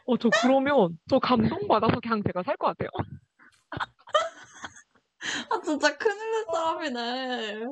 어 0.06 0.18
저 0.18 0.30
그러면 0.42 0.98
저 1.10 1.20
감동 1.20 1.68
받아서 1.68 2.00
그냥 2.02 2.24
제가 2.24 2.44
살 2.44 2.56
것 2.58 2.68
같아요. 2.68 2.90
아 5.50 5.62
진짜 5.62 5.98
큰일 5.98 6.32
날 6.32 6.46
사람이네. 6.54 7.66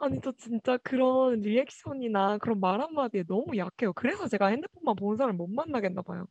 아니 0.00 0.20
저 0.22 0.32
진짜 0.32 0.76
그런 0.78 1.40
리액션이나 1.40 2.38
그런 2.38 2.60
말 2.60 2.80
한마디에 2.80 3.24
너무 3.26 3.56
약해요. 3.56 3.92
그래서 3.94 4.28
제가 4.28 4.46
핸드폰만 4.48 4.96
보는 4.96 5.16
사람을 5.16 5.36
못 5.36 5.48
만나겠나 5.48 6.02
봐요. 6.02 6.26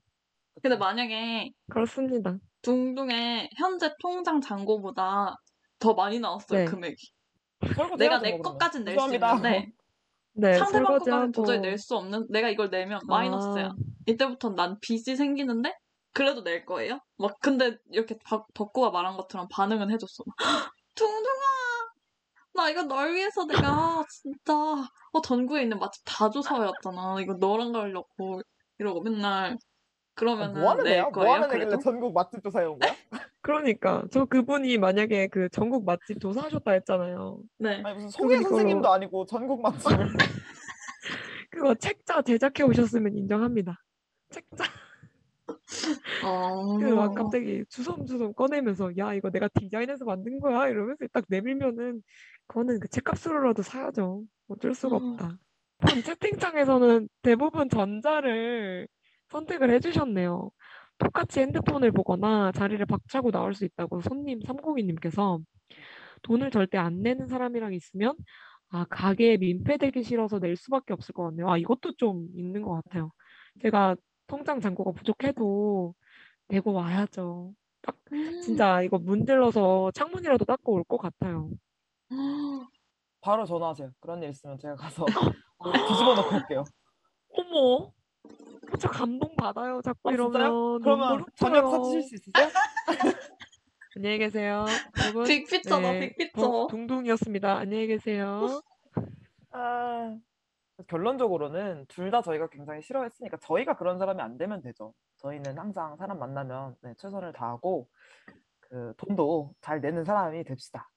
근데 0.62 0.76
만약에 0.76 1.52
그렇습니다. 1.70 2.38
둥둥의 2.62 3.50
현재 3.58 3.94
통장 4.02 4.42
잔고보다 4.42 5.36
더 5.80 5.94
많이 5.94 6.20
나왔어요 6.20 6.60
네. 6.60 6.66
금액이. 6.66 6.96
내가 7.98 8.20
내. 8.20 8.38
것까진 8.38 8.84
낼 8.84 8.98
수. 9.00 9.14
있는데 9.14 9.72
네, 10.34 10.54
상대방 10.54 10.86
설거지하고 11.00 11.32
도저히 11.32 11.60
낼 11.60 11.78
수 11.78 11.96
없는 11.96 12.28
내가 12.30 12.50
이걸 12.50 12.70
내면 12.70 13.00
마이너스야. 13.08 13.68
아, 13.68 13.76
이때부터 14.06 14.50
난 14.52 14.78
빚이 14.82 15.16
생기는데 15.16 15.74
그래도 16.14 16.44
낼 16.44 16.66
거예요? 16.66 17.00
막 17.18 17.38
근데 17.42 17.78
이렇게 17.92 18.18
박- 18.26 18.48
덕구가 18.54 18.92
말한 18.92 19.18
것처럼 19.18 19.48
반응은 19.52 19.92
해줬어. 19.92 20.24
둥둥아 20.96 21.42
나 22.56 22.70
이거 22.70 22.84
널 22.84 23.14
위해서 23.14 23.46
내가 23.46 24.04
진짜 24.10 24.54
어 25.12 25.22
전구에 25.22 25.64
있는 25.64 25.78
맛집 25.80 26.04
다 26.06 26.30
조사해왔잖아. 26.30 27.22
이거 27.22 27.34
너랑 27.36 27.72
가려고 27.72 28.42
이러고 28.80 29.02
맨날 29.02 29.54
아, 29.54 29.56
그러면은 30.18 30.60
뭐 30.60 30.72
하는 30.72 30.84
낼 30.84 30.94
애야? 30.94 31.04
뭐 31.04 31.12
거예요? 31.12 31.34
하는 31.34 31.48
애길래 31.48 31.66
그래도? 31.66 31.82
전국 31.82 32.14
맛집 32.14 32.44
조사해 32.44 32.66
온 32.66 32.80
거야? 32.80 32.92
그러니까 33.42 34.04
저 34.12 34.26
그분이 34.26 34.78
만약에 34.80 35.28
그 35.28 35.48
전국 35.50 35.86
맛집 35.86 36.20
조사하셨다 36.20 36.72
했잖아요. 36.72 37.40
네. 37.60 37.82
아니 37.84 37.94
무슨 37.94 38.10
송혜 38.10 38.38
그분이 38.38 38.50
선생님도 38.50 38.92
아니고 38.92 39.26
전국 39.28 39.62
맛집을 39.62 40.08
그거 41.52 41.76
책자 41.76 42.22
제작해 42.24 42.64
오셨으면 42.64 43.16
인정합니다. 43.16 43.80
책자 44.32 44.66
어. 46.26 46.78
그막 46.82 47.14
갑자기 47.14 47.64
주섬주섬 47.70 48.34
꺼내면서 48.34 48.98
야 48.98 49.14
이거 49.14 49.30
내가 49.30 49.48
디자인해서 49.50 50.04
만든 50.04 50.40
거야 50.40 50.68
이러면서 50.68 51.06
딱 51.14 51.26
내밀면은 51.30 52.02
그거는 52.48 52.80
그 52.80 52.88
책값으로라도 52.88 53.62
사야죠. 53.62 54.24
어쩔 54.48 54.74
수가 54.74 54.98
음. 54.98 55.12
없다. 55.12 55.38
본 55.80 56.02
채팅창에서는 56.02 57.08
대부분 57.22 57.70
전자를 57.70 58.88
선택을 59.30 59.72
해주셨네요. 59.72 60.50
똑같이 60.98 61.40
핸드폰을 61.42 61.92
보거나 61.92 62.52
자리를 62.54 62.84
박차고 62.86 63.32
나올 63.32 63.54
수 63.54 63.66
있다고 63.66 64.02
손님 64.02 64.40
302님께서 64.42 65.42
돈을 66.24 66.52
절대 66.52 66.78
안 66.78 67.02
내는 67.02 67.28
사람이랑 67.28 67.74
있으면 67.74 68.16
아 68.70 68.86
가게에 68.90 69.38
민폐되기 69.38 70.04
싫어서 70.04 70.40
낼 70.40 70.56
수밖에 70.58 70.94
없을 70.94 71.14
것 71.14 71.24
같네요. 71.26 71.50
아 71.50 71.58
이것도 71.58 71.96
좀 71.98 72.28
있는 72.36 72.62
것 72.64 72.74
같아요. 72.84 73.12
제가 73.62 73.96
통장 74.28 74.60
잔고가 74.60 74.92
부족해도 74.92 75.96
내고 76.50 76.74
와야죠. 76.74 77.54
딱 77.82 77.96
음. 78.14 78.42
진짜 78.42 78.82
이거 78.82 78.98
문질러서 79.00 79.92
창문이라도 79.94 80.46
닦고 80.46 80.74
올 80.74 80.84
것 80.86 80.98
같아요. 80.98 81.50
바로 83.22 83.46
전화하세요. 83.46 83.92
그런 84.00 84.24
일 84.24 84.30
있으면 84.30 84.58
제가 84.58 84.76
가서 84.76 85.06
뒤집어 85.88 86.16
놓고 86.16 86.36
올게요. 86.36 86.64
어머, 87.30 87.92
저 88.80 88.88
감동 88.90 89.36
받아요. 89.36 89.82
자꾸 89.82 90.10
아? 90.10 90.12
이러면 90.14 90.82
그러면 90.82 91.26
저녁. 91.36 91.70
사주실 91.72 92.02
수 92.04 92.16
있으세요? 92.16 92.48
안녕히 93.96 94.18
계세요, 94.20 94.66
여러분. 95.02 95.24
빅피처다 95.24 95.92
네, 95.92 96.00
빅피처. 96.16 96.42
동- 96.42 96.68
둥둥이었습니다. 96.68 97.58
안녕히 97.58 97.88
계세요. 97.88 98.62
아, 99.52 100.16
결론적으로는 100.88 101.86
둘 101.88 102.12
다 102.12 102.22
저희가 102.22 102.48
굉장히 102.50 102.82
싫어했으니까 102.84 103.38
저희가 103.42 103.76
그런 103.78 103.98
사람이 103.98 104.22
안 104.22 104.38
되면 104.38 104.62
되죠. 104.62 104.94
저희는 105.18 105.58
항상 105.58 105.96
사람 105.98 106.20
만나면 106.20 106.76
네, 106.84 106.94
최선을 106.98 107.34
다하고 107.34 107.88
그 108.60 108.94
돈도 108.98 109.54
잘 109.62 109.82
내는 109.82 110.04
사람이 110.04 110.44
됩시다. 110.44 110.90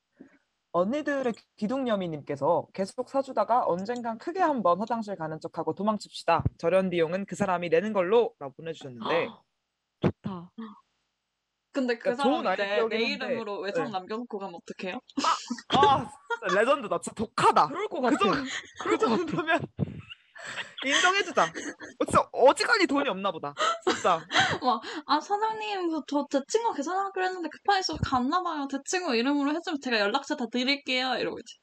언니들의 0.73 1.35
기둥여미님께서 1.57 2.69
계속 2.73 3.09
사주다가 3.09 3.65
언젠간 3.67 4.19
크게 4.19 4.41
한번 4.41 4.79
화장실 4.79 5.17
가는 5.17 5.39
척하고 5.41 5.75
도망칩시다. 5.75 6.45
절연 6.59 6.91
비용은 6.91 7.27
그 7.27 7.35
사람이 7.35 7.69
내는 7.69 7.93
걸로 7.93 8.35
라고 8.39 8.55
보내주셨는데 8.55 9.29
좋다. 10.01 10.51
근데 11.73 11.95
그 11.95 12.15
그러니까 12.15 12.23
사람 12.25 12.55
이제 12.55 12.65
내 12.65 12.81
한데, 12.81 12.99
이름으로 12.99 13.61
외상 13.61 13.85
네. 13.85 13.91
남겨놓고 13.93 14.39
가면 14.39 14.57
어떡해요? 14.57 15.01
아 15.69 16.11
진짜 16.41 16.61
레전드다. 16.61 17.01
진짜 17.01 17.15
독하다. 17.15 17.69
그럴 17.69 17.89
것그 17.89 18.03
같아. 18.03 18.19
정도, 18.19 18.37
그 18.83 18.91
같아. 18.91 18.99
정도면 18.99 19.61
인정해주자. 20.85 21.45
어, 21.45 22.05
진짜 22.05 22.29
어지간히 22.33 22.87
돈이 22.87 23.09
없나 23.09 23.31
보다. 23.33 23.55
진짜. 23.85 24.21
아 25.07 25.21
사장님 25.21 25.91
저 26.07 26.27
제 26.31 26.41
친구 26.49 26.73
계산하기로 26.73 27.25
했는데 27.25 27.49
급하게 27.51 27.81
있어서 27.81 27.99
갔나 28.05 28.43
봐요. 28.43 28.67
제 28.71 28.79
친구 28.85 29.15
이름으로 29.15 29.51
해주면 29.55 29.81
제가 29.83 29.99
연락처 30.01 30.37
다 30.37 30.47
드릴게요. 30.51 31.15
이러고 31.17 31.39
이제. 31.41 31.55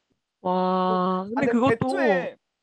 와, 0.41 1.25
아, 1.35 1.41
근데 1.41 1.47
근데 1.47 1.75
그것도 1.77 1.87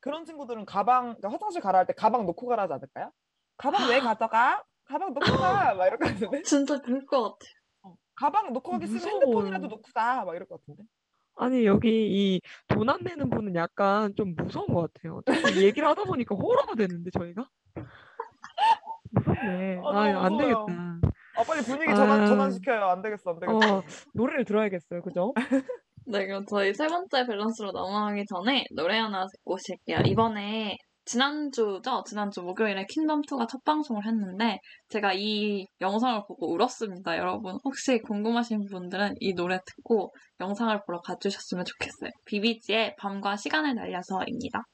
그런 0.00 0.24
친구들은 0.24 0.64
가방 0.66 1.14
그러니까 1.16 1.30
화장실 1.32 1.60
가라 1.60 1.78
할 1.80 1.86
때 1.86 1.92
가방 1.94 2.24
놓고 2.26 2.46
가라 2.46 2.64
하지 2.64 2.74
않을까요? 2.74 3.10
가방 3.56 3.88
왜 3.88 3.98
가져가? 4.00 4.62
가방 4.84 5.14
놓고 5.14 5.36
가! 5.36 5.74
막 5.74 5.86
이럴 5.86 5.98
것 5.98 6.06
같은데? 6.08 6.42
진짜 6.42 6.78
그럴 6.80 7.04
것 7.06 7.22
같아. 7.22 7.38
어, 7.82 7.94
가방 8.14 8.52
놓고 8.52 8.70
가기 8.72 8.86
싫으면 8.86 9.02
무서워. 9.04 9.12
핸드폰이라도 9.14 9.66
놓고 9.68 9.82
가! 9.94 10.24
막 10.24 10.34
이럴 10.34 10.46
것 10.46 10.60
같은데? 10.60 10.82
아니 11.36 11.66
여기 11.66 11.88
이 11.90 12.40
돈 12.68 12.88
안 12.88 13.00
내는 13.02 13.28
분은 13.30 13.54
약간 13.54 14.14
좀 14.16 14.34
무서운 14.36 14.66
것 14.68 14.92
같아요. 14.92 15.20
자꾸 15.26 15.62
얘기를 15.62 15.86
하다 15.88 16.04
보니까 16.04 16.34
호러가 16.34 16.74
되는데 16.74 17.10
저희가 17.10 17.48
무섭네. 19.10 19.80
아, 19.84 19.88
아, 19.88 20.12
너무 20.12 20.18
안 20.18 20.32
무서워요. 20.32 20.66
되겠다. 20.66 20.98
아 21.36 21.42
빨리 21.42 21.62
분위기 21.62 21.94
전환, 21.94 22.20
아. 22.20 22.26
전환시켜요. 22.26 22.84
안 22.84 23.02
되겠어 23.02 23.30
안 23.30 23.40
되겠어. 23.40 23.76
어, 23.78 23.82
노래를 24.14 24.44
들어야겠어요. 24.44 25.02
그죠? 25.02 25.32
네, 26.06 26.26
그럼 26.26 26.44
저희 26.46 26.72
세 26.74 26.86
번째 26.86 27.26
밸런스로 27.26 27.72
넘어가기 27.72 28.24
전에 28.26 28.64
노래 28.72 28.98
하나 28.98 29.26
듣고 29.26 29.54
오실게요. 29.54 30.00
이번에 30.06 30.76
지난주죠? 31.04 32.04
지난주 32.06 32.42
목요일에 32.42 32.86
킹덤2가 32.86 33.48
첫 33.48 33.62
방송을 33.64 34.06
했는데 34.06 34.58
제가 34.88 35.12
이 35.14 35.66
영상을 35.80 36.22
보고 36.26 36.52
울었습니다. 36.52 37.18
여러분 37.18 37.58
혹시 37.64 37.98
궁금하신 38.00 38.66
분들은 38.70 39.16
이 39.20 39.34
노래 39.34 39.58
듣고 39.66 40.14
영상을 40.40 40.78
보러 40.86 41.00
가주셨으면 41.00 41.64
좋겠어요. 41.64 42.10
비비지의 42.26 42.96
밤과 42.98 43.36
시간을 43.36 43.74
날려서입니다. 43.74 44.64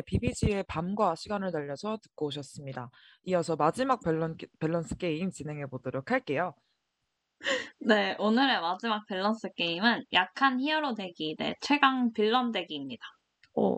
네, 0.00 0.02
BBG의 0.06 0.64
밤과 0.66 1.14
시간을 1.14 1.52
달려서 1.52 1.98
듣고 2.02 2.26
오셨습니다. 2.26 2.90
이어서 3.24 3.54
마지막 3.56 4.00
밸런, 4.02 4.36
밸런스 4.58 4.96
게임 4.96 5.30
진행해 5.30 5.66
보도록 5.66 6.10
할게요. 6.10 6.54
네, 7.80 8.16
오늘의 8.18 8.60
마지막 8.60 9.06
밸런스 9.06 9.48
게임은 9.54 10.04
약한 10.12 10.58
히어로 10.58 10.94
되기 10.94 11.36
대 11.38 11.54
최강 11.60 12.12
빌런 12.12 12.52
대기입니다. 12.52 13.02
어, 13.54 13.76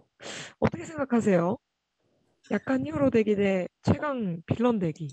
어떻게 0.61 0.85
생각하세요? 0.85 1.57
약한 2.53 2.87
히어로 2.87 3.11
되기 3.11 3.35
대 3.37 3.69
최강 3.83 4.43
빌런 4.47 4.79
대기. 4.79 5.09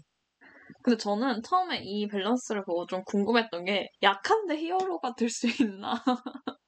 근데 0.83 0.97
저는 0.97 1.41
처음에 1.43 1.81
이 1.83 2.07
밸런스를 2.07 2.63
보고 2.65 2.85
좀 2.85 3.03
궁금했던 3.05 3.65
게 3.65 3.89
약한데 4.03 4.57
히어로가 4.57 5.15
될 5.15 5.29
수 5.29 5.47
있나? 5.47 6.03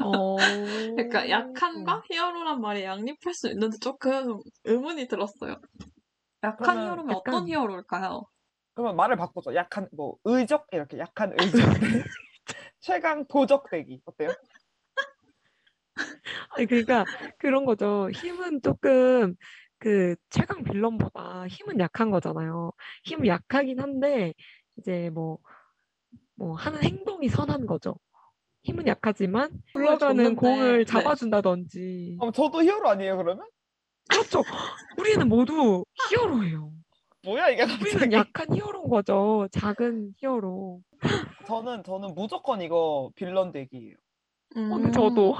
어... 0.00 0.36
그러니까 0.96 1.28
약한과 1.28 2.02
히어로란 2.10 2.60
말이 2.60 2.82
양립할 2.84 3.34
수 3.34 3.48
있는데 3.50 3.76
조금 3.78 4.40
의문이 4.64 5.08
들었어요. 5.08 5.60
약한 6.42 6.56
그러면 6.58 6.86
히어로면 6.86 7.16
어떤 7.16 7.34
약간- 7.34 7.48
히어로일까요? 7.48 8.22
그러면 8.74 8.96
말을 8.96 9.16
바꾸죠. 9.16 9.54
약한 9.54 9.88
뭐 9.92 10.16
의적 10.24 10.66
이렇게 10.72 10.98
약한 10.98 11.32
의적 11.38 11.52
최강 12.80 13.26
도적 13.26 13.70
대기 13.70 14.00
어때요? 14.06 14.30
아니 16.50 16.66
그러니까 16.66 17.04
그런 17.38 17.64
거죠. 17.66 18.10
힘은 18.10 18.62
조금 18.62 19.34
그 19.78 20.16
최강 20.30 20.64
빌런보다 20.64 21.46
힘은 21.48 21.78
약한 21.80 22.10
거잖아요. 22.10 22.72
힘은 23.04 23.26
약하긴 23.26 23.78
한데 23.80 24.32
이제 24.78 25.10
뭐뭐 25.10 26.56
하는 26.56 26.82
행동이 26.82 27.28
선한 27.28 27.66
거죠. 27.66 27.96
힘은 28.62 28.86
약하지만 28.86 29.50
굴러가는 29.72 30.36
공을 30.36 30.78
네. 30.78 30.84
잡아준다든지. 30.84 32.16
그럼 32.20 32.32
저도 32.32 32.62
히어로 32.62 32.88
아니에요 32.90 33.16
그러면? 33.16 33.46
그렇죠. 34.08 34.42
우리는 34.98 35.28
모두 35.28 35.84
히어로예요. 36.10 36.72
뭐야 37.24 37.50
이게 37.50 37.62
우리는 37.62 37.80
갑자기? 37.92 38.12
약한 38.14 38.54
히어로인 38.56 38.88
거죠. 38.88 39.48
작은 39.52 40.14
히어로. 40.18 40.80
저는 41.46 41.82
저는 41.84 42.14
무조건 42.14 42.60
이거 42.60 43.10
빌런 43.16 43.52
대기예요. 43.52 43.96
음, 44.56 44.72
어, 44.72 44.90
저도 44.90 45.36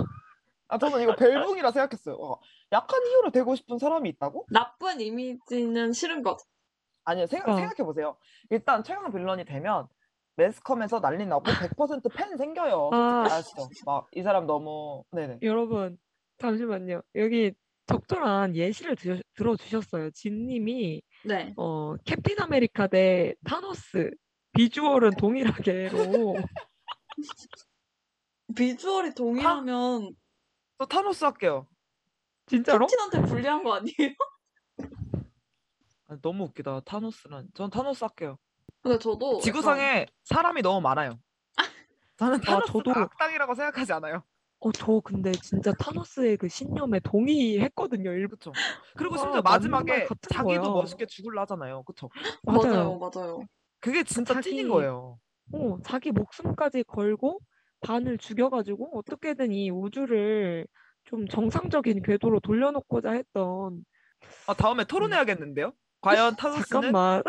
아 0.69 0.79
저는 0.79 1.03
이거 1.03 1.15
벨붕이라 1.15 1.71
생각했어요. 1.71 2.19
와, 2.19 2.37
약한 2.73 3.01
히어로 3.07 3.31
되고 3.31 3.55
싶은 3.55 3.79
사람이 3.79 4.09
있다고? 4.11 4.47
나쁜 4.51 5.01
이미지는 5.01 5.93
싫은 5.93 6.23
거죠. 6.23 6.45
아니요 7.05 7.27
생각 7.27 7.53
어. 7.53 7.57
생각해 7.57 7.85
보세요. 7.85 8.17
일단 8.51 8.83
최강 8.83 9.13
villain이 9.13 9.45
되면 9.45 9.87
매스컴에서 10.37 11.01
난리 11.01 11.27
나고 11.27 11.45
100%팬 11.45 12.37
생겨요. 12.37 12.91
아. 12.93 13.25
아시죠? 13.31 13.69
막 13.87 14.07
이 14.15 14.23
사람 14.23 14.47
너무 14.47 15.05
네네. 15.13 15.39
여러분 15.43 15.99
잠시만요. 16.39 17.03
여기 17.17 17.53
적절한 17.87 18.57
예시를 18.57 18.97
드셔, 18.97 19.21
들어 19.35 19.57
주셨어요. 19.57 20.11
진님이 20.13 21.03
네. 21.25 21.53
어, 21.57 21.97
캡틴 22.05 22.41
아메리카 22.41 22.87
대 22.87 23.35
타노스 23.45 24.11
visual은 24.55 25.13
동일하게로 25.19 26.35
visual이 28.57 29.15
동일하면 29.15 30.15
저 30.79 30.87
타노스 30.87 31.25
할게요. 31.25 31.67
진짜로? 32.47 32.87
캡틴한테 32.87 33.23
불리한 33.31 33.63
거 33.63 33.75
아니에요? 33.75 34.15
아, 36.09 36.17
너무 36.21 36.45
웃기다. 36.45 36.81
타노스는 36.81 37.49
전 37.55 37.71
타노스 37.71 38.05
할게요. 38.05 38.37
근데 38.83 38.99
저도 38.99 39.29
약간 39.35 39.41
지구상에 39.41 40.07
사람이 40.25 40.63
너무 40.63 40.81
많아요. 40.81 41.19
저는 42.19 42.41
타노스가 42.41 42.73
저도. 42.73 42.91
악당이라고 42.93 43.55
생각하지 43.55 43.93
않아요. 43.95 44.23
어, 44.61 44.71
저 44.73 45.01
근데 45.01 45.33
진짜 45.33 45.73
타노스의 45.73 46.37
그 46.37 46.49
신념에 46.49 47.01
동의했거든요. 47.01 48.11
일부 48.13 48.37
그쵸? 48.37 48.53
그리고 48.97 49.17
맞는 49.17 49.33
말 49.33 49.43
마지막에 49.43 50.07
자기도 50.31 50.63
거야. 50.63 50.73
멋있게 50.83 51.07
죽을라 51.07 51.43
하잖아요. 51.43 51.83
그쵸? 51.85 52.09
맞아요, 52.43 52.99
맞아요. 52.99 52.99
맞아요. 52.99 53.41
그게 53.81 54.05
진짜 54.05 54.35
자기- 54.35 54.51
찐인 54.51 54.69
거예요. 54.69 55.19
어, 55.53 55.79
자기 55.85 56.13
목숨까지 56.13 56.85
걸고 56.85 57.41
반을 57.81 58.19
죽여가지고 58.19 58.97
어떻게든 58.99 59.53
이 59.53 59.71
우주를 59.71 60.67
좀 61.05 61.27
정상적인 61.27 62.03
궤도로 62.03 62.39
돌려놓고자 62.41 63.11
했던 63.11 63.85
아, 64.47 64.55
다음에 64.55 64.85
토론해야겠는데요? 64.85 65.73
과연 66.01 66.37
타노스는 66.39 66.65
잠깐만 66.69 67.23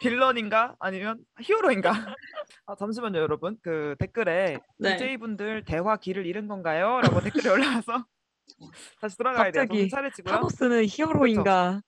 빌런인가 0.00 0.76
아니면 0.78 1.18
히어로인가? 1.40 1.90
아, 2.66 2.74
잠시만요, 2.76 3.18
여러분. 3.18 3.56
그 3.62 3.96
댓글에 3.98 4.58
네. 4.78 4.96
DJ분들 4.96 5.64
대화 5.64 5.96
길을 5.96 6.26
잃은 6.26 6.48
건가요? 6.48 7.00
라고 7.02 7.20
댓글이 7.20 7.48
올라와서 7.48 8.04
다시 9.00 9.16
돌아가야 9.16 9.50
돼요. 9.50 9.62
갑자기 9.62 9.78
정신 9.78 9.88
차리시고요. 9.88 10.34
타노스는 10.34 10.84
히어로인가 10.86 11.82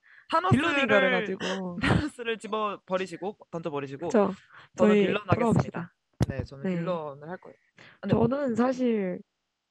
빌런인가를 0.51 1.11
타노스를 1.11 1.39
가지고 1.39 1.79
타노스를 1.83 2.39
집어 2.39 2.81
버리시고 2.87 3.37
던져 3.51 3.71
버리시고 3.71 4.09
저는 4.09 4.35
저희 4.77 5.07
빌런. 5.07 5.23
하겠습니다. 5.27 5.95
네, 6.29 6.45
저는 6.45 6.65
네. 6.65 6.77
빌런을 6.77 7.29
할 7.29 7.37
거예요. 7.39 7.57
네. 8.03 8.09
저는 8.11 8.55
사실 8.55 9.21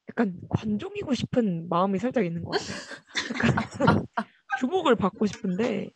약간 0.09 0.33
관종이고 0.49 1.13
싶은 1.13 1.67
마음이 1.69 1.99
살짝 1.99 2.25
있는 2.25 2.43
것 2.43 2.51
같아요. 2.51 4.05
약간 4.15 4.25
주목을 4.59 4.95
받고 4.95 5.25
싶은데 5.27 5.89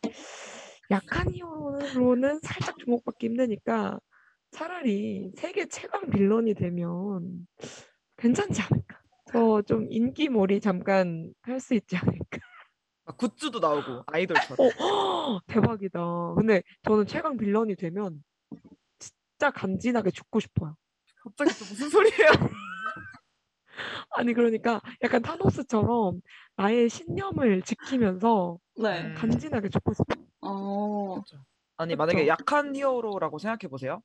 약한 0.92 1.30
히어로는 1.32 2.40
살짝 2.40 2.78
주목받기 2.78 3.26
힘드니까 3.26 3.98
차라리 4.50 5.32
세계 5.36 5.66
최강 5.66 6.10
빌런이 6.10 6.54
되면 6.54 7.46
괜찮지 8.18 8.60
않을까? 8.62 9.00
저 9.32 9.62
좀 9.62 9.86
인기몰이 9.90 10.60
잠깐 10.60 11.32
할 11.42 11.58
수 11.60 11.74
있지 11.74 11.96
않을까? 11.96 12.38
아, 13.06 13.12
굿즈도 13.16 13.58
나오고 13.60 14.02
아이돌처럼. 14.06 14.68
어, 14.80 15.40
대박이다. 15.46 16.34
근데 16.36 16.62
저는 16.82 17.06
최강 17.06 17.36
빌런이 17.38 17.74
되면 17.76 18.22
진짜 18.98 19.50
간지나게 19.50 20.10
죽고 20.10 20.38
싶어요. 20.40 20.76
갑자기 21.24 21.50
또 21.58 21.64
무슨 21.64 21.88
소리예요? 21.88 22.28
아니 24.10 24.34
그러니까 24.34 24.80
약간 25.02 25.22
타노스처럼 25.22 26.20
나의 26.56 26.88
신념을 26.90 27.62
지키면서 27.62 28.58
네. 28.82 29.02
음. 29.06 29.14
간지나게 29.14 29.70
죽고 29.70 29.94
싶어. 29.94 30.04
어, 30.42 31.22
아니 31.76 31.94
그쵸. 31.94 31.98
만약에 31.98 32.26
약한 32.26 32.74
히어로라고 32.76 33.38
생각해 33.38 33.68
보세요. 33.70 34.02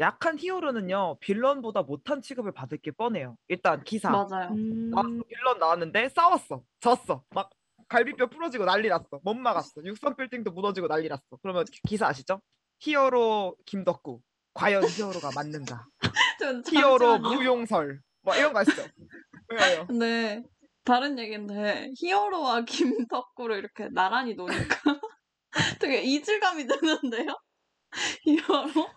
약한 0.00 0.36
히어로는요 0.38 1.18
빌런보다 1.20 1.82
못한 1.82 2.20
취급을 2.20 2.52
받을 2.52 2.78
게 2.78 2.90
뻔해요. 2.90 3.36
일단 3.48 3.84
기사 3.84 4.10
맞아요. 4.10 4.48
음, 4.50 4.90
나왔어 4.90 5.08
빌런 5.28 5.58
나왔는데 5.60 6.08
싸웠어 6.08 6.62
졌어 6.80 7.22
막 7.30 7.50
갈비뼈 7.88 8.26
부러지고 8.28 8.64
난리 8.64 8.88
났어 8.88 9.20
못 9.22 9.34
막았어 9.34 9.84
육선 9.84 10.16
빌딩도 10.16 10.50
무너지고 10.50 10.88
난리 10.88 11.08
났어. 11.08 11.22
그러면 11.42 11.64
기- 11.66 11.80
기사 11.86 12.08
아시죠? 12.08 12.40
히어로 12.80 13.56
김덕구 13.66 14.20
과연 14.54 14.82
히어로가 14.84 15.30
맞는가? 15.34 15.86
전 16.40 16.62
히어로. 16.68 17.18
무용설 17.18 18.00
뭐 18.22 18.34
이런 18.34 18.52
거 18.52 18.60
아시죠? 18.60 18.82
왜요? 19.48 19.86
근데 19.86 20.42
다른 20.82 21.18
얘기인데 21.18 21.92
히어로와 21.96 22.64
김덕구를 23.14 23.58
이렇게 23.58 23.88
나란히 23.90 24.34
놓으니까 24.34 25.00
되게 25.84 26.00
이질감이 26.02 26.66
드는데요? 26.66 27.38
히어로? 28.22 28.88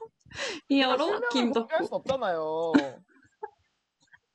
히어로? 0.70 0.98
실명을 1.04 1.20
공개할 1.30 1.32
김덕구. 1.32 1.84
순 1.86 1.94
없잖아요. 1.96 2.74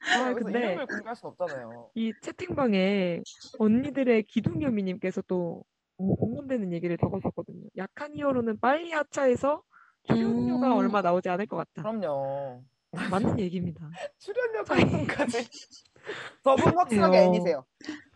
아, 0.05 0.35
근데 0.35 0.59
이름을 0.59 0.87
공개할 0.87 1.17
순 1.17 1.29
없잖아요. 1.31 1.91
이 1.95 2.13
채팅방에 2.21 3.23
언니들의 3.59 4.25
기둥여미님께서 4.25 5.23
또 5.23 5.65
공감되는 5.97 6.73
얘기를 6.73 6.99
적으셨거든요. 6.99 7.69
약한 7.77 8.15
히어로는 8.15 8.61
빨리 8.61 8.93
하차해서 8.93 9.63
출연료가 10.05 10.67
음. 10.69 10.73
얼마 10.73 11.01
나오지 11.01 11.29
않을 11.31 11.47
것 11.47 11.57
같다. 11.57 11.83
그럼요. 11.83 12.63
맞는 13.11 13.39
얘기입니다. 13.41 13.89
출연료 14.19 14.65
방송까지. 14.65 15.49
저분 16.45 16.77
확실하게 16.77 17.17
그래요. 17.17 17.29
N이세요. 17.29 17.65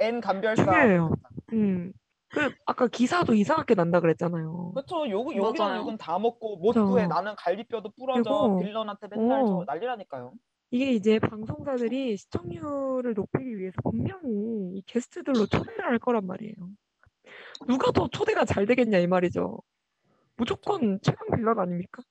N 0.01 0.21
감별사. 0.21 0.65
중요해요. 0.65 1.11
음. 1.55 1.93
그 2.37 2.55
아까 2.67 2.87
기사도 2.87 3.33
이상하게 3.33 3.75
난다 3.75 3.99
그랬잖아요. 4.01 4.73
그렇죠. 4.75 4.97
맞아요. 4.99 5.81
욕은 5.81 5.97
다 5.97 6.19
먹고 6.19 6.59
못 6.59 6.73
구해. 6.75 7.05
그쵸. 7.05 7.15
나는 7.15 7.35
갈비뼈도 7.35 7.93
부러져. 7.99 8.23
그리고, 8.31 8.59
빌런한테 8.61 9.09
맨날 9.11 9.41
어. 9.41 9.47
저 9.47 9.65
난리라니까요. 9.67 10.35
이게 10.71 10.93
이제 10.93 11.19
방송사들이 11.19 12.19
시청률을 12.19 13.15
높이기 13.15 13.57
위해서 13.57 13.77
분명히 13.83 14.77
이 14.77 14.83
게스트들로 14.87 15.47
초대를 15.47 15.85
할 15.87 15.99
거란 15.99 16.27
말이에요. 16.27 16.55
누가 17.67 17.91
더 17.93 18.07
초대가 18.09 18.45
잘 18.45 18.67
되겠냐 18.67 18.99
이 18.99 19.07
말이죠. 19.07 19.59
무조건 20.37 21.01
최강 21.01 21.29
빌런 21.35 21.59
아닙니까? 21.59 22.03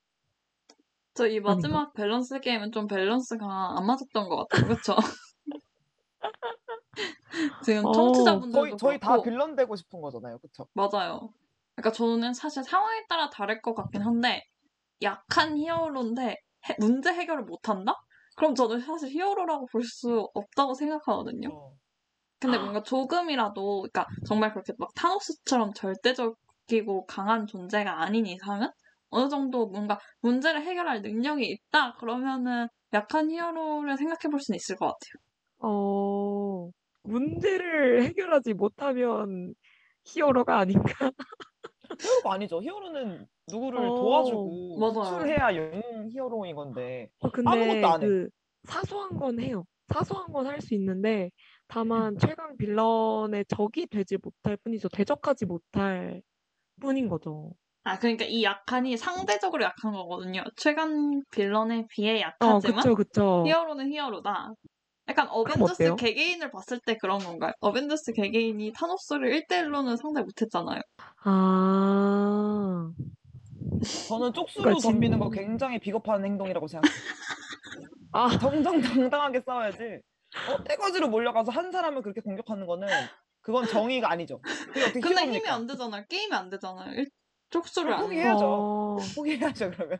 저 1.13 1.28
이 1.28 1.39
마지막 1.39 1.93
밸런스 1.93 2.39
게임은 2.39 2.71
좀 2.71 2.88
밸런스가 2.88 3.78
안 3.78 3.86
맞았던 3.86 4.28
것 4.28 4.47
같아요. 4.47 4.76
그쵸? 4.76 4.95
지금 7.65 7.85
어, 7.85 7.91
청취자분들도 7.93 8.77
저희 8.77 8.77
저희 8.77 8.99
다 8.99 9.21
빌런 9.21 9.55
되고 9.55 9.75
싶은 9.75 10.01
거잖아요. 10.01 10.37
그렇죠? 10.39 10.67
맞아요. 10.73 11.29
그러니까 11.75 11.91
저는 11.91 12.33
사실 12.33 12.63
상황에 12.63 13.05
따라 13.09 13.29
다를 13.29 13.61
것 13.61 13.73
같긴 13.73 14.01
한데 14.01 14.43
약한 15.01 15.57
히어로인데 15.57 16.35
해- 16.69 16.75
문제 16.79 17.11
해결을 17.13 17.43
못한다? 17.45 17.93
그럼 18.37 18.55
저는 18.55 18.81
사실 18.81 19.09
히어로라고 19.09 19.67
볼 19.71 19.83
수 19.83 20.29
없다고 20.33 20.73
생각하거든요. 20.75 21.49
어. 21.51 21.73
근데 22.39 22.57
뭔가 22.59 22.83
조금이라도, 22.83 23.81
그러니까 23.83 24.07
정말 24.25 24.51
그렇게 24.53 24.73
막 24.77 24.89
타노스처럼 24.95 25.73
절대적이고 25.73 27.05
강한 27.07 27.47
존재가 27.47 28.01
아닌 28.03 28.25
이상은 28.27 28.69
어느 29.09 29.29
정도 29.29 29.67
뭔가 29.67 29.99
문제를 30.21 30.63
해결할 30.63 31.01
능력이 31.01 31.45
있다? 31.47 31.95
그러면은 31.95 32.67
약한 32.93 33.31
히어로를 33.31 33.97
생각해 33.97 34.31
볼 34.31 34.39
수는 34.41 34.57
있을 34.57 34.75
것 34.77 34.87
같아요. 34.87 35.21
어, 35.59 36.69
문제를 37.06 38.03
해결하지 38.03 38.53
못하면 38.53 39.53
히어로가 40.06 40.58
아닌가? 40.60 41.12
히어로가 42.01 42.34
아니죠. 42.34 42.62
히어로는 42.62 43.28
누구를 43.47 43.80
어, 43.80 43.95
도와주고 43.95 44.78
맞아요. 44.80 45.03
수출해야 45.03 45.56
영웅 45.56 46.10
히어로인 46.12 46.56
건데. 46.56 47.10
어, 47.20 47.30
근데 47.32 47.49
아무것도 47.49 47.88
안 47.88 48.01
해. 48.03 48.08
그 48.08 48.30
사소한 48.64 49.18
건 49.18 49.39
해요. 49.39 49.66
사소한 49.93 50.32
건 50.32 50.47
할 50.47 50.62
수 50.62 50.74
있는데 50.74 51.26
음. 51.26 51.30
다만 51.68 52.18
최강 52.18 52.58
빌런의 52.58 53.45
적이 53.47 53.86
되지 53.88 54.18
못할 54.22 54.58
뿐이죠. 54.58 54.89
대적하지 54.89 55.45
못할 55.45 56.22
뿐인 56.82 57.08
거죠. 57.08 57.53
아, 57.84 57.99
그러니까 57.99 58.26
이 58.26 58.43
약한이 58.43 58.97
상대적으로 58.97 59.64
약한 59.64 59.91
거거든요. 59.93 60.43
최강 60.58 61.22
빌런에 61.32 61.86
비해 61.88 62.18
어, 62.39 62.60
약하지만 62.60 62.78
그쵸, 62.82 62.95
그쵸. 62.95 63.43
히어로는 63.45 63.91
히어로다. 63.91 64.53
약간 65.08 65.28
어벤져스? 65.30 65.95
개개인을 65.97 66.49
봤을 66.51 66.80
때 66.80 66.97
그런 66.97 67.20
건가요? 67.20 67.53
어벤져스 67.60 68.14
개개인이 68.14 68.74
타노스를 68.74 69.30
1대1로는 69.47 69.97
상대 69.97 70.22
못했잖아요. 70.22 70.82
아, 71.24 72.91
저는 74.08 74.34
쪽수로 74.34 74.64
그러니까 74.64 74.82
진- 74.82 74.91
덤비는 74.93 75.20
거 75.20 75.30
굉장히 75.30 75.80
비겁한 75.80 76.26
행동이라고 76.26 76.68
생각해요. 76.68 76.99
아, 78.14 78.28
정정당당하게 79.12 79.41
싸워야지. 79.45 79.78
어, 80.49 80.64
떼거지로 80.64 81.08
몰려가서 81.10 81.51
한 81.51 81.72
사람을 81.72 82.01
그렇게 82.01 82.22
공격하는 82.22 82.66
거는 82.66 82.88
그건 83.41 83.68
정의가 83.68 84.10
아니죠. 84.12 84.39
그게 84.41 84.82
어떻게 84.82 84.99
근데 85.01 85.22
힘이 85.22 85.22
히어로입니까? 85.22 85.53
안 85.53 85.68
되잖아요. 85.68 86.03
게임이 86.10 86.34
안 86.34 86.49
되잖아요. 86.49 86.93
일- 86.95 87.10
쪽수를 87.51 87.88
그럼 87.89 87.99
안 87.99 88.06
포기해요. 88.06 88.24
해요. 88.26 88.32
해야죠. 88.32 88.45
어, 88.47 88.97
포기해야죠 89.16 89.72
그러면. 89.72 89.99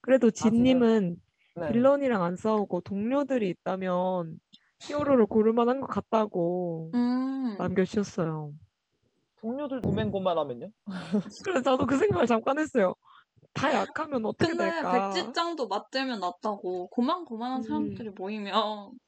그래도 0.00 0.30
진님은 0.30 1.16
네. 1.60 1.72
빌런이랑 1.72 2.22
안 2.22 2.36
싸우고 2.36 2.82
동료들이 2.82 3.48
있다면 3.50 4.38
히어로를 4.80 5.26
고를 5.26 5.52
만한 5.52 5.80
것 5.80 5.86
같다고 5.86 6.90
음. 6.94 7.56
남겨주셨어요. 7.58 8.52
동료들 9.40 9.80
고맨고만하면요? 9.80 10.70
그래서 11.44 11.62
저도 11.64 11.86
그 11.86 11.96
생각을 11.96 12.26
잠깐 12.26 12.58
했어요. 12.58 12.94
다 13.52 13.72
약하면 13.72 14.24
어떻게 14.24 14.50
근데 14.50 14.70
될까? 14.70 15.10
백지장도 15.10 15.68
맞들면 15.68 16.20
낫다고 16.20 16.88
고만고만한 16.88 17.58
음. 17.58 17.62
사람들이 17.62 18.10
모이면 18.10 18.98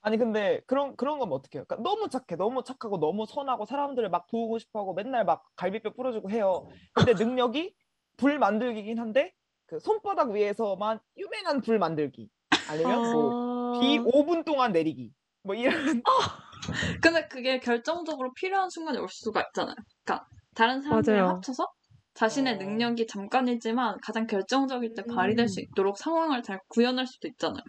아니 0.00 0.18
근데 0.18 0.60
그런 0.66 0.96
그런 0.96 1.18
거면 1.18 1.34
어떡해요? 1.34 1.64
그러니까 1.64 1.76
너무 1.76 2.08
착해, 2.10 2.36
너무 2.36 2.62
착하고 2.62 2.98
너무 2.98 3.24
선하고 3.26 3.64
사람들을 3.64 4.10
막 4.10 4.26
도우고 4.26 4.58
싶어하고 4.58 4.92
맨날 4.92 5.24
막 5.24 5.44
갈비뼈 5.56 5.94
부러지고 5.94 6.30
해요. 6.30 6.66
근데 6.92 7.14
능력이 7.14 7.74
불 8.18 8.38
만들기긴 8.38 8.98
한데 8.98 9.32
그 9.74 9.80
손바닥 9.80 10.30
위에서만 10.30 11.00
유명한 11.16 11.60
불 11.60 11.78
만들기 11.80 12.28
아니면 12.70 13.12
뭐 13.12 13.76
아, 13.76 13.80
비 13.80 13.98
5분 13.98 14.44
동안 14.44 14.70
내리기 14.70 15.12
뭐 15.42 15.54
이런 15.54 16.02
근데 17.02 17.26
그게 17.28 17.58
결정적으로 17.58 18.32
필요한 18.34 18.70
순간이 18.70 18.98
올 18.98 19.08
수가 19.10 19.42
있잖아요. 19.48 19.74
그러니까 20.04 20.26
다른 20.54 20.80
사람들이 20.80 21.16
맞아요. 21.16 21.28
합쳐서 21.34 21.66
자신의 22.14 22.54
어. 22.54 22.56
능력이 22.56 23.06
잠깐이지만 23.08 23.98
가장 24.00 24.26
결정적일 24.26 24.94
때 24.94 25.02
발휘될 25.04 25.48
수 25.48 25.60
음. 25.60 25.64
있도록 25.64 25.98
상황을 25.98 26.42
잘 26.42 26.60
구현할 26.68 27.06
수도 27.06 27.26
있잖아요. 27.28 27.62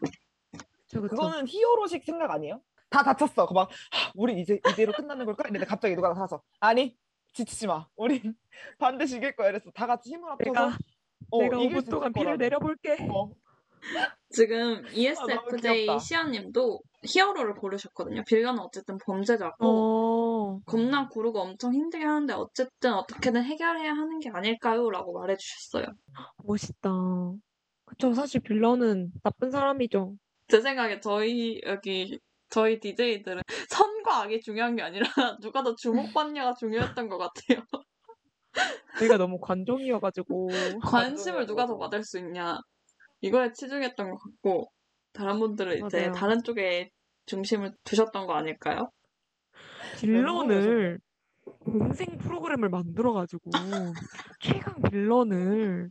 그쵸, 0.51 1.01
그쵸. 1.01 1.07
그거는 1.07 1.47
히어로식 1.47 2.05
생각 2.05 2.29
아니에요? 2.31 2.61
다 2.89 3.03
다쳤어. 3.03 3.47
그막 3.47 3.69
우리 4.13 4.39
이제 4.39 4.59
이대로 4.71 4.93
끝나는 4.93 5.25
걸까? 5.25 5.41
이랬는데 5.43 5.65
갑자기 5.65 5.95
누가 5.95 6.09
나타나서 6.09 6.41
아니 6.59 6.95
지치지 7.33 7.67
마. 7.67 7.87
우린 7.97 8.35
반드시 8.79 9.17
이길 9.17 9.35
거야. 9.35 9.49
이래서 9.49 9.71
다 9.71 9.87
같이 9.87 10.11
힘을 10.11 10.31
합쳐서 10.31 10.51
내가 10.51 10.77
어, 11.31 11.41
내가 11.41 11.57
이길 11.61 11.77
5분 11.77 11.83
수 11.85 11.89
동안 11.89 12.13
거라고. 12.13 12.37
내려볼게. 12.37 12.97
어, 13.11 13.31
지금 14.29 14.83
E 14.93 15.07
아, 15.07 15.11
ESFJ 15.11 15.85
귀엽다. 15.85 15.99
시아님도 15.99 16.79
히어로를 17.03 17.53
고르셨거든요. 17.55 18.23
빌런은 18.27 18.59
어쨌든 18.59 18.97
범죄자고 19.05 19.55
어, 19.59 20.59
겁나 20.65 21.07
고르고 21.07 21.39
엄청 21.39 21.73
힘들게 21.73 22.05
하는데 22.05 22.33
어쨌든 22.33 22.93
어떻게든 22.93 23.43
해결해야 23.43 23.91
하는 23.91 24.19
게 24.19 24.29
아닐까요? 24.29 24.89
라고 24.89 25.13
말해주셨어요. 25.19 25.85
멋있다. 26.43 26.89
그쵸, 27.85 28.13
사실 28.13 28.41
빌런은 28.41 29.11
나쁜 29.23 29.51
사람이죠. 29.51 30.15
제 30.47 30.61
생각에 30.61 30.99
저희 30.99 31.61
여기 31.65 32.19
저희 32.49 32.79
DJ들은 32.79 33.41
선과 33.69 34.23
악이 34.23 34.41
중요한 34.41 34.75
게 34.75 34.81
아니라 34.81 35.05
누가 35.41 35.63
더 35.63 35.75
주목받냐가 35.75 36.53
중요했던 36.55 37.09
것 37.09 37.17
같아요. 37.17 37.63
저희가 38.99 39.17
너무 39.17 39.39
관종이어가지고. 39.39 40.47
관심을 40.81 41.45
누가 41.45 41.65
더. 41.65 41.77
받을 41.77 42.03
수 42.03 42.17
있냐 42.19 42.57
이거에 43.21 43.51
치중했던 43.53 44.09
것 44.11 44.17
같고 44.17 44.71
다른 45.13 45.39
분들은 45.39 45.85
이제 45.85 45.99
맞아요. 46.01 46.11
다른 46.13 46.43
쪽에 46.43 46.89
중심을 47.25 47.73
두셨던 47.83 48.27
거 48.27 48.33
아닐까요? 48.33 48.91
빌런을 49.99 50.99
음생 51.67 52.17
프로그램을 52.17 52.69
만들어가지고 52.69 53.51
최강 54.39 54.81
빌런을 54.81 55.89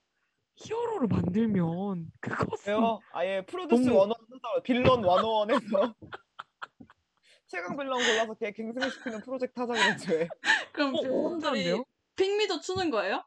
히어로로 0.57 1.09
만들면 1.09 2.07
그것은 2.21 2.73
왜요? 2.75 2.99
아예 3.13 3.45
프로듀스 3.47 3.83
너무- 3.89 3.99
원원 3.99 4.17
빌런 4.63 5.05
원원에서 5.05 5.95
최강 7.47 7.77
빌런 7.77 7.99
골라서 7.99 8.35
걔 8.35 8.53
갱생시키는 8.53 9.21
프로젝트 9.23 9.61
하자 9.61 9.73
그랬지 9.73 10.13
왜? 10.13 10.29
그럼 10.73 10.95
어, 10.95 11.01
분들이 11.03 11.31
괜찮은데요? 11.65 11.85
Pick 12.17 12.39
Me도 12.39 12.61
추는 12.61 12.91
거예요? 12.91 13.25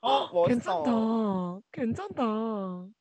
어 0.00 0.28
멋있어. 0.32 0.82
괜찮다. 0.84 1.60
괜찮다. 1.72 2.22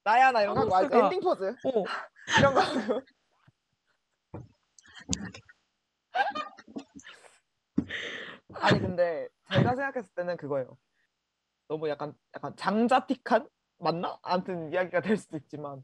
나야 0.03 0.31
나 0.31 0.41
이런 0.41 0.55
거 0.55 0.75
알지? 0.75 0.89
타노스가- 0.89 1.03
엔딩 1.05 1.19
포즈 1.19 1.43
어, 1.65 1.83
이런 2.39 2.53
거. 2.53 2.61
아니 8.55 8.79
근데 8.79 9.27
제가 9.51 9.75
생각했을 9.75 10.09
때는 10.15 10.38
그거예요. 10.38 10.77
너무 11.67 11.89
약간 11.89 12.13
약간 12.35 12.55
장자틱한 12.55 13.47
맞나? 13.79 14.17
아무튼 14.23 14.71
이야기가 14.71 15.01
될 15.01 15.17
수도 15.17 15.38
있지만 15.38 15.83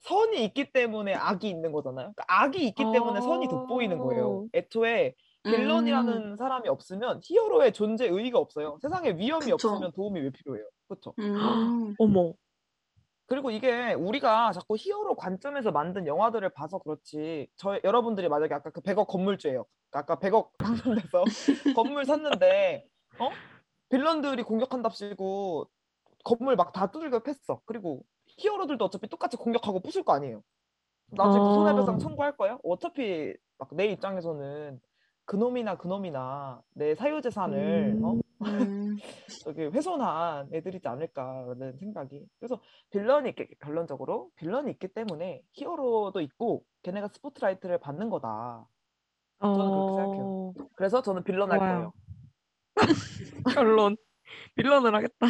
선이 0.00 0.44
있기 0.46 0.72
때문에 0.72 1.14
악이 1.14 1.48
있는 1.48 1.72
거잖아요. 1.72 2.12
그러니까 2.14 2.24
악이 2.28 2.66
있기 2.68 2.82
때문에 2.92 3.20
선이 3.20 3.48
돋보이는 3.48 3.98
거예요. 3.98 4.28
어. 4.42 4.46
애초에 4.54 5.14
음, 5.46 5.50
빌런이라는 5.52 6.36
사람이 6.36 6.68
없으면 6.68 7.20
히어로의 7.22 7.72
존재 7.72 8.06
의의가 8.08 8.38
없어요. 8.38 8.78
세상에 8.82 9.10
위험이 9.16 9.50
그쵸. 9.52 9.68
없으면 9.70 9.92
도움이 9.92 10.20
왜 10.20 10.30
필요해요? 10.30 10.66
그렇죠? 10.88 11.14
음, 11.18 11.34
어머. 11.98 12.34
그리고 13.26 13.50
이게 13.50 13.92
우리가 13.94 14.52
자꾸 14.52 14.76
히어로 14.78 15.16
관점에서 15.16 15.70
만든 15.72 16.06
영화들을 16.06 16.48
봐서 16.50 16.78
그렇지 16.78 17.48
저 17.56 17.78
여러분들이 17.84 18.28
만약에 18.28 18.54
아까 18.54 18.70
그 18.70 18.80
100억 18.80 19.06
건물주예요. 19.06 19.66
아까 19.92 20.18
100억 20.18 20.50
당첨돼서 20.58 21.24
건물 21.76 22.04
샀는데 22.06 22.86
어? 23.18 23.30
빌런들이 23.90 24.42
공격한답시고 24.44 25.68
건물 26.24 26.56
막 26.56 26.72
다 26.72 26.90
두들겨 26.90 27.20
팼어. 27.20 27.60
그리고 27.66 28.04
히어로들도 28.28 28.84
어차피 28.84 29.08
똑같이 29.08 29.36
공격하고 29.36 29.80
부술 29.80 30.04
거 30.04 30.12
아니에요. 30.14 30.42
나중에 31.10 31.42
그 31.44 31.50
어. 31.50 31.54
손해배상 31.54 31.98
청구할 31.98 32.36
거야? 32.36 32.58
어차피 32.64 33.34
막 33.58 33.70
내 33.72 33.86
입장에서는 33.88 34.80
그놈이나 35.28 35.76
그놈이나 35.76 36.62
내 36.72 36.94
사유재산을 36.94 38.00
어? 38.02 38.18
음. 38.40 38.96
저기 39.44 39.64
훼손한 39.66 40.48
애들이지 40.54 40.88
않을까라는 40.88 41.76
생각이. 41.76 42.26
그래서 42.38 42.58
빌런이 42.90 43.28
있게 43.30 43.46
결론적으로 43.60 44.30
빌런이 44.36 44.70
있기 44.72 44.88
때문에 44.88 45.42
히어로도 45.52 46.22
있고 46.22 46.64
걔네가 46.82 47.08
스포트라이트를 47.08 47.78
받는 47.78 48.08
거다. 48.08 48.66
저는 49.40 49.70
그렇게 49.70 49.92
생각해요. 49.92 50.24
어, 50.24 50.52
그래서 50.74 51.02
저는 51.02 51.22
빌런 51.24 51.52
할. 51.52 51.58
거예요. 51.58 51.92
결론. 53.54 53.96
빌런을 54.54 54.94
하겠다. 54.94 55.26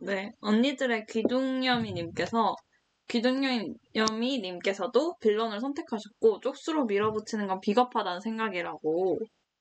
네, 0.00 0.32
언니들의 0.40 1.06
귀둥여미님께서 1.06 2.56
귀둥여미님께서도 3.08 5.16
빌런을 5.20 5.60
선택하셨고 5.60 6.40
쪽수로 6.40 6.86
밀어붙이는 6.86 7.46
건 7.46 7.60
비겁하다는 7.60 8.20
생각이라고. 8.20 9.20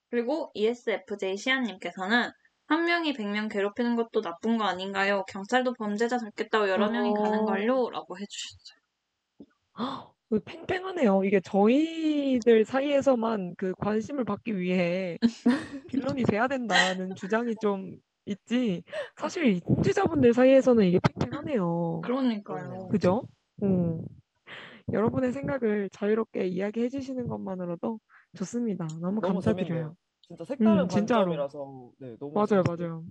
그리고 0.09 0.49
ESFJ 0.53 1.37
시안님께서는 1.37 2.31
한 2.67 2.85
명이 2.85 3.13
100명 3.13 3.51
괴롭히는 3.51 3.95
것도 3.95 4.21
나쁜 4.21 4.57
거 4.57 4.65
아닌가요? 4.65 5.23
경찰도 5.27 5.73
범죄자 5.73 6.17
잡겠다고 6.17 6.69
여러 6.69 6.89
명이 6.89 7.13
가는 7.13 7.39
어. 7.39 7.45
걸요? 7.45 7.89
라고 7.91 8.17
해주셨어요. 8.17 8.79
그 10.29 10.39
팽팽하네요. 10.39 11.23
이게 11.23 11.39
저희들 11.39 12.65
사이에서만 12.65 13.53
그 13.57 13.73
관심을 13.77 14.25
받기 14.25 14.57
위해 14.57 15.19
빌런이 16.17 16.23
돼야 16.23 16.47
된다는 16.47 17.13
주장이 17.15 17.53
좀 17.61 17.99
있지. 18.25 18.83
사실 19.15 19.59
통제자분들 19.61 20.33
사이에서는 20.33 20.83
이게 20.85 20.99
팽팽하네요. 20.99 22.01
그러니까요. 22.03 22.87
그죠? 22.87 23.27
음. 23.64 24.01
여러분의 24.91 25.32
생각을 25.32 25.89
자유롭게 25.89 26.45
이야기해 26.47 26.89
주시는 26.89 27.28
것만으로도 27.28 27.99
좋습니다. 28.38 28.86
너무 28.86 29.20
너무 29.22 29.22
감사드려요. 29.22 29.66
재밌네요. 29.66 29.95
진짜 30.22 30.43
색다른 30.43 30.84
음, 30.84 30.88
진짜로. 30.88 31.22
관점이라서 31.26 31.91
네, 31.99 32.16
너무 32.20 32.34
맞아요, 32.34 32.64
맞아요. 32.64 33.03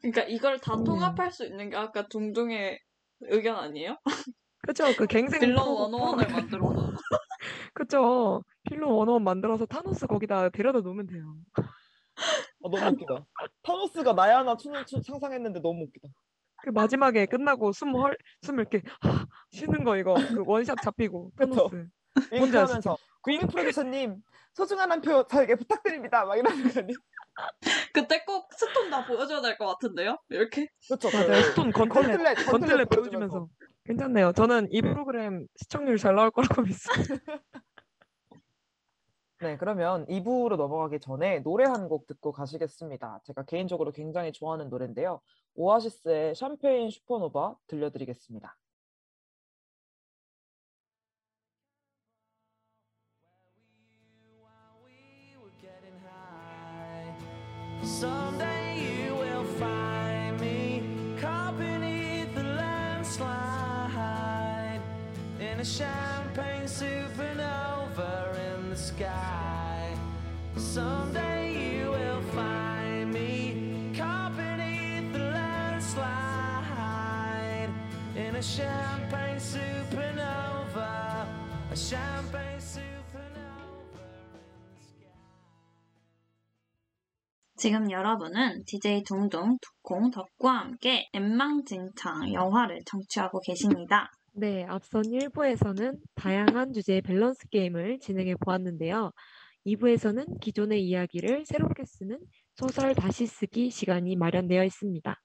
그러니까 0.00 0.22
이걸 0.24 0.58
다 0.58 0.74
음. 0.76 0.84
통합할 0.84 1.30
수 1.32 1.44
있는 1.44 1.70
게 1.70 1.76
아까 1.76 2.06
둥둥의 2.08 2.78
의견 3.20 3.56
아니에요? 3.56 3.98
그쵸? 4.66 4.94
그 4.96 5.06
갱생 5.06 5.40
빌런 5.40 5.66
원어원을 5.68 6.28
만들어. 6.28 6.62
그쵸? 7.74 8.42
필러 8.64 8.90
원어원 8.90 9.24
만들어서 9.24 9.66
타노스 9.66 10.06
거기다 10.06 10.50
데려다 10.50 10.80
놓으면 10.80 11.06
돼요. 11.06 11.36
아, 11.56 12.68
너무 12.70 12.76
웃기다. 12.92 13.26
타노스가 13.62 14.12
나야나 14.14 14.56
춤을 14.56 14.84
추- 14.86 15.00
상상했는데 15.02 15.60
너무 15.60 15.84
웃기다. 15.84 16.08
그 16.62 16.70
마지막에 16.70 17.26
끝나고 17.26 17.72
숨 17.72 17.94
헐, 17.94 18.16
숨 18.42 18.58
이렇게 18.58 18.82
하, 19.00 19.26
쉬는 19.50 19.84
거 19.84 19.96
이거 19.96 20.14
그 20.14 20.42
원샷 20.46 20.78
잡히고 20.82 21.32
그쵸. 21.36 21.54
타노스. 21.68 21.88
뭔지 22.36 22.58
아시죠? 22.58 22.68
하면서 22.72 22.96
국민 23.22 23.46
프로듀서님 23.46 24.16
소중한 24.54 24.90
한 24.90 25.00
표 25.00 25.26
저에게 25.28 25.54
부탁드립니다. 25.54 26.24
막 26.24 26.36
이러는 26.36 26.62
거 26.72 26.80
아니에요? 26.80 26.98
그때 27.94 28.24
꼭 28.24 28.48
stone 28.52 28.90
다 28.90 29.06
보여줘야 29.06 29.40
될 29.40 29.56
것 29.56 29.66
같은데요? 29.66 30.18
이렇게? 30.30 30.68
그렇죠. 30.88 31.08
맞아요. 31.16 31.42
스톤 31.42 31.70
건틀렛 31.70 32.08
건틀렛 32.12 32.46
건틀렛 32.46 32.88
보여주면서. 32.88 32.88
보여주면서 32.88 33.48
괜찮네요. 33.84 34.32
저는 34.32 34.68
이 34.72 34.82
프로그램 34.82 35.46
시청률 35.56 35.96
잘 35.98 36.14
나올 36.16 36.30
거라고 36.32 36.62
믿습니다. 37.22 37.40
네, 39.40 39.56
그러면 39.56 40.04
2부로 40.08 40.56
넘어가기 40.56 40.98
전에 40.98 41.38
노래 41.40 41.64
한 41.64 41.88
곡 41.88 42.08
듣고 42.08 42.32
가시겠습니다. 42.32 43.20
제가 43.24 43.44
개인적으로 43.44 43.92
굉장히 43.92 44.32
좋아하는 44.32 44.68
노래인데요. 44.68 45.20
오아시스의 45.58 46.36
샴페인 46.36 46.88
슈퍼노바 46.90 47.56
들려드리겠습니다. 47.66 48.56
Champagne 65.68 66.66
supernova 66.66 68.32
in 68.36 68.70
the 68.70 68.76
sky. 68.76 69.94
Someday 70.56 71.37
a 78.38 78.40
champagne 78.40 79.40
supernova, 79.40 81.26
a 81.72 81.76
champagne 81.76 82.60
supernova 82.60 83.98
in 83.98 84.76
the 84.76 84.80
sky. 84.80 85.10
지금 87.56 87.90
여러분은 87.90 88.62
DJ 88.64 89.02
둥둥, 89.02 89.58
두콩, 89.60 90.12
덕구와 90.12 90.60
함께 90.60 91.08
엠망진창 91.14 92.32
영화를 92.32 92.78
청취하고 92.86 93.40
계십니다. 93.40 94.12
네, 94.34 94.64
앞선 94.68 95.02
1부에서는 95.02 95.98
다양한 96.14 96.72
주제의 96.72 97.02
밸런스 97.02 97.48
게임을 97.48 97.98
진행해 97.98 98.36
보았는데요. 98.36 99.10
2부에서는 99.66 100.38
기존의 100.40 100.84
이야기를 100.84 101.44
새롭게 101.44 101.82
쓰는 101.84 102.20
소설 102.54 102.94
다시 102.94 103.26
쓰기 103.26 103.68
시간이 103.70 104.14
마련되어 104.14 104.62
있습니다. 104.62 105.16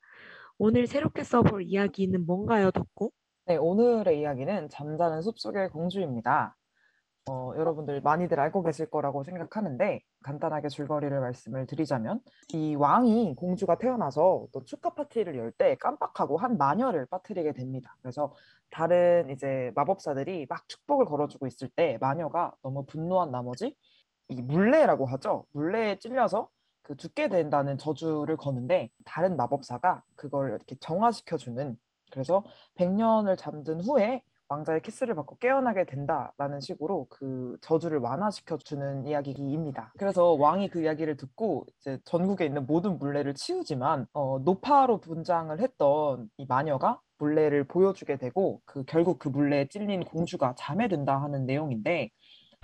오늘 0.58 0.88
새롭게 0.88 1.24
써볼 1.24 1.64
이야기는 1.64 2.26
뭔가요, 2.26 2.72
덕구? 2.72 3.12
네, 3.46 3.58
오늘의 3.58 4.20
이야기는 4.20 4.70
잠자는 4.70 5.22
숲속의 5.22 5.70
공주입니다. 5.70 6.56
어, 7.30 7.54
여러분들 7.58 8.02
많이들 8.02 8.40
알고 8.40 8.64
계실 8.64 8.90
거라고 8.90 9.24
생각하는데 9.24 10.02
간단하게 10.24 10.68
줄거리를 10.68 11.18
말씀을 11.22 11.66
드리자면 11.68 12.20
이 12.54 12.76
왕이 12.76 13.36
공주가 13.36 13.78
태어나서 13.78 14.48
또 14.54 14.64
축하 14.66 14.90
파티를 14.94 15.38
열 15.38 15.52
때 15.58 15.76
깜빡하고 15.76 16.38
한 16.38 16.58
마녀를 16.58 17.06
빠뜨리게 17.08 17.54
됩니다. 17.54 17.96
그래서 18.02 18.34
다른 18.72 19.30
이제 19.30 19.72
마법사들이 19.76 20.48
막 20.50 20.68
축복을 20.68 21.06
걸어주고 21.06 21.48
있을 21.48 21.70
때 21.70 21.98
마녀가 22.02 22.54
너무 22.62 22.86
분노한 22.86 23.32
나머지 23.32 23.76
이 24.30 24.42
물레라고 24.42 25.06
하죠. 25.06 25.46
물레에 25.54 26.00
찔려서 26.00 26.50
그 26.84 26.96
죽게 26.96 27.30
된다는 27.30 27.78
저주를 27.78 28.38
거는데 28.38 28.90
다른 29.06 29.36
마법사가 29.38 30.04
그걸 30.16 30.50
이렇게 30.50 30.76
정화시켜주는 30.80 31.78
그래서 32.12 32.44
100년을 32.76 33.38
잠든 33.38 33.82
후에 33.82 34.22
왕자의 34.50 34.82
키스를 34.82 35.16
받고 35.16 35.38
깨어나게 35.38 35.86
된다라는 35.86 36.60
식으로 36.60 37.08
그 37.10 37.58
저주를 37.62 38.00
완화시켜 38.00 38.58
주는 38.58 39.06
이야기입니다. 39.06 39.94
그래서 39.98 40.34
왕이 40.34 40.70
그 40.70 40.84
이야기를 40.84 41.18
듣고 41.18 41.66
이제 41.80 41.98
전국에 42.06 42.46
있는 42.46 42.66
모든 42.68 43.00
물레를 43.00 43.34
치우지만 43.34 44.06
어, 44.14 44.40
노파로 44.40 45.00
분장을 45.00 45.60
했던 45.60 46.30
이 46.38 46.46
마녀가 46.46 47.00
물레를 47.18 47.64
보여주게 47.66 48.18
되고 48.18 48.62
그 48.66 48.84
결국 48.84 49.18
그 49.18 49.30
물레에 49.30 49.68
찔린 49.70 50.04
공주가 50.04 50.54
잠에 50.58 50.88
든다 50.88 51.22
하는 51.22 51.46
내용인데 51.46 52.12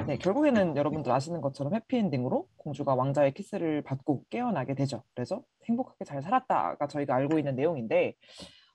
네, 0.07 0.17
결국에는 0.17 0.75
여러분들 0.75 1.11
아시는 1.11 1.39
것처럼 1.41 1.75
해피엔딩으로 1.75 2.47
공주가 2.57 2.95
왕자의 2.95 3.33
키스를 3.33 3.83
받고 3.83 4.23
깨어나게 4.29 4.73
되죠. 4.73 5.03
그래서 5.13 5.43
행복하게 5.65 6.03
잘 6.05 6.21
살았다가 6.21 6.87
저희가 6.87 7.15
알고 7.15 7.37
있는 7.37 7.55
내용인데 7.55 8.15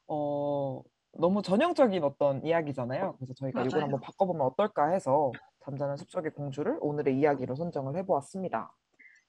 어, 0.06 0.80
너무 1.12 1.42
전형적인 1.42 2.02
어떤 2.04 2.44
이야기잖아요. 2.44 3.16
그래서 3.16 3.34
저희가 3.34 3.62
이걸 3.62 3.70
맞아요. 3.70 3.84
한번 3.84 4.00
바꿔보면 4.00 4.46
어떨까 4.46 4.88
해서 4.90 5.32
잠자는 5.64 5.96
숲속의 5.96 6.32
공주를 6.32 6.78
오늘의 6.80 7.18
이야기로 7.18 7.54
선정을 7.54 7.96
해보았습니다. 7.98 8.72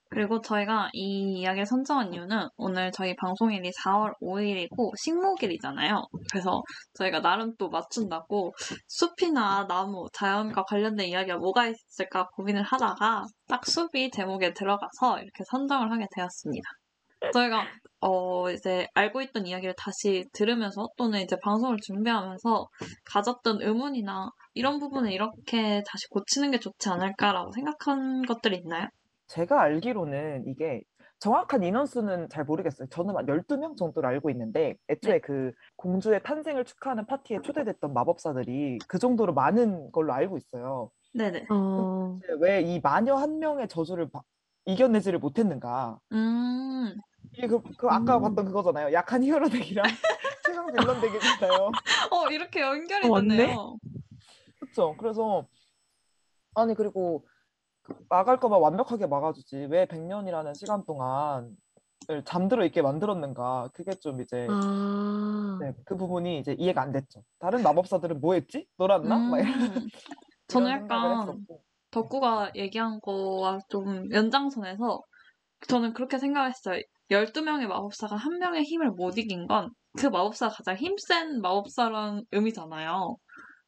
그리고 0.10 0.42
저희가 0.42 0.90
이 0.94 1.40
이야기를 1.40 1.66
선정한 1.66 2.14
이유는 2.14 2.48
오늘 2.58 2.92
저희 2.92 3.16
방송일이 3.16 3.72
4월 3.72 4.14
5일이고 4.22 4.92
식목일이잖아요. 4.98 6.04
그래서 6.32 6.62
저희가 6.94 7.22
나름 7.22 7.56
또 7.58 7.70
맞춘다고 7.70 8.54
숲이나 8.88 9.68
나무, 9.68 10.08
자연과 10.14 10.64
관련된 10.64 11.08
이야기가 11.08 11.38
뭐가 11.38 11.68
있을까 11.68 12.28
고민을 12.36 12.64
하다가 12.64 13.24
딱 13.48 13.66
숲이 13.66 14.12
제목에 14.12 14.54
들어가서 14.54 15.20
이렇게 15.20 15.44
선정을 15.50 15.92
하게 15.92 16.08
되었습니다. 16.16 16.70
저희가 17.34 17.66
어 18.02 18.52
이제 18.52 18.88
알고 18.94 19.22
있던 19.24 19.48
이야기를 19.48 19.74
다시 19.78 20.26
들으면서 20.34 20.88
또는 20.98 21.22
이제 21.22 21.36
방송을 21.42 21.78
준비하면서 21.82 22.68
가졌던 23.06 23.62
의문이나 23.62 24.30
이런 24.54 24.80
부분을 24.80 25.12
이렇게 25.12 25.82
다시 25.88 26.08
고치는 26.10 26.52
게 26.52 26.60
좋지 26.60 26.90
않을까라고 26.90 27.52
생각한 27.52 28.26
것들이 28.26 28.58
있나요? 28.58 28.88
제가 29.28 29.62
알기로는 29.62 30.46
이게 30.48 30.84
정확한 31.20 31.64
인원수는 31.64 32.30
잘 32.30 32.44
모르겠어요. 32.44 32.88
저는 32.90 33.16
한 33.16 33.26
12명 33.26 33.78
정도로 33.78 34.08
알고 34.08 34.30
있는데 34.32 34.76
애초에 34.90 35.20
그 35.20 35.52
공주의 35.76 36.22
탄생을 36.22 36.66
축하하는 36.66 37.06
파티에 37.08 37.40
초대됐던 37.42 37.94
마법사들이 37.94 38.80
그 38.88 39.00
정도로 39.00 39.34
많은 39.34 39.92
걸로 39.92 40.14
알고 40.14 40.38
있어요. 40.38 40.92
네네. 41.14 41.48
어, 41.50 42.20
왜이 42.42 42.82
마녀 42.82 43.16
한 43.16 43.40
명의 43.40 43.68
저주를 43.68 44.10
바- 44.10 44.22
이겨내지를 44.66 45.20
못했는가? 45.20 46.00
음, 46.12 46.96
이게 47.34 47.48
그, 47.48 47.62
그 47.78 47.88
아까 47.88 48.18
음. 48.18 48.22
봤던 48.24 48.46
그거잖아요. 48.46 48.92
약한 48.94 49.24
히어로 49.24 49.48
덱이랑 49.50 49.86
최강 50.46 50.68
빌런 50.68 51.02
덱이잖아요. 51.02 51.72
어, 52.12 52.28
이렇게 52.32 52.62
연결이 52.62 53.08
어? 53.10 53.20
됐네요. 53.22 53.78
그렇죠. 54.60 54.96
그래서 54.98 55.48
아니 56.56 56.76
그리고 56.76 57.22
그 57.22 57.35
막을 58.10 58.40
거면 58.40 58.60
완벽하게 58.62 59.08
막아주지 59.08 59.68
왜 59.70 59.86
100년이라는 59.86 60.54
시간 60.56 60.84
동안 60.86 61.56
잠들어 62.26 62.66
있게 62.66 62.82
만들었는가 62.82 63.70
그게 63.74 63.96
좀 64.00 64.22
이제 64.22 64.48
아, 64.52 65.60
네, 65.60 65.74
그 65.86 65.96
부분이 65.96 66.40
이제 66.40 66.54
이해가 66.54 66.82
안 66.82 66.92
됐죠. 66.92 67.24
다른 67.40 67.64
마법사들은 67.64 68.20
뭐 68.20 68.34
했지? 68.34 68.68
놀았나? 68.78 69.24
막 69.28 69.40
이런, 69.40 69.54
음, 69.62 69.90
저는 70.48 70.72
이런 70.72 70.92
약간. 71.12 71.48
덕구가 71.92 72.54
얘기한 72.56 73.00
거와 73.02 73.60
좀 73.70 74.12
연장선에서 74.12 75.02
저는 75.68 75.94
그렇게 75.94 76.20
생각했어요. 76.20 76.82
12명의 77.12 77.68
마법사가 77.68 78.16
한 78.18 78.40
명의 78.40 78.64
힘을 78.64 78.92
못 78.92 79.18
이긴 79.18 79.48
건 79.48 79.72
그 80.00 80.08
마법사가 80.08 80.56
가장 80.56 80.76
힘센 80.78 81.42
마법사란 81.42 82.26
의미잖아요. 82.32 83.18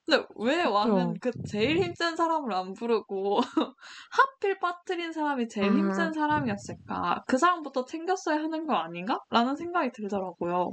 근데 0.08 0.26
왜 0.38 0.64
왕은 0.64 1.16
그 1.20 1.32
제일 1.45 1.78
힘센 1.84 2.16
사람을 2.16 2.53
안 2.53 2.74
부르고 2.74 3.39
하필 4.12 4.58
빠뜨린 4.60 5.12
사람이 5.12 5.49
제일 5.49 5.74
아. 5.74 5.78
힘센 5.78 6.14
사람이었을까? 6.14 7.24
그 7.28 7.38
사람부터 7.38 7.86
챙겼어야 7.86 8.38
하는 8.41 8.66
거 8.66 8.76
아닌가? 8.76 9.20
라는 9.30 9.55
생각이 9.58 9.91
들더라고요. 9.91 10.72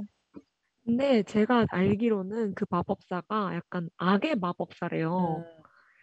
근데 0.85 1.23
제가 1.23 1.65
알기로는 1.69 2.53
그 2.53 2.65
마법사가 2.69 3.55
약간 3.55 3.89
악의 3.97 4.35
마법사래요. 4.35 5.43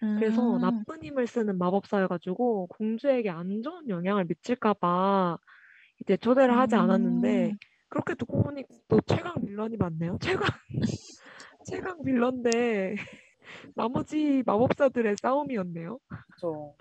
음, 0.03 0.16
그래서 0.18 0.43
음, 0.57 0.61
나쁜 0.61 1.03
힘을 1.03 1.26
쓰는 1.26 1.57
마법사여가지고 1.59 2.66
공주에게 2.68 3.30
안 3.30 3.62
좋은 3.62 3.89
영향을 3.89 4.24
미칠까봐 4.24 5.39
이제 6.01 6.16
초대를 6.16 6.57
하지 6.59 6.76
않았는데 6.76 7.53
음. 7.53 7.59
그렇게 7.89 8.14
듣고 8.14 8.43
보니 8.43 8.64
또 8.89 9.01
최강 9.07 9.35
빌런이 9.45 9.76
맞네요. 9.76 10.18
최강 10.22 10.49
최강 11.64 12.02
빌런데 12.02 12.94
나머지 13.74 14.42
마법사들의 14.46 15.16
싸움이었네요. 15.20 15.98
그렇죠. 16.08 16.76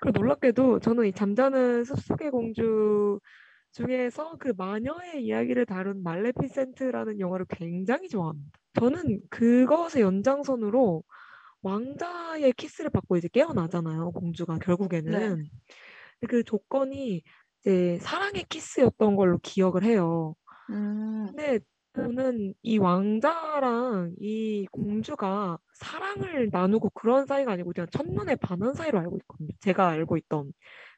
그리고 0.00 0.20
놀랍게도 0.20 0.80
저는 0.80 1.06
이 1.06 1.12
잠자는 1.12 1.84
숲속의 1.84 2.30
공주 2.30 3.18
중에서 3.72 4.36
그 4.38 4.52
마녀의 4.56 5.24
이야기를 5.24 5.66
다룬 5.66 6.02
말레피센트라는 6.02 7.20
영화를 7.20 7.46
굉장히 7.48 8.08
좋아합니다. 8.08 8.50
저는 8.80 9.20
그것의 9.30 10.02
연장선으로 10.02 11.02
왕자의 11.62 12.52
키스를 12.52 12.90
받고 12.90 13.16
이제 13.16 13.28
깨어나잖아요. 13.28 14.12
공주가 14.12 14.58
결국에는. 14.58 15.48
근데 16.20 16.26
그 16.28 16.44
조건이 16.44 17.22
이제 17.60 17.98
사랑의 18.00 18.44
키스였던 18.48 19.16
걸로 19.16 19.38
기억을 19.38 19.82
해요. 19.82 20.34
음, 20.70 21.26
근데 21.26 21.60
저는 22.02 22.54
이 22.62 22.78
왕자랑 22.78 24.14
이 24.18 24.66
공주가 24.70 25.58
사랑을 25.74 26.48
나누고 26.52 26.90
그런 26.90 27.26
사이가 27.26 27.52
아니고 27.52 27.72
그냥 27.72 27.86
첫눈에 27.90 28.36
반한 28.36 28.74
사이로 28.74 28.98
알고 28.98 29.16
있거든요. 29.18 29.48
제가 29.60 29.88
알고 29.88 30.16
있던 30.16 30.52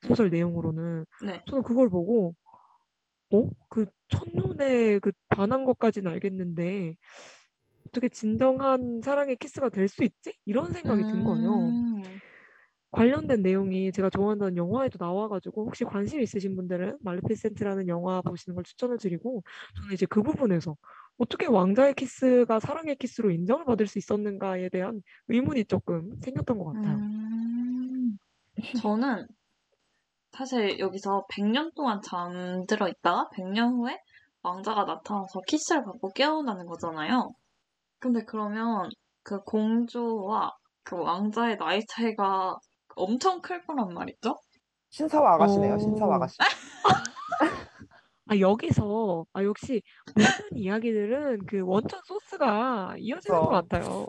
소설 0.06 0.30
내용으로는. 0.30 1.04
네. 1.24 1.42
저는 1.46 1.62
그걸 1.62 1.88
보고, 1.88 2.34
어? 3.32 3.48
그 3.68 3.86
첫눈에 4.08 4.98
그 5.00 5.12
반한 5.28 5.64
것까지는 5.64 6.10
알겠는데, 6.10 6.96
어떻게 7.88 8.08
진정한 8.08 9.00
사랑의 9.02 9.36
키스가 9.36 9.68
될 9.70 9.88
수 9.88 10.04
있지? 10.04 10.34
이런 10.44 10.72
생각이 10.72 11.02
든 11.02 11.24
거예요. 11.24 11.50
음, 12.92 12.96
관련된 12.96 13.42
내용이 13.42 13.92
제가 13.92 14.10
좋아하는 14.10 14.56
영화에도 14.56 14.98
나와가지고 14.98 15.66
혹시 15.66 15.84
관심 15.84 16.20
있으신 16.20 16.56
분들은 16.56 16.98
말레피센트라는 17.00 17.88
영화 17.88 18.20
보시는 18.22 18.54
걸 18.54 18.64
추천을 18.64 18.98
드리고 18.98 19.42
저는 19.76 19.94
이제 19.94 20.06
그 20.06 20.22
부분에서 20.22 20.76
어떻게 21.18 21.46
왕자의 21.46 21.94
키스가 21.94 22.60
사랑의 22.60 22.96
키스로 22.96 23.30
인정을 23.30 23.64
받을 23.64 23.86
수 23.86 23.98
있었는가에 23.98 24.70
대한 24.70 25.02
의문이 25.28 25.66
조금 25.66 26.16
생겼던 26.20 26.58
것 26.58 26.72
같아요. 26.72 26.96
음. 26.96 28.18
저는 28.80 29.26
사실 30.32 30.78
여기서 30.78 31.26
100년 31.30 31.74
동안 31.74 32.00
잠들어 32.02 32.88
있다가 32.88 33.28
100년 33.34 33.74
후에 33.74 33.98
왕자가 34.42 34.84
나타나서 34.84 35.40
키스를 35.46 35.84
받고 35.84 36.12
깨어나는 36.12 36.66
거잖아요. 36.66 37.34
근데 37.98 38.24
그러면 38.24 38.88
그 39.22 39.42
공주와 39.42 40.56
그 40.82 40.96
왕자의 40.96 41.58
나이 41.58 41.84
차이가 41.86 42.58
엄청 42.96 43.40
클 43.40 43.64
거란 43.66 43.92
말이죠? 43.94 44.40
신사와 44.90 45.34
아가씨네요. 45.34 45.78
신사와 45.78 46.12
오. 46.12 46.14
아가씨. 46.16 46.36
아 48.26 48.38
여기서 48.38 49.24
아 49.32 49.42
역시 49.42 49.82
모든 50.14 50.56
이야기들은 50.56 51.46
그 51.46 51.62
원천 51.64 52.00
소스가 52.04 52.94
이어지는 52.98 53.40
것 53.40 53.48
그쵸. 53.48 53.68
같아요. 53.68 54.06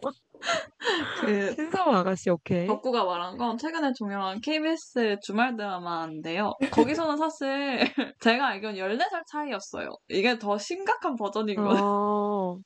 그 1.22 1.52
신사와 1.56 2.00
아가씨 2.00 2.30
오케이. 2.30 2.68
덕구가 2.68 3.04
말한 3.04 3.38
건 3.38 3.58
최근에 3.58 3.94
종영한 3.94 4.42
KBS 4.42 5.18
주말 5.24 5.56
드라마인데요. 5.56 6.54
거기서는 6.72 7.18
사실 7.18 7.80
제가 8.22 8.48
알기로는 8.48 8.80
14살 8.80 9.24
차이였어요. 9.32 9.90
이게 10.10 10.38
더 10.38 10.58
심각한 10.58 11.16
버전인 11.16 11.56
거예요. 11.56 11.80
어, 11.84 12.58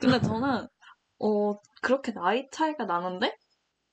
근데 0.00 0.20
저는 0.20 0.66
어 1.20 1.54
그렇게 1.80 2.12
나이 2.12 2.48
차이가 2.50 2.84
나는데 2.86 3.36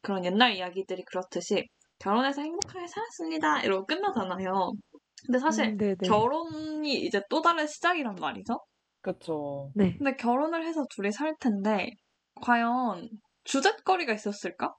그런 0.02 0.26
옛날 0.26 0.54
이야기들이 0.54 1.04
그렇듯이 1.06 1.68
결혼해서 2.00 2.42
행복하게 2.42 2.88
살았습니다 2.88 3.62
이러고 3.64 3.86
끝나잖아요. 3.86 4.72
근데 5.26 5.40
사실 5.40 5.78
음. 5.80 5.96
결혼이 6.04 6.94
이제 6.94 7.22
또 7.30 7.42
다른 7.42 7.68
시작이란 7.68 8.16
말이죠. 8.16 8.60
그쵸. 9.02 9.72
네. 9.76 9.96
근데 9.98 10.16
결혼을 10.16 10.66
해서 10.66 10.86
둘이 10.96 11.12
살 11.12 11.36
텐데 11.40 11.92
과연 12.42 13.10
주제거리가 13.44 14.14
있었을까? 14.14 14.74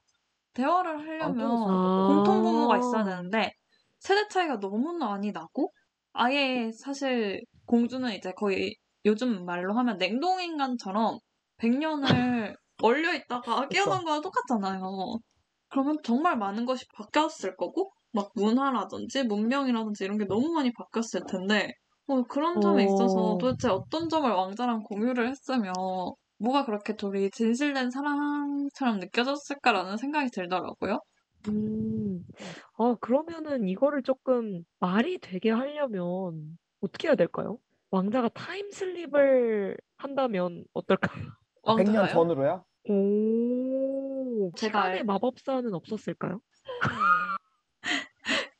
대화를 0.53 0.99
하려면 0.99 1.51
아. 1.69 2.07
공통분모가 2.07 2.77
있어야 2.77 3.01
아. 3.01 3.05
되는데 3.05 3.51
세대 3.99 4.27
차이가 4.27 4.59
너무 4.59 4.93
많이 4.93 5.31
나고 5.31 5.71
아예 6.13 6.71
사실 6.71 7.41
공주는 7.65 8.11
이제 8.13 8.31
거의 8.33 8.75
요즘 9.05 9.45
말로 9.45 9.75
하면 9.75 9.97
냉동인간처럼 9.97 11.19
100년을 11.57 12.55
얼려 12.81 13.13
있다가 13.15 13.67
깨어난 13.69 14.03
거랑 14.05 14.21
똑같잖아요. 14.21 15.19
그러면 15.69 15.97
정말 16.03 16.37
많은 16.37 16.65
것이 16.65 16.85
바뀌었을 16.95 17.55
거고 17.57 17.91
막 18.11 18.31
문화라든지 18.35 19.23
문명이라든지 19.23 20.03
이런 20.03 20.17
게 20.17 20.25
너무 20.25 20.51
많이 20.53 20.71
바뀌었을 20.73 21.25
텐데 21.27 21.71
어, 22.07 22.23
그런 22.23 22.59
점에 22.61 22.83
있어서 22.85 23.37
어. 23.37 23.39
도대체 23.39 23.69
어떤 23.69 24.09
점을 24.09 24.29
왕자랑 24.29 24.83
공유를 24.83 25.29
했으면 25.29 25.73
뭐가 26.39 26.65
그렇게 26.65 26.95
둘이 26.95 27.29
진실된 27.31 27.91
사랑처럼 27.91 28.99
느껴졌을까라는 28.99 29.97
생각이 29.97 30.29
들더라고요. 30.31 30.99
음, 31.47 32.23
아, 32.77 32.95
그러면은 33.01 33.67
이거를 33.67 34.03
조금 34.03 34.63
말이 34.79 35.17
되게 35.19 35.49
하려면 35.51 36.57
어떻게 36.81 37.07
해야 37.07 37.15
될까요? 37.15 37.59
왕자가 37.89 38.29
타임슬립을 38.29 39.77
한다면 39.97 40.65
어떨까요? 40.73 41.31
100년 41.75 42.07
왕자가요? 42.07 42.07
전으로요? 42.07 42.65
오, 42.89 44.51
제가 44.55 44.79
시간의 44.79 44.99
알- 44.99 45.05
마법사는 45.05 45.73
없었을까요? 45.73 46.41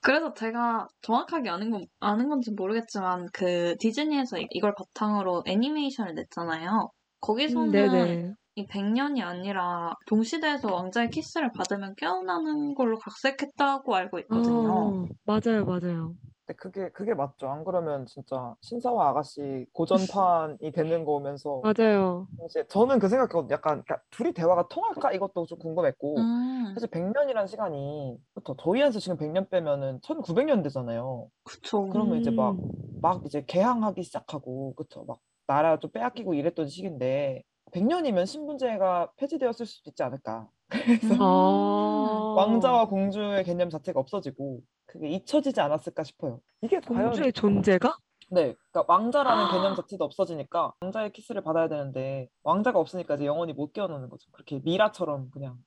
그래서 0.01 0.33
제가 0.33 0.87
정확하게 1.01 1.49
아는 1.49 1.69
건, 1.71 1.85
아는 1.99 2.29
건지 2.29 2.51
모르겠지만, 2.51 3.27
그, 3.33 3.75
디즈니에서 3.79 4.39
이- 4.39 4.47
이걸 4.51 4.73
바탕으로 4.75 5.43
애니메이션을 5.45 6.15
냈잖아요. 6.15 6.89
거기서는 7.19 7.67
음, 7.67 7.71
네네. 7.71 8.33
이 8.55 8.65
100년이 8.67 9.21
아니라 9.21 9.93
동시대에서 10.07 10.73
왕자의 10.73 11.09
키스를 11.09 11.51
받으면 11.53 11.95
깨어나는 11.95 12.73
걸로 12.75 12.97
각색했다고 12.97 13.95
알고 13.95 14.19
있거든요. 14.19 14.93
아, 14.93 15.05
맞아요, 15.25 15.65
맞아요. 15.65 16.15
근데 16.53 16.55
그게 16.55 16.89
그게 16.91 17.13
맞죠. 17.13 17.49
안 17.49 17.63
그러면 17.63 18.05
진짜 18.05 18.55
신사와 18.61 19.09
아가씨 19.09 19.65
고전판이 19.73 20.71
되는 20.73 21.05
거면서 21.05 21.67
맞아요. 21.75 22.29
이제 22.47 22.65
저는 22.67 22.99
그 22.99 23.09
생각했거든요. 23.09 23.53
약간 23.53 23.83
그러니까 23.85 24.01
둘이 24.11 24.33
대화가 24.33 24.67
통할까 24.69 25.13
이것도 25.13 25.45
좀 25.47 25.59
궁금했고 25.59 26.29
음, 26.37 26.75
사실 26.75 26.89
100년이란 26.89 27.47
시간이 27.47 28.19
더 28.45 28.55
더위한서 28.57 28.99
지금 28.99 29.17
100년 29.17 29.49
빼면은 29.49 30.01
1900년 30.03 30.63
되잖아요. 30.63 31.29
그쵸. 31.43 31.79
그러면 31.89 32.19
이제 32.19 32.31
막 32.31 32.59
음, 32.59 32.71
막 33.01 33.25
이제 33.25 33.43
개항하기 33.47 34.03
시작하고 34.03 34.75
그쵸 34.75 35.05
막 35.05 35.19
나라 35.47 35.79
좀 35.79 35.91
빼앗기고 35.91 36.33
이랬던 36.35 36.67
시기인데 36.69 37.43
100년이면 37.73 38.25
신분제가 38.27 39.13
폐지되었을 39.17 39.65
수도 39.67 39.89
있지 39.91 40.03
않을까. 40.03 40.49
그래서 40.71 41.13
음. 41.13 41.21
아, 41.21 42.33
왕자와 42.37 42.87
공주의 42.87 43.43
개념 43.43 43.69
자체가 43.69 43.99
없어지고 43.99 44.61
그게 44.85 45.09
잊혀지지 45.09 45.59
않았을까 45.59 46.03
싶어요. 46.03 46.39
이게 46.61 46.79
과연 46.79 47.05
공주의 47.05 47.31
존재가? 47.33 47.97
네, 48.29 48.55
그러니까 48.71 48.93
왕자라는 48.93 49.51
개념 49.51 49.75
자체도 49.75 50.05
없어지니까 50.05 50.73
왕자의 50.79 51.11
키스를 51.11 51.43
받아야 51.43 51.67
되는데 51.67 52.29
왕자가 52.43 52.79
없으니까 52.79 53.15
이제 53.15 53.25
영원히 53.25 53.51
못 53.53 53.73
깨어나는 53.73 54.09
거죠. 54.09 54.29
그렇게 54.31 54.59
미라처럼 54.63 55.29
그냥. 55.31 55.57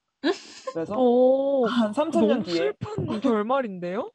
그래서 0.73 0.97
오, 0.97 1.67
한 1.67 1.93
3천 1.93 2.27
년 2.27 2.43
뒤에 2.43 2.55
슬픈 2.57 3.21
결말인데요? 3.21 4.11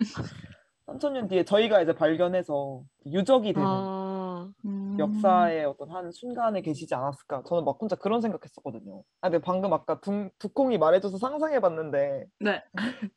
3천 0.88 1.12
년 1.12 1.28
뒤에 1.28 1.44
저희가 1.46 1.82
이제 1.84 1.94
발견해서 1.94 2.82
유적이 3.06 3.54
되는 3.54 3.68
아, 3.68 3.74
음. 3.82 3.99
역사의 5.00 5.66
어떤 5.66 5.90
한 5.92 6.12
순간에 6.12 6.62
계시지 6.62 6.94
않았을까? 6.94 7.44
저는 7.48 7.64
막 7.66 7.78
혼자 7.80 7.96
그런 7.96 8.22
생각했었거든요. 8.22 9.04
아, 9.22 9.30
근데 9.30 9.42
방금 9.44 9.74
아까 9.74 10.00
둥, 10.02 10.30
두콩이 10.40 10.78
말해줘서 10.78 11.18
상상해봤는데 11.18 12.26
네. 12.40 12.64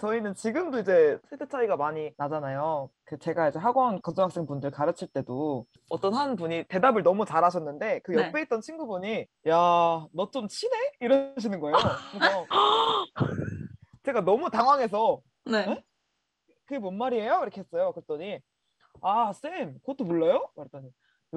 저희는 0.00 0.34
지금도 0.34 0.78
이제 0.80 1.18
세대 1.28 1.46
차이가 1.46 1.76
많이 1.76 2.12
나잖아요. 2.16 2.90
그 3.04 3.18
제가 3.18 3.48
이제 3.48 3.58
학원 3.58 4.00
고등학생 4.00 4.46
분들 4.46 4.70
가르칠 4.70 5.08
때도 5.08 5.66
어떤 5.90 6.14
한 6.14 6.34
분이 6.34 6.64
대답을 6.68 7.02
너무 7.02 7.24
잘하셨는데 7.24 8.00
그 8.00 8.12
네. 8.12 8.26
옆에 8.26 8.42
있던 8.42 8.60
친구분이 8.62 9.26
야, 9.48 10.06
너 10.12 10.30
좀 10.32 10.48
친해? 10.48 10.74
이러시는 11.00 11.60
거예요. 11.60 11.76
그래서 12.10 12.46
제가 14.02 14.22
너무 14.22 14.50
당황해서 14.50 15.20
네. 15.44 15.58
에? 15.70 15.84
그게 16.64 16.78
뭔 16.78 16.96
말이에요? 16.96 17.40
이렇게 17.42 17.60
했어요. 17.60 17.92
그랬더니 17.92 18.40
아, 19.02 19.32
쌤, 19.32 19.78
그것도 19.80 20.04
몰라요? 20.04 20.48
그랬더니 20.56 20.88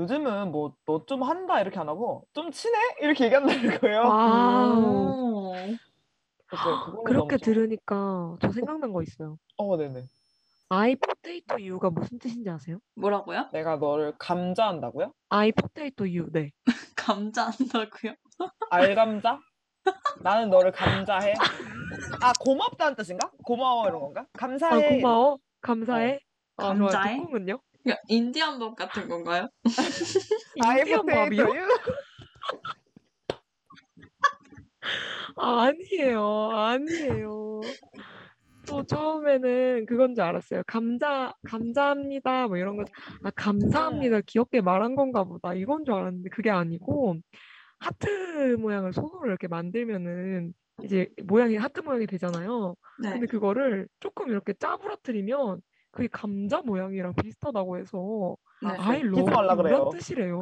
요즘은 0.06 0.52
뭐 0.52 0.76
너 0.86 1.06
좀 1.06 1.24
한다 1.24 1.62
이렇게 1.62 1.80
안 1.80 1.88
하고 1.88 2.28
좀 2.34 2.52
친해? 2.52 2.78
이렇게 3.02 3.26
얘기한다는 3.26 3.80
거예요. 3.80 4.02
wow. 4.04 5.14
오. 5.14 5.76
그래서 6.48 6.80
그거는 6.84 7.04
그렇게 7.06 7.38
들으니까 7.38 8.36
저 8.42 8.52
생각난 8.52 8.92
거 8.94 9.02
있어요. 9.02 9.38
어, 9.58 9.78
네네. 9.78 10.04
I 10.70 10.96
potato 10.96 11.58
you가 11.58 11.90
무슨 11.90 12.20
뜻인지 12.20 12.50
아세요? 12.50 12.80
뭐라고요? 12.96 13.50
내가 13.54 13.78
너를 13.78 14.14
감자한다고요? 14.18 15.14
I 15.30 15.52
potato 15.52 16.06
you. 16.06 16.30
네. 16.32 16.52
감자한다고요? 16.96 18.16
알감자? 18.72 19.40
나는 20.22 20.50
너를 20.50 20.72
감자해. 20.72 21.34
아 22.24 22.34
고맙다는 22.40 22.96
뜻인가? 22.96 23.32
고마워 23.44 23.88
이런 23.88 24.02
건가? 24.02 24.22
아, 24.22 24.38
감사해. 24.38 24.98
고마워. 25.02 25.38
감사해. 25.62 26.20
아, 26.58 26.64
좋아요. 26.64 26.88
감자해? 26.88 27.18
두콩은요? 27.18 27.60
그러니까 27.86 28.02
인디안 28.08 28.58
밥 28.58 28.76
같은 28.76 29.08
건가요? 29.08 29.48
인디언 30.56 31.06
밥이요? 31.06 31.44
you? 31.44 31.62
아, 35.38 35.68
아니에요. 35.68 36.50
아니에요. 36.52 37.62
저 38.66 38.82
처음에는 38.84 39.86
그건 39.86 40.16
줄 40.16 40.24
알았어요. 40.24 40.64
감자, 40.66 41.32
감사합니다. 41.48 42.48
뭐 42.48 42.58
이런 42.58 42.78
거. 42.78 42.86
아, 43.24 43.30
감사합니다. 43.36 44.22
귀엽게 44.22 44.62
말한 44.62 44.96
건가 44.96 45.24
보다. 45.24 45.54
이건 45.54 45.86
줄 45.86 45.94
알았는데 45.94 46.30
그게 46.30 46.50
아니고 46.50 47.18
하트 47.78 48.56
모양을 48.60 48.94
손으로 48.94 49.28
이렇게 49.28 49.48
만들면은 49.48 50.54
이제 50.84 51.08
모양이 51.26 51.56
하트 51.56 51.82
모양이 51.82 52.08
되잖아요. 52.08 52.76
네. 53.04 53.12
근데 53.12 53.28
그거를 53.28 53.88
조금 54.00 54.30
이렇게 54.30 54.54
짜부러뜨리면 54.54 55.62
그게 55.96 56.10
감자 56.12 56.62
모양이랑 56.62 57.16
비슷하다고 57.16 57.78
해서 57.78 58.36
네. 58.62 58.70
I 58.78 59.00
love 59.00 59.34
you란 59.34 59.90
뜻이래요. 59.92 60.42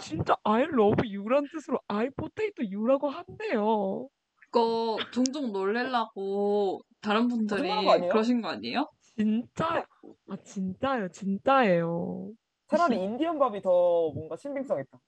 진짜 0.00 0.36
I 0.42 0.62
love 0.64 1.08
you란 1.16 1.44
뜻으로 1.52 1.78
I 1.86 2.10
potato 2.10 2.66
you라고 2.68 3.08
한대요. 3.08 4.08
그거 4.50 4.98
종종 5.12 5.52
놀래려고 5.52 6.80
다른 7.00 7.28
분들이 7.28 7.68
거짓말한 7.68 8.00
거? 8.00 8.08
그러신 8.08 8.42
거 8.42 8.48
아니에요? 8.48 8.90
진짜 8.98 9.86
아 10.28 10.36
진짜요 10.44 11.08
진짜예요. 11.12 12.32
차라리 12.66 13.04
인디언 13.04 13.38
밥이 13.38 13.62
더 13.62 14.10
뭔가 14.14 14.36
신빙성 14.36 14.80
있다. 14.80 14.98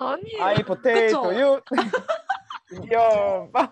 아니에요. 0.00 0.42
I 0.42 0.56
potato 0.64 1.22
그쵸? 1.22 1.40
you 1.40 1.60
인디언 2.74 3.52
밥. 3.52 3.70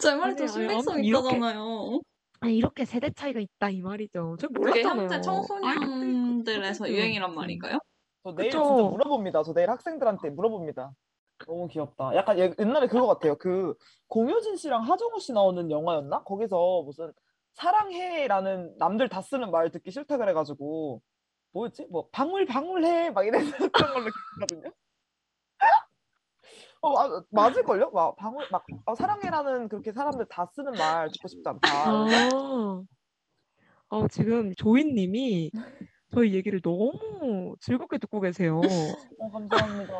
제 0.00 0.16
말이 0.16 0.34
더 0.34 0.46
신빙성 0.48 1.04
있다잖아요. 1.04 2.00
아니, 2.40 2.56
이렇게 2.56 2.84
세대 2.84 3.10
차이가 3.10 3.40
있다 3.40 3.70
이 3.70 3.80
말이죠. 3.80 4.36
저 4.38 4.48
그게 4.48 4.58
몰랐잖아요. 4.58 5.00
현재 5.02 5.20
청소년들에서 5.20 6.84
potato. 6.84 6.88
유행이란 6.92 7.34
말인가요? 7.34 7.78
저 8.22 8.34
내일 8.34 8.50
그쵸. 8.50 8.64
진짜 8.64 8.82
물어봅니다. 8.90 9.42
저 9.42 9.52
내일 9.54 9.70
학생들한테 9.70 10.30
물어봅니다. 10.30 10.92
너무 11.46 11.68
귀엽다. 11.68 12.14
약간 12.14 12.38
예- 12.38 12.54
옛날에 12.58 12.86
그거 12.86 13.06
같아요. 13.06 13.36
그 13.36 13.74
공효진 14.08 14.56
씨랑 14.56 14.82
하정우 14.82 15.18
씨 15.20 15.32
나오는 15.32 15.70
영화였나? 15.70 16.22
거기서 16.22 16.82
무슨 16.84 17.12
사랑해라는 17.54 18.76
남들 18.78 19.08
다 19.08 19.20
쓰는 19.22 19.50
말 19.50 19.70
듣기 19.70 19.90
싫다 19.90 20.16
그래가지고 20.18 21.00
뭐였지? 21.52 21.86
뭐 21.90 22.08
방울 22.12 22.46
방울해 22.46 23.10
막 23.10 23.26
이랬던 23.26 23.42
걸로 23.72 24.10
기억하거든요. 24.10 24.72
어 26.84 26.98
아, 26.98 27.22
맞을걸요? 27.30 27.92
막 27.92 28.14
방울 28.16 28.46
막 28.52 28.66
아, 28.84 28.94
사랑해라는 28.94 29.70
그렇게 29.70 29.90
사람들 29.90 30.26
다 30.28 30.46
쓰는 30.54 30.72
말 30.72 31.10
듣고 31.10 31.28
싶지 31.28 31.48
않다. 31.48 31.68
아, 31.72 32.82
어, 33.88 34.08
지금 34.08 34.54
조이님이 34.54 35.50
저희 36.12 36.34
얘기를 36.34 36.60
너무 36.60 37.56
즐겁게 37.60 37.96
듣고 37.96 38.20
계세요. 38.20 38.60
어, 39.18 39.30
감사합니다. 39.30 39.94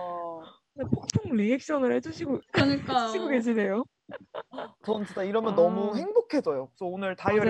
폭풍 0.93 1.37
리액션을 1.37 1.91
해주시고 1.95 2.41
그러니까요. 2.53 2.99
해주시고 3.07 3.29
계시네요. 3.29 3.85
전 4.85 5.07
진짜 5.07 5.23
이러면 5.23 5.55
아. 5.55 5.57
너무 5.57 5.97
행복해져요. 5.97 6.67
그래서 6.67 6.85
오늘 6.85 7.17
다이어리. 7.17 7.49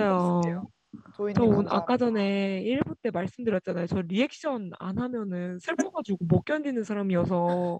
조이님 1.17 1.35
저 1.35 1.43
오늘. 1.43 1.73
아까 1.73 1.97
전에 1.97 2.63
1부 2.63 2.95
때 3.01 3.11
말씀드렸잖아요. 3.11 3.87
저 3.87 3.99
리액션 3.99 4.71
안 4.79 4.97
하면은 4.97 5.59
슬퍼가지고 5.59 6.23
못 6.23 6.45
견디는 6.45 6.85
사람이어서 6.85 7.79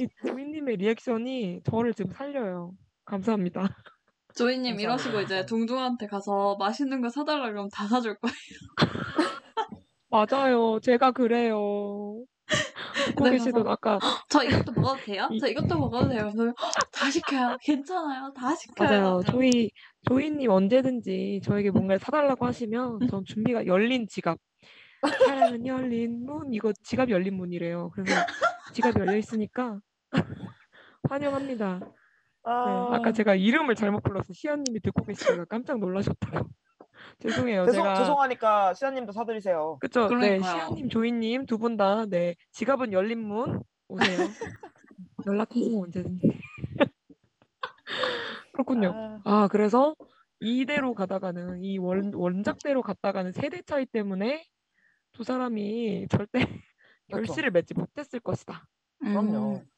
이 0.00 0.08
조이님의 0.26 0.76
리액션이 0.76 1.60
저를 1.64 1.94
지금 1.94 2.12
살려요. 2.12 2.72
감사합니다. 3.04 3.68
조이님 4.34 4.78
이러시고 4.80 5.20
이제. 5.22 5.46
동중한테 5.46 6.06
가서 6.06 6.56
맛있는 6.58 7.00
거 7.00 7.08
사달라 7.08 7.48
그러면 7.50 7.70
다 7.72 7.86
사줄 7.88 8.16
거예요. 8.18 8.34
맞아요. 10.10 10.78
제가 10.80 11.12
그래요. 11.12 12.22
듣고 13.06 13.24
계시던 13.24 13.64
서- 13.64 13.70
아까 13.70 13.98
저 14.28 14.42
이것도 14.42 14.72
먹어도 14.94 15.00
돼요? 15.04 15.28
이- 15.32 15.40
저 15.40 15.48
이것도 15.48 15.78
먹어도 15.78 16.08
돼요? 16.08 16.30
그래서 16.32 16.52
다 16.92 17.10
시켜요. 17.10 17.56
괜찮아요. 17.62 18.32
다 18.34 18.54
시켜요. 18.54 18.88
맞아요. 18.88 19.20
조이 19.26 19.70
조이님 20.08 20.50
언제든지 20.50 21.40
저에게 21.42 21.70
뭔가를 21.70 21.98
사달라고 21.98 22.46
하시면 22.46 23.00
전 23.10 23.24
준비가 23.24 23.66
열린 23.66 24.06
지갑. 24.08 24.38
사랑은 25.26 25.66
열린 25.66 26.24
문 26.24 26.52
이거 26.52 26.72
지갑 26.82 27.10
열린 27.10 27.34
문이래요. 27.36 27.90
그래서 27.94 28.14
지갑이 28.72 29.00
열려 29.00 29.16
있으니까 29.16 29.78
환영합니다. 31.08 31.78
네, 31.80 31.86
아, 32.44 32.88
아까 32.94 33.12
제가 33.12 33.34
이름을 33.34 33.74
잘못 33.74 34.02
불러서 34.02 34.32
시연님이 34.32 34.80
듣고 34.80 35.04
계시다가 35.04 35.44
깜짝 35.46 35.78
놀라셨다고. 35.78 36.48
죄송해요. 37.20 37.66
죄송, 37.66 37.82
제가 37.82 37.94
죄송하니까 37.96 38.74
시아님도 38.74 39.12
사드리세요. 39.12 39.78
그쵸? 39.80 40.02
네, 40.02 40.08
그러니까요. 40.38 40.40
시연님, 40.52 40.88
조이님 40.88 41.46
두 41.46 41.58
분 41.58 41.76
다 41.76 42.06
네, 42.06 42.34
지갑은 42.52 42.92
열린 42.92 43.20
문 43.26 43.60
오세요. 43.88 44.18
연락하세요 45.26 45.78
언제든지. 45.80 46.28
그렇군요. 48.52 48.92
아, 48.94 49.20
아, 49.24 49.48
그래서 49.48 49.94
이대로 50.40 50.94
가다가는 50.94 51.62
이 51.64 51.78
원, 51.78 52.12
원작대로 52.14 52.82
갔다가는 52.82 53.32
세대 53.32 53.62
차이 53.62 53.86
때문에 53.86 54.44
두 55.12 55.24
사람이 55.24 56.06
절대 56.10 56.40
그렇죠. 57.10 57.26
결실을 57.26 57.50
맺지 57.50 57.74
못했을 57.74 58.20
것이다. 58.20 58.66
그럼요. 58.98 59.56
음, 59.56 59.68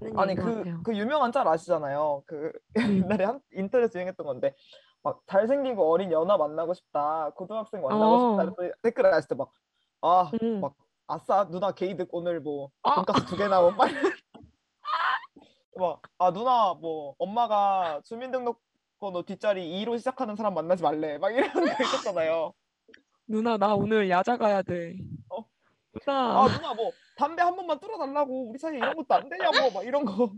맞는 0.00 0.18
아니 0.18 0.30
얘기인 0.32 0.46
것 0.46 0.52
그, 0.52 0.58
같아요. 0.58 0.82
그 0.82 0.96
유명한 0.96 1.32
짤 1.32 1.46
아시잖아요. 1.46 2.22
그 2.26 2.52
음. 2.76 2.98
옛날에 3.04 3.24
한 3.24 3.40
인터넷에 3.52 3.98
유행했던 3.98 4.26
건데 4.26 4.54
막 5.02 5.22
잘생기고 5.26 5.90
어린 5.90 6.12
연하 6.12 6.36
만나고 6.36 6.74
싶다. 6.74 7.30
고등학생 7.36 7.82
만나고 7.82 8.04
어. 8.04 8.30
싶다. 8.32 8.44
그랬더니 8.44 8.82
댓글에 8.82 9.14
했을 9.14 9.28
때막 9.28 9.52
아, 10.02 10.30
음. 10.42 10.60
막 10.60 10.74
아싸 11.06 11.48
누나 11.48 11.72
게이득 11.72 12.08
오늘 12.12 12.40
뭐 12.40 12.70
아. 12.82 12.96
돈가스 12.96 13.26
두 13.26 13.36
개나 13.36 13.60
뭐 13.60 13.70
빨리 13.74 13.94
막아 15.76 16.32
누나 16.32 16.74
뭐 16.74 17.14
엄마가 17.18 18.00
주민등록번호 18.04 19.22
뒷자리 19.24 19.84
2로 19.84 19.98
시작하는 19.98 20.34
사람 20.36 20.54
만나지 20.54 20.82
말래. 20.82 21.18
막 21.18 21.30
이런 21.30 21.52
거 21.52 21.60
있었잖아요. 21.62 22.52
누나 23.28 23.56
나 23.56 23.74
오늘 23.74 24.08
야자 24.08 24.36
가야 24.36 24.62
돼. 24.62 24.96
어? 25.96 26.00
누나. 26.04 26.44
아 26.44 26.48
누나 26.48 26.74
뭐 26.74 26.90
담배 27.16 27.42
한 27.42 27.56
번만 27.56 27.78
뚫어달라고 27.80 28.50
우리 28.50 28.58
사이에 28.58 28.78
이런 28.78 28.94
것도 28.94 29.14
안 29.14 29.28
되냐고 29.28 29.70
막 29.72 29.84
이런 29.84 30.04
거 30.04 30.32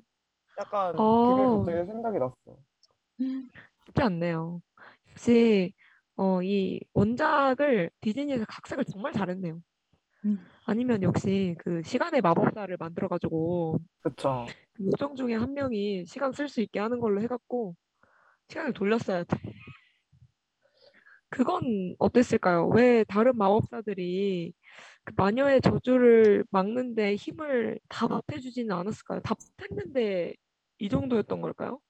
약간 0.58 0.92
그게 0.92 1.02
어. 1.02 1.64
갑자기 1.64 1.86
생각이 1.86 2.18
났어. 2.18 2.36
쉽지 3.86 4.02
않네요. 4.02 4.60
역시 5.10 5.72
어, 6.16 6.42
이 6.42 6.80
원작을 6.94 7.90
디즈니에서 8.00 8.44
각색을 8.46 8.84
정말 8.84 9.12
잘했네요. 9.12 9.60
음. 10.24 10.46
아니면 10.64 11.02
역시 11.02 11.54
그 11.58 11.82
시간의 11.82 12.20
마법사를 12.20 12.76
만들어가지고 12.76 13.78
그쵸. 14.00 14.46
그 14.72 14.86
요정 14.86 15.14
중에 15.14 15.34
한 15.34 15.54
명이 15.54 16.06
시간 16.06 16.32
쓸 16.32 16.48
수 16.48 16.60
있게 16.60 16.80
하는 16.80 16.98
걸로 17.00 17.22
해갖고 17.22 17.74
시간을 18.48 18.72
돌렸어야 18.72 19.24
돼. 19.24 19.36
그건 21.30 21.94
어땠을까요? 21.98 22.68
왜 22.68 23.04
다른 23.04 23.36
마법사들이 23.36 24.52
그 25.04 25.14
마녀의 25.16 25.60
저주를 25.62 26.44
막는데 26.50 27.14
힘을 27.16 27.78
다 27.88 28.06
보태주지는 28.06 28.74
않았을까요? 28.74 29.20
다 29.20 29.34
보탰는데 29.34 30.34
이 30.78 30.88
정도였던 30.88 31.40
걸까요? 31.40 31.80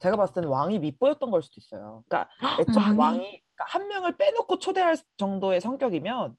제가 0.00 0.16
봤을 0.16 0.34
때는 0.34 0.48
왕이 0.48 0.78
밉보였던 0.80 1.30
걸 1.30 1.42
수도 1.42 1.54
있어요. 1.58 2.02
그러니까 2.08 2.28
왕이? 2.76 2.98
왕이, 2.98 3.18
그러니까 3.20 3.64
한 3.66 3.88
명을 3.88 4.16
빼놓고 4.16 4.58
초대할 4.58 4.96
정도의 5.16 5.60
성격이면 5.60 6.36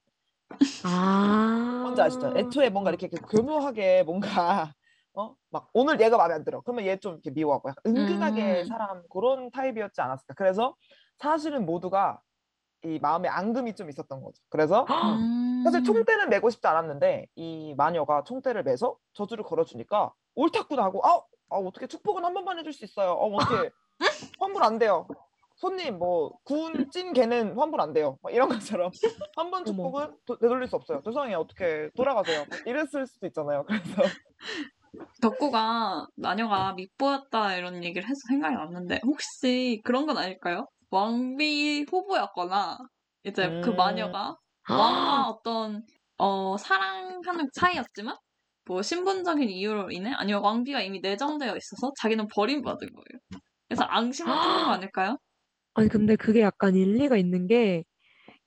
아. 0.84 1.80
뭔지 1.84 2.02
아시죠? 2.02 2.34
애초에 2.36 2.70
뭔가 2.70 2.90
이렇게 2.90 3.08
그 3.08 3.18
교묘하게 3.22 4.04
뭔가 4.04 4.74
어? 5.16 5.36
막 5.50 5.70
오늘 5.74 6.02
얘가 6.02 6.18
마음에 6.18 6.34
안 6.34 6.44
들어. 6.44 6.62
그러면 6.62 6.86
얘 6.86 6.98
좀 6.98 7.14
이렇게 7.14 7.30
미워하고 7.32 7.70
약간 7.70 7.84
은근하게 7.86 8.62
음. 8.62 8.66
사람 8.66 9.04
그런 9.10 9.52
타입이었지 9.52 10.02
않았을까. 10.02 10.34
그래서 10.36 10.76
사실은 11.18 11.66
모두가 11.66 12.20
이 12.84 13.00
마음에 13.00 13.30
앙금이 13.30 13.76
좀 13.76 13.90
있었던 13.90 14.22
거죠. 14.22 14.42
그래서 14.50 14.86
음. 14.90 15.53
사실 15.64 15.84
총대는 15.84 16.30
메고 16.30 16.50
싶지 16.50 16.66
않았는데 16.68 17.28
이 17.36 17.74
마녀가 17.78 18.24
총대를 18.24 18.64
매서 18.64 18.98
저주를 19.14 19.44
걸어주니까 19.44 20.14
옳다구나 20.36 20.84
하고 20.84 21.06
아, 21.06 21.18
아 21.50 21.58
어떻게 21.58 21.88
축복은 21.88 22.24
한 22.24 22.34
번만 22.34 22.60
해줄 22.60 22.74
수 22.74 22.84
있어요. 22.86 23.12
어 23.12 23.34
어떻게 23.36 23.70
환불 24.40 24.64
안 24.64 24.80
돼요. 24.80 25.08
손님 25.56 25.98
뭐 26.00 26.34
구운 26.44 26.90
찐 26.92 27.14
개는 27.14 27.58
환불 27.58 27.80
안 27.82 27.94
돼요. 27.94 28.18
막 28.22 28.34
이런 28.34 28.50
것처럼 28.50 28.92
한 29.38 29.52
번. 29.52 29.64
축복은 29.66 30.18
도- 30.26 30.38
되돌릴 30.38 30.68
수 30.68 30.76
없어요. 30.76 31.02
죄송해요. 31.04 31.38
어떻게 31.40 31.90
돌아가세요. 31.96 32.46
이랬을 32.66 33.06
수도 33.08 33.28
있잖아요. 33.28 33.64
그래서 33.68 34.04
덕구가 35.22 36.08
마녀가 36.16 36.74
밉보였다 36.74 37.56
이런 37.56 37.84
얘기를 37.84 38.04
해서 38.08 38.20
생각이 38.30 38.56
났는데 38.56 39.00
혹시 39.06 39.82
그런 39.84 40.06
건 40.06 40.18
아닐까요? 40.18 40.68
왕비 40.90 41.86
후보였거나 41.90 42.78
이제 43.24 43.62
그 43.64 43.70
음. 43.72 43.76
마녀가 43.76 44.38
왕과 44.68 45.30
어떤 45.30 45.86
어 46.18 46.58
사랑하는 46.58 47.50
사이였지만 47.54 48.18
뭐 48.66 48.82
신분적인 48.82 49.50
이유로 49.50 49.92
인해 49.92 50.12
아니면 50.16 50.42
왕비가 50.44 50.82
이미 50.82 51.00
내정되어 51.02 51.56
있어서 51.58 51.92
자기는 52.02 52.28
버림받은 52.34 52.90
거예요. 52.94 53.22
그래서 53.70 53.84
앙심을 53.86 54.40
품는 54.40 54.64
거 54.64 54.72
아닐까요? 54.72 55.18
아니 55.76 55.88
근데 55.90 56.16
그게 56.16 56.42
약간 56.42 56.76
일리가 56.76 57.18
있는 57.18 57.48
게 57.48 57.84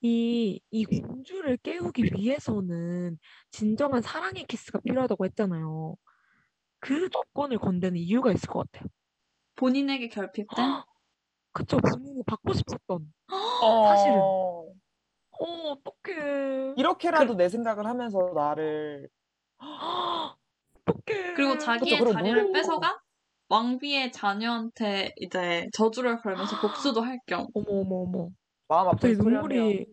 이, 0.03 0.61
이 0.71 0.85
공주를 0.87 1.59
깨우기 1.59 2.11
위해서는 2.17 3.19
진정한 3.53 4.03
사랑의 4.03 4.45
키스가 4.47 4.81
필요하다고 4.81 5.27
했잖아요. 5.27 5.97
그 6.81 7.09
조건을 7.11 7.59
건드는 7.59 7.97
이유가 7.99 8.33
있을 8.33 8.49
것 8.51 8.71
같아요. 8.73 8.89
본인에게 9.57 10.09
결핍된 10.09 10.77
그쵸? 11.53 11.79
본인이 11.79 12.23
받고 12.27 12.53
싶었던. 12.55 13.13
어, 13.61 13.81
사실은. 13.87 14.33
어, 15.41 15.73
어떡해. 15.73 16.75
이렇게라도 16.77 17.35
내 17.35 17.49
생각을 17.49 17.87
하면서 17.87 18.33
나를 18.35 19.09
어떡해. 19.59 21.35
그리고 21.35 21.59
자기의 21.59 21.99
그리고 21.99 22.13
자리를 22.13 22.41
너무- 22.43 22.53
뺏어가 22.53 23.01
왕비의 23.49 24.13
자녀한테 24.13 25.13
이제 25.17 25.69
저주를 25.73 26.21
걸면서 26.21 26.61
복수도 26.61 27.01
할 27.01 27.21
겸. 27.27 27.47
어머 27.55 27.67
어머 27.81 27.97
어머. 28.03 28.29
마음 28.69 28.89
하네요. 28.89 29.17
눈물이 29.17 29.87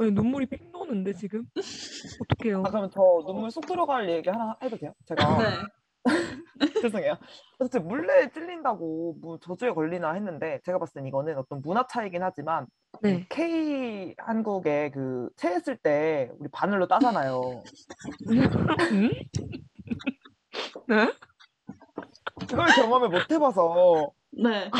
아니, 0.00 0.10
눈물이 0.10 0.46
픽 0.46 0.68
나오는데 0.72 1.12
지금? 1.14 1.44
어떡해요? 2.28 2.62
아 2.66 2.70
그러면 2.70 2.90
저 2.92 3.00
눈물 3.26 3.50
쏙 3.50 3.64
들어갈 3.66 4.08
얘기 4.10 4.28
하나 4.28 4.56
해도 4.62 4.76
돼요? 4.76 4.92
제가 5.06 5.38
네. 5.38 5.44
죄송해요. 6.82 7.16
어쨌든 7.58 7.86
물레에 7.88 8.30
찔린다고 8.30 9.18
뭐 9.20 9.38
저주에 9.38 9.72
걸리나 9.72 10.12
했는데 10.12 10.60
제가 10.64 10.78
봤을 10.78 10.94
땐 10.94 11.06
이거는 11.06 11.36
어떤 11.38 11.60
문화 11.60 11.86
차이긴 11.86 12.22
하지만 12.22 12.66
네. 13.02 13.26
K 13.28 14.14
한국에 14.18 14.90
그 14.90 15.28
체했을 15.36 15.76
때 15.76 16.30
우리 16.38 16.48
바늘로 16.50 16.86
따잖아요. 16.86 17.62
응? 18.92 19.10
네? 20.88 21.12
그걸 22.48 22.66
경험을 22.68 23.08
못 23.08 23.30
해봐서 23.30 24.12
네. 24.30 24.70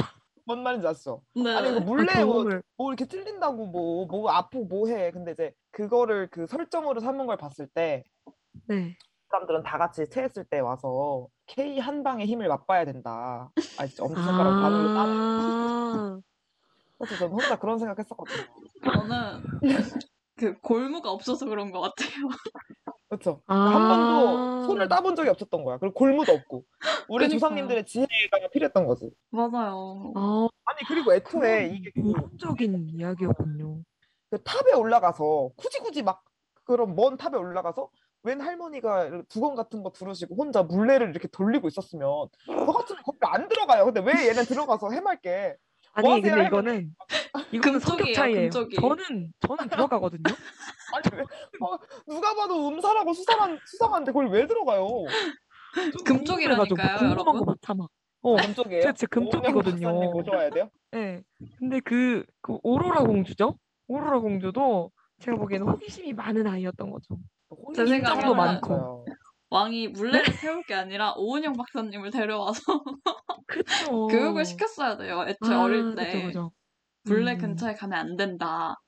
뭔 0.45 0.63
말인지 0.63 0.87
아시죠? 0.87 1.23
네. 1.35 1.55
아니 1.55 1.71
그 1.71 1.77
아, 1.77 1.81
물레 1.81 2.25
뭐, 2.25 2.35
경험을 2.35 2.63
뭐 2.77 2.91
이렇게 2.91 3.07
찔린다고 3.07 3.67
뭐뭐 3.67 4.31
아프고 4.31 4.65
뭐 4.65 4.89
해. 4.89 5.11
근데 5.11 5.33
이제 5.33 5.53
그거를 5.71 6.29
그 6.31 6.47
설정으로 6.47 7.01
삼은 7.01 7.27
걸 7.27 7.37
봤을 7.37 7.67
때 7.69 8.05
네. 8.67 8.97
사람들은 9.31 9.63
다 9.63 9.79
같이 9.79 10.09
체했을 10.09 10.45
때 10.45 10.59
와서 10.61 11.27
K 11.47 11.79
한 11.79 12.03
방의 12.03 12.27
힘을 12.27 12.49
맛봐야 12.49 12.85
된다. 12.85 13.51
아시죠? 13.79 14.05
엄지손가락 14.05 14.63
바늘로 14.63 14.95
따는. 14.95 15.15
아, 15.15 16.21
그래서 16.99 17.17
저는 17.19 17.33
혼자 17.33 17.59
그런 17.59 17.79
생각했었거든요. 17.79 18.45
저는 18.85 19.43
그 20.37 20.59
골무가 20.61 21.11
없어서 21.11 21.47
그런 21.47 21.71
것 21.71 21.81
같아요. 21.81 22.29
그렇죠. 23.09 23.43
아. 23.47 23.55
한 23.55 23.89
번도 23.89 24.67
손을 24.67 24.89
따본 24.89 25.17
적이 25.17 25.31
없었던 25.31 25.65
거야. 25.65 25.79
그리고 25.79 25.95
골무도 25.95 26.33
없고. 26.33 26.65
우리 27.09 27.27
그러니까요. 27.27 27.29
조상님들의 27.39 27.87
지혜가 27.87 28.49
필요했던 28.53 28.87
거지. 28.87 29.11
맞아요. 29.31 30.13
아, 30.15 30.49
아니 30.65 30.79
그리고 30.87 31.15
애초에 31.15 31.69
이게 31.75 31.91
그, 31.95 32.01
이론적인 32.01 32.91
이야기였군요. 32.95 33.83
그 34.31 34.43
탑에 34.43 34.75
올라가서 34.75 35.51
굳이 35.57 35.81
굳이 35.81 36.03
막 36.03 36.23
그런 36.65 36.95
먼 36.95 37.17
탑에 37.17 37.37
올라가서 37.37 37.89
웬 38.23 38.41
할머니가 38.41 39.23
두건 39.29 39.55
같은 39.55 39.83
거 39.83 39.91
두르시고 39.91 40.35
혼자 40.37 40.63
물레를 40.63 41.11
이렇게 41.11 41.29
돌리고 41.29 41.69
있었으면 41.69 42.11
저 42.47 42.53
같으면 42.73 43.03
거기 43.05 43.19
안 43.23 43.49
들어가요. 43.49 43.85
근데 43.87 44.01
왜 44.01 44.29
얘는 44.29 44.45
들어가서 44.45 44.91
해맑게 44.91 45.57
아니 45.93 46.07
뭐 46.09 46.17
하세요, 46.17 46.35
근데? 46.35 46.47
이거는 46.47 46.95
이거는 47.53 47.81
성격 47.81 48.13
차이예요. 48.13 48.41
금쪽이. 48.51 48.77
저는 48.77 49.33
저는 49.47 49.69
들어가거든요. 49.69 50.23
아니 50.95 51.17
왜 51.17 51.23
어, 51.23 51.79
누가 52.07 52.35
봐도 52.35 52.69
음사라고 52.69 53.13
수상한 53.13 53.59
수상한데 53.65 54.13
그걸 54.13 54.29
왜 54.31 54.47
들어가요? 54.47 54.87
금쪽이라니까요, 56.05 56.67
궁금한 56.99 57.11
여러분. 57.11 57.39
거 57.39 57.45
많다 57.45 57.75
막. 57.75 57.89
어, 58.23 58.37
금쪽이에요? 58.37 58.93
제가 58.95 59.07
금쪽이거든요. 59.11 59.87
박사님 59.87 60.11
모셔와야 60.11 60.51
돼요? 60.51 60.71
네. 60.91 61.23
근데 61.59 61.79
그, 61.81 62.25
그 62.41 62.59
오로라 62.63 63.05
공주죠? 63.05 63.57
오로라 63.87 64.19
공주도 64.19 64.91
제가 65.21 65.37
보기에는 65.37 65.69
호기심이 65.69 66.13
많은 66.15 66.47
아이였던 66.47 66.91
거죠. 66.91 67.17
제 67.75 67.83
호기심도 67.83 67.87
생각에는 67.87 68.37
많고. 68.37 69.07
왕이 69.51 69.89
물레를 69.89 70.33
세울 70.35 70.63
게 70.65 70.75
아니라 70.75 71.15
오은영 71.17 71.55
박사님을 71.55 72.11
데려와서 72.11 72.61
그쵸. 73.47 74.07
교육을 74.09 74.45
시켰어야 74.45 74.99
돼요. 74.99 75.25
애초에 75.27 75.55
아, 75.55 75.63
어릴 75.63 75.95
때. 75.95 76.13
그쵸, 76.13 76.27
그쵸. 76.27 76.53
물레 77.05 77.33
음. 77.35 77.39
근처에 77.39 77.75
가면 77.75 77.99
안 77.99 78.17
된다. 78.17 78.79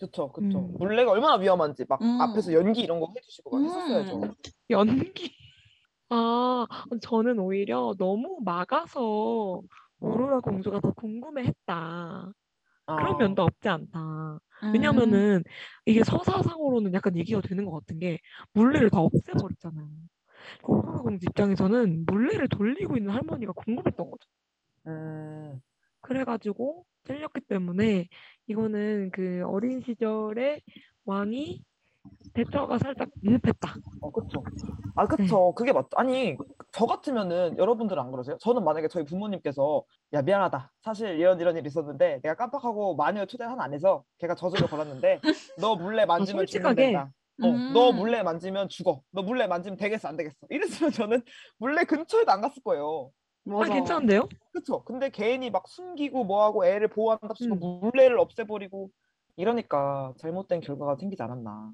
그쵸, 0.00 0.32
그쵸. 0.32 0.58
음. 0.58 0.74
물레가 0.78 1.10
얼마나 1.10 1.34
위험한지 1.34 1.84
막 1.86 2.00
음. 2.00 2.18
앞에서 2.20 2.54
연기 2.54 2.80
이런 2.80 2.98
거 2.98 3.12
해주시고 3.14 3.50
막 3.58 3.64
했었어야죠. 3.64 4.22
음. 4.22 4.34
연기. 4.70 5.34
아, 6.08 6.66
저는 7.02 7.38
오히려 7.38 7.94
너무 7.98 8.38
막아서 8.42 9.60
오로라 10.00 10.40
공주가 10.40 10.80
더 10.80 10.92
궁금해했다. 10.92 12.32
그런 12.86 13.14
아, 13.14 13.16
면도 13.18 13.42
없지 13.42 13.68
않다. 13.68 14.38
음. 14.62 14.72
왜냐면은 14.72 15.42
이게 15.86 16.02
서사상으로는 16.04 16.92
약간 16.94 17.16
얘기가 17.16 17.40
되는 17.40 17.64
것 17.64 17.72
같은 17.72 17.98
게 17.98 18.18
물레를 18.52 18.90
다 18.90 19.00
없애버렸잖아요. 19.00 19.88
그 20.64 20.72
오로라 20.72 20.98
공주 21.02 21.26
입장에서는 21.28 22.04
물레를 22.06 22.48
돌리고 22.48 22.96
있는 22.96 23.12
할머니가 23.12 23.52
궁금했던 23.52 24.10
거죠. 24.10 24.28
음, 24.86 25.60
그래가지고 26.00 26.84
찔렸기 27.04 27.40
때문에 27.42 28.08
이거는 28.46 29.10
그 29.12 29.42
어린 29.46 29.80
시절에 29.80 30.60
왕이 31.04 31.62
대처가 32.34 32.78
살짝 32.78 33.08
미흡했다. 33.22 33.74
어, 34.00 34.10
그쵸. 34.10 34.42
아, 34.96 35.06
네. 35.06 35.16
그쵸. 35.16 35.52
그게 35.54 35.72
맞죠. 35.72 35.88
아니, 35.96 36.36
저 36.72 36.86
같으면은 36.86 37.56
여러분들은 37.58 38.00
안 38.02 38.10
그러세요? 38.10 38.36
저는 38.40 38.62
만약에 38.64 38.88
저희 38.88 39.04
부모님께서 39.04 39.82
야, 40.12 40.22
미안하다. 40.22 40.72
사실 40.82 41.18
이런 41.18 41.40
이런 41.40 41.56
일이 41.56 41.66
있었는데 41.66 42.20
내가 42.22 42.34
깜빡하고 42.34 42.94
마녀 42.96 43.24
초대를 43.24 43.50
하나 43.50 43.64
안 43.64 43.72
해서 43.72 44.04
걔가 44.18 44.34
저주를 44.34 44.68
걸었는데 44.68 45.20
너 45.58 45.76
물레 45.76 46.06
만지면 46.06 46.40
솔직하게? 46.40 46.82
죽는다. 46.86 47.12
어, 47.42 47.46
음. 47.46 47.72
너 47.72 47.92
물레 47.92 48.22
만지면 48.22 48.68
죽어. 48.68 49.00
너 49.12 49.22
물레 49.22 49.46
만지면 49.46 49.76
되겠어, 49.76 50.08
안 50.08 50.16
되겠어. 50.16 50.36
이랬으면 50.50 50.92
저는 50.92 51.22
물레 51.58 51.84
근처에도 51.84 52.30
안 52.30 52.40
갔을 52.40 52.62
거예요. 52.62 53.10
아, 53.46 53.50
맞아. 53.50 53.72
괜찮은데요? 53.74 54.28
그쵸? 54.52 54.84
근데 54.84 55.08
괜히 55.08 55.48
막 55.50 55.66
숨기고 55.68 56.24
뭐하고 56.24 56.66
애를 56.66 56.88
보호한답시고 56.88 57.54
음. 57.54 57.80
물레를 57.80 58.18
없애버리고 58.18 58.90
이러니까 59.36 60.12
잘못된 60.18 60.60
결과가 60.60 60.96
생기지 60.96 61.22
않았나. 61.22 61.70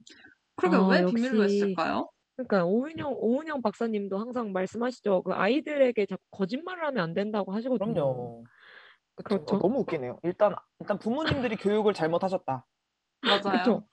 그러게 0.56 0.76
아, 0.76 0.86
왜 0.86 1.02
역시. 1.02 1.14
비밀로 1.14 1.42
했을까요? 1.44 2.08
그러니까 2.36 2.64
오은영 2.64 3.14
오은영 3.16 3.62
박사님도 3.62 4.18
항상 4.18 4.52
말씀하시죠. 4.52 5.22
그 5.22 5.32
아이들에게 5.32 6.06
자꾸 6.06 6.22
거짓말을 6.32 6.84
하면 6.86 7.02
안 7.02 7.14
된다고 7.14 7.52
하시거든요. 7.52 7.92
그럼요. 7.94 8.44
그쵸? 9.14 9.28
그렇죠. 9.28 9.56
어, 9.56 9.58
너무 9.60 9.80
웃기네요. 9.80 10.18
일단 10.24 10.54
일단 10.80 10.98
부모님들이 10.98 11.56
교육을 11.56 11.94
잘못하셨다. 11.94 12.66
맞아요. 13.22 13.58
그쵸? 13.58 13.84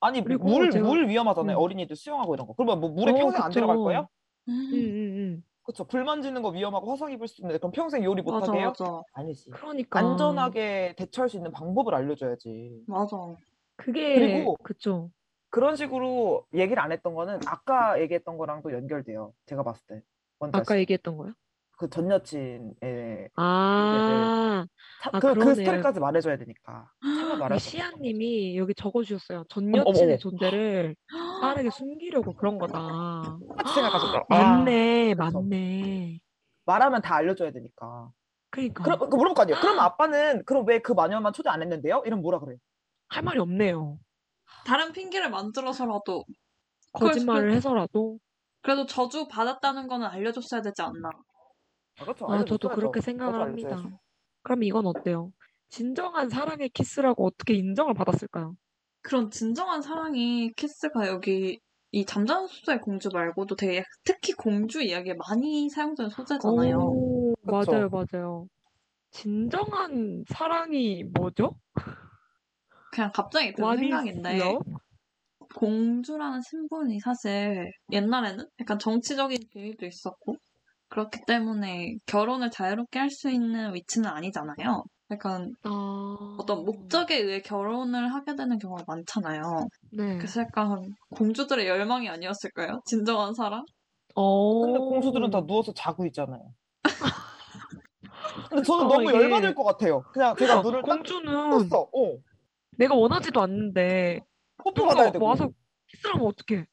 아니 0.00 0.22
그리고 0.22 0.44
물, 0.44 0.70
제가- 0.70 0.82
물 0.86 1.08
위험하잖아요. 1.08 1.56
음. 1.56 1.60
어린이들 1.62 1.96
수영하고 1.96 2.34
이런 2.34 2.46
거. 2.46 2.52
그러면 2.54 2.80
뭐 2.80 2.90
물에 2.90 3.12
어, 3.12 3.16
평생 3.16 3.42
안 3.42 3.50
들어갈 3.50 3.76
그쵸. 3.76 3.84
거예요? 3.84 4.08
음. 4.48 4.52
음. 4.74 5.44
그쵸? 5.64 5.84
불 5.84 6.04
만지는 6.04 6.42
거 6.42 6.50
위험하고 6.50 6.90
화상 6.90 7.10
입을 7.10 7.26
수 7.26 7.40
있는데 7.40 7.58
그럼 7.58 7.72
평생 7.72 8.04
요리 8.04 8.20
못 8.22 8.32
맞아, 8.32 8.48
하게 8.52 8.58
해요? 8.60 8.68
맞아. 8.68 9.02
아니지. 9.14 9.50
그러니까 9.50 9.98
안전하게 9.98 10.94
대처할 10.98 11.28
수 11.28 11.36
있는 11.38 11.50
방법을 11.50 11.94
알려줘야지. 11.94 12.84
맞아. 12.86 13.16
그게 13.76 14.14
그리고- 14.14 14.56
그쵸. 14.62 15.10
그런 15.54 15.76
식으로 15.76 16.44
얘기를 16.52 16.82
안 16.82 16.90
했던 16.90 17.14
거는 17.14 17.38
아까 17.46 18.00
얘기했던 18.00 18.36
거랑도 18.36 18.72
연결돼요. 18.72 19.32
제가 19.46 19.62
봤을 19.62 19.84
때. 19.86 20.02
뭔지 20.40 20.56
아까? 20.58 20.76
얘기했던 20.80 21.16
거요? 21.16 21.32
그 21.76 21.88
전 21.88 22.10
여친의 22.10 23.28
아, 23.36 24.66
차- 25.02 25.10
아, 25.12 25.20
그, 25.20 25.28
그 25.28 25.34
그러네요. 25.34 25.54
스토리까지 25.54 26.00
말해줘야 26.00 26.38
되니까. 26.38 26.90
차마 27.02 27.36
말할 27.36 27.56
이수 27.56 27.68
없어. 27.68 27.76
시아님이 27.76 28.56
여기 28.56 28.74
적어주셨어요. 28.74 29.44
전 29.48 29.68
어머, 29.72 29.78
여친의 29.90 30.08
어머. 30.14 30.16
존재를 30.18 30.96
빠르게 31.40 31.70
숨기려고 31.78 32.34
그런 32.34 32.58
거다. 32.58 33.38
똑같이 33.46 33.74
생각하셨죠? 33.74 34.24
맞네, 34.28 35.14
그쵸. 35.14 35.40
맞네. 35.40 36.18
말하면 36.64 37.00
다 37.02 37.14
알려줘야 37.16 37.52
되니까. 37.52 38.10
그러니까 38.50 38.82
그럼 38.82 38.98
그 38.98 39.04
물어볼 39.16 39.34
거 39.34 39.42
아니에요. 39.42 39.60
그럼 39.60 39.78
아빠는 39.78 40.44
그럼 40.46 40.64
왜 40.66 40.80
그 40.80 40.92
마녀만 40.92 41.32
초대 41.32 41.48
안 41.50 41.62
했는데요? 41.62 42.02
이러면 42.06 42.22
뭐라 42.22 42.40
그래요? 42.40 42.56
할 43.08 43.22
말이 43.22 43.38
없네요. 43.38 43.98
다른 44.64 44.92
핑계를 44.92 45.30
만들어서라도 45.30 46.24
거짓말을 46.92 47.52
해서라도. 47.52 48.18
그래도 48.62 48.86
저주 48.86 49.28
받았다는 49.28 49.88
거는 49.88 50.06
알려줬어야 50.06 50.62
되지 50.62 50.82
않나. 50.82 51.10
아, 51.98 52.04
그렇죠. 52.04 52.26
아, 52.30 52.44
저도. 52.44 52.68
그렇게 52.70 53.00
생각을 53.00 53.40
합니다. 53.40 53.82
그럼 54.42 54.62
이건 54.62 54.86
어때요? 54.86 55.32
진정한 55.68 56.28
사랑의 56.28 56.68
키스라고 56.70 57.26
어떻게 57.26 57.54
인정을 57.54 57.94
받았을까요? 57.94 58.54
그런 59.02 59.30
진정한 59.30 59.82
사랑이 59.82 60.52
키스가 60.52 61.08
여기 61.08 61.58
이 61.90 62.04
잠자는 62.04 62.46
숲의 62.48 62.80
공주 62.80 63.08
말고도 63.12 63.54
되게 63.56 63.84
특히 64.02 64.32
공주 64.32 64.82
이야기에 64.82 65.14
많이 65.28 65.68
사용되는 65.68 66.10
소재잖아요. 66.10 66.78
오. 66.78 67.34
맞아요, 67.42 67.88
맞아요. 67.90 68.48
진정한 69.10 70.24
사랑이 70.28 71.04
뭐죠? 71.04 71.54
그냥 72.94 73.10
갑자기 73.12 73.52
든 73.54 73.76
생각인데 73.76 74.36
love? 74.36 74.72
공주라는 75.56 76.40
신분이 76.48 77.00
사실 77.00 77.70
옛날에는 77.90 78.46
약간 78.60 78.78
정치적인 78.78 79.38
비밀도 79.52 79.84
있었고 79.84 80.36
그렇기 80.88 81.20
때문에 81.26 81.96
결혼을 82.06 82.50
자유롭게 82.50 82.98
할 83.00 83.10
수 83.10 83.30
있는 83.30 83.74
위치는 83.74 84.08
아니잖아요. 84.08 84.84
약간 85.10 85.52
아, 85.64 86.36
어떤 86.38 86.64
목적에 86.64 87.16
의해 87.16 87.40
결혼을 87.40 88.12
하게 88.14 88.36
되는 88.36 88.58
경우가 88.58 88.84
많잖아요. 88.86 89.66
네. 89.92 90.16
그래서 90.18 90.40
약간 90.42 90.94
공주들의 91.10 91.66
열망이 91.66 92.08
아니었을까요? 92.08 92.80
진정한 92.86 93.34
사랑? 93.34 93.64
어. 94.14 94.60
근데 94.62 94.78
공주들은 94.78 95.30
다 95.30 95.44
누워서 95.44 95.72
자고 95.74 96.06
있잖아요. 96.06 96.42
근데 98.50 98.62
저는 98.62 98.86
어, 98.86 98.88
너무 98.88 99.10
이게- 99.10 99.20
열받을 99.20 99.54
것 99.54 99.64
같아요. 99.64 100.02
그냥 100.12 100.34
제가 100.36 100.62
그러니까 100.62 100.62
눈을 100.62 100.82
딱 100.82 100.94
공주는 100.96 101.68
떴어. 101.68 101.82
어. 101.82 102.18
내가 102.76 102.94
원하지도 102.94 103.40
않는데 103.40 104.20
누가 104.74 104.88
받아야 104.94 105.12
되고. 105.12 105.24
와서 105.26 105.48
키스하면 105.88 106.26
어떡해? 106.26 106.66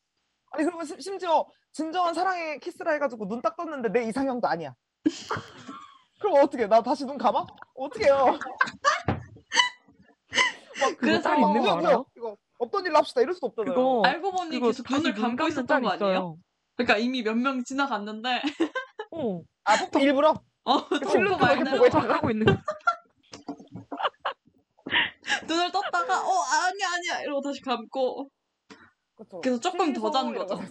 아니 0.51 0.65
그리고 0.65 0.83
심- 0.83 0.99
심지어 0.99 1.45
진정한 1.71 2.13
사랑의 2.13 2.59
키스라 2.59 2.91
해가지고 2.93 3.27
눈 3.27 3.41
딱 3.41 3.55
떴는데 3.55 3.89
내 3.89 4.03
이상형도 4.07 4.47
아니야. 4.47 4.73
그럼 6.19 6.35
어떻게? 6.43 6.67
나 6.67 6.81
다시 6.83 7.05
눈 7.05 7.17
감아? 7.17 7.45
어떻게요? 7.75 8.37
그래서 10.99 11.21
짤 11.21 11.35
있는 11.39 11.53
거 11.53 11.59
뭐야, 11.59 11.73
알아요? 11.77 12.05
이거 12.17 12.35
없던 12.59 12.85
일로 12.85 12.97
합시다 12.97 13.21
이럴 13.21 13.33
수도 13.33 13.47
없잖아요. 13.47 13.73
그거 13.75 14.01
알고 14.05 14.31
보니 14.31 14.51
그거 14.59 14.67
계속 14.67 14.83
다시 14.83 15.01
눈을 15.01 15.13
눈 15.15 15.21
감고 15.23 15.47
있었던 15.47 15.67
짤거 15.67 15.89
아니에요? 15.89 16.11
있어요. 16.11 16.37
그러니까 16.75 16.97
이미 16.97 17.21
몇 17.23 17.35
명 17.35 17.63
지나갔는데 17.63 18.41
어, 19.11 19.41
아 19.65 19.75
일부러? 19.99 20.33
어, 20.65 20.79
실눈 21.09 21.31
덮고 21.33 21.37
그렇게 21.45 21.55
말대로 21.63 21.71
보고 21.77 21.87
있다가? 21.87 22.07
막 22.07 22.15
하고 22.17 22.29
있는 22.31 22.45
거. 22.45 22.53
눈을 25.47 25.71
떴다가 25.71 26.21
어 26.21 26.31
아니야 26.43 26.87
아니야 26.93 27.21
이러고 27.23 27.41
다시 27.41 27.61
감고 27.61 28.29
그쵸. 29.15 29.39
그래서 29.41 29.59
조금 29.59 29.93
더잔 29.93 30.33
시소 30.33 30.45
거죠. 30.45 30.61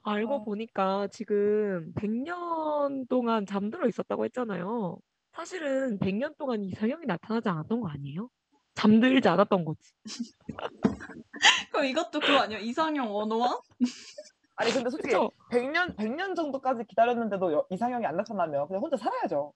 알고 0.04 0.34
어. 0.36 0.44
보니까 0.44 1.08
지금 1.12 1.92
100년 1.96 3.08
동안 3.10 3.46
잠들어 3.46 3.88
있었다고 3.88 4.26
했잖아요. 4.26 4.98
사실은 5.34 5.98
100년 6.00 6.38
동안 6.38 6.64
이상형이 6.64 7.06
나타나지 7.08 7.50
않았던 7.50 7.82
거 7.82 7.90
아니에요? 7.90 8.30
잠들지 8.76 9.28
않았던 9.28 9.66
거지. 9.66 9.82
그럼 11.72 11.86
이것도 11.86 12.20
그거 12.20 12.40
아니야 12.40 12.60
이상형 12.60 13.14
원호원? 13.14 13.60
아니 14.58 14.72
근데 14.72 14.90
솔직히 14.90 15.14
그쵸? 15.14 15.32
100년 15.52 15.96
100년 15.98 16.36
정도까지 16.36 16.86
기다렸는데도 16.88 17.52
여- 17.54 17.66
이상형이 17.70 18.06
안 18.06 18.16
나타나면 18.16 18.68
그냥 18.68 18.82
혼자 18.82 18.96
살아야죠. 18.96 19.54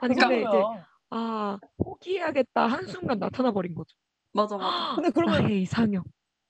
아니 0.00 0.14
근데 0.14 0.40
이제 0.42 0.62
아 1.10 1.58
포기해야겠다 1.78 2.66
한순간 2.66 3.18
나타나 3.18 3.52
버린 3.52 3.74
거죠. 3.74 3.96
맞아 4.32 4.56
맞아 4.56 4.94
근데 4.94 5.10
그러면 5.10 5.42
나의 5.42 5.62
이상형. 5.62 6.02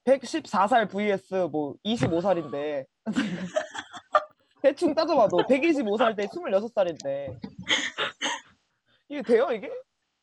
114살 0.04 0.88
vs 0.88 1.48
뭐 1.50 1.74
25살인데 1.84 2.84
대충 4.62 4.94
따져봐도 4.94 5.38
125살 5.48 6.16
대 6.16 6.26
26살인데 6.26 7.38
이게 9.08 9.22
돼요 9.22 9.48
이게? 9.52 9.70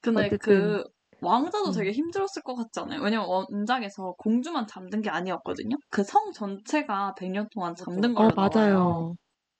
근데 0.02 0.28
어쨌든. 0.28 0.38
그 0.40 0.84
왕자도 1.22 1.68
음. 1.70 1.72
되게 1.74 1.92
힘들었을 1.92 2.42
것 2.44 2.56
같지 2.56 2.80
않아요? 2.82 3.02
왜냐면 3.02 3.28
원작에서 3.30 4.14
공주만 4.18 4.68
잠든 4.68 5.02
게 5.02 5.10
아니었거든요. 5.10 5.78
그 5.90 6.04
성 6.04 6.32
전체가 6.34 7.16
100년 7.18 7.48
동안 7.52 7.76
잠든 7.76 8.14
어 8.16 8.28
걸로 8.28 8.36
나와요. 8.36 8.54
맞아요. 8.54 9.16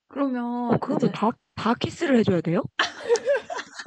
그러면 0.10 0.44
어 0.74 0.78
그러면 0.80 0.98
이제 0.98 1.12
다, 1.12 1.32
다 1.56 1.74
키스를 1.74 2.18
해줘야 2.18 2.42
돼요? 2.42 2.62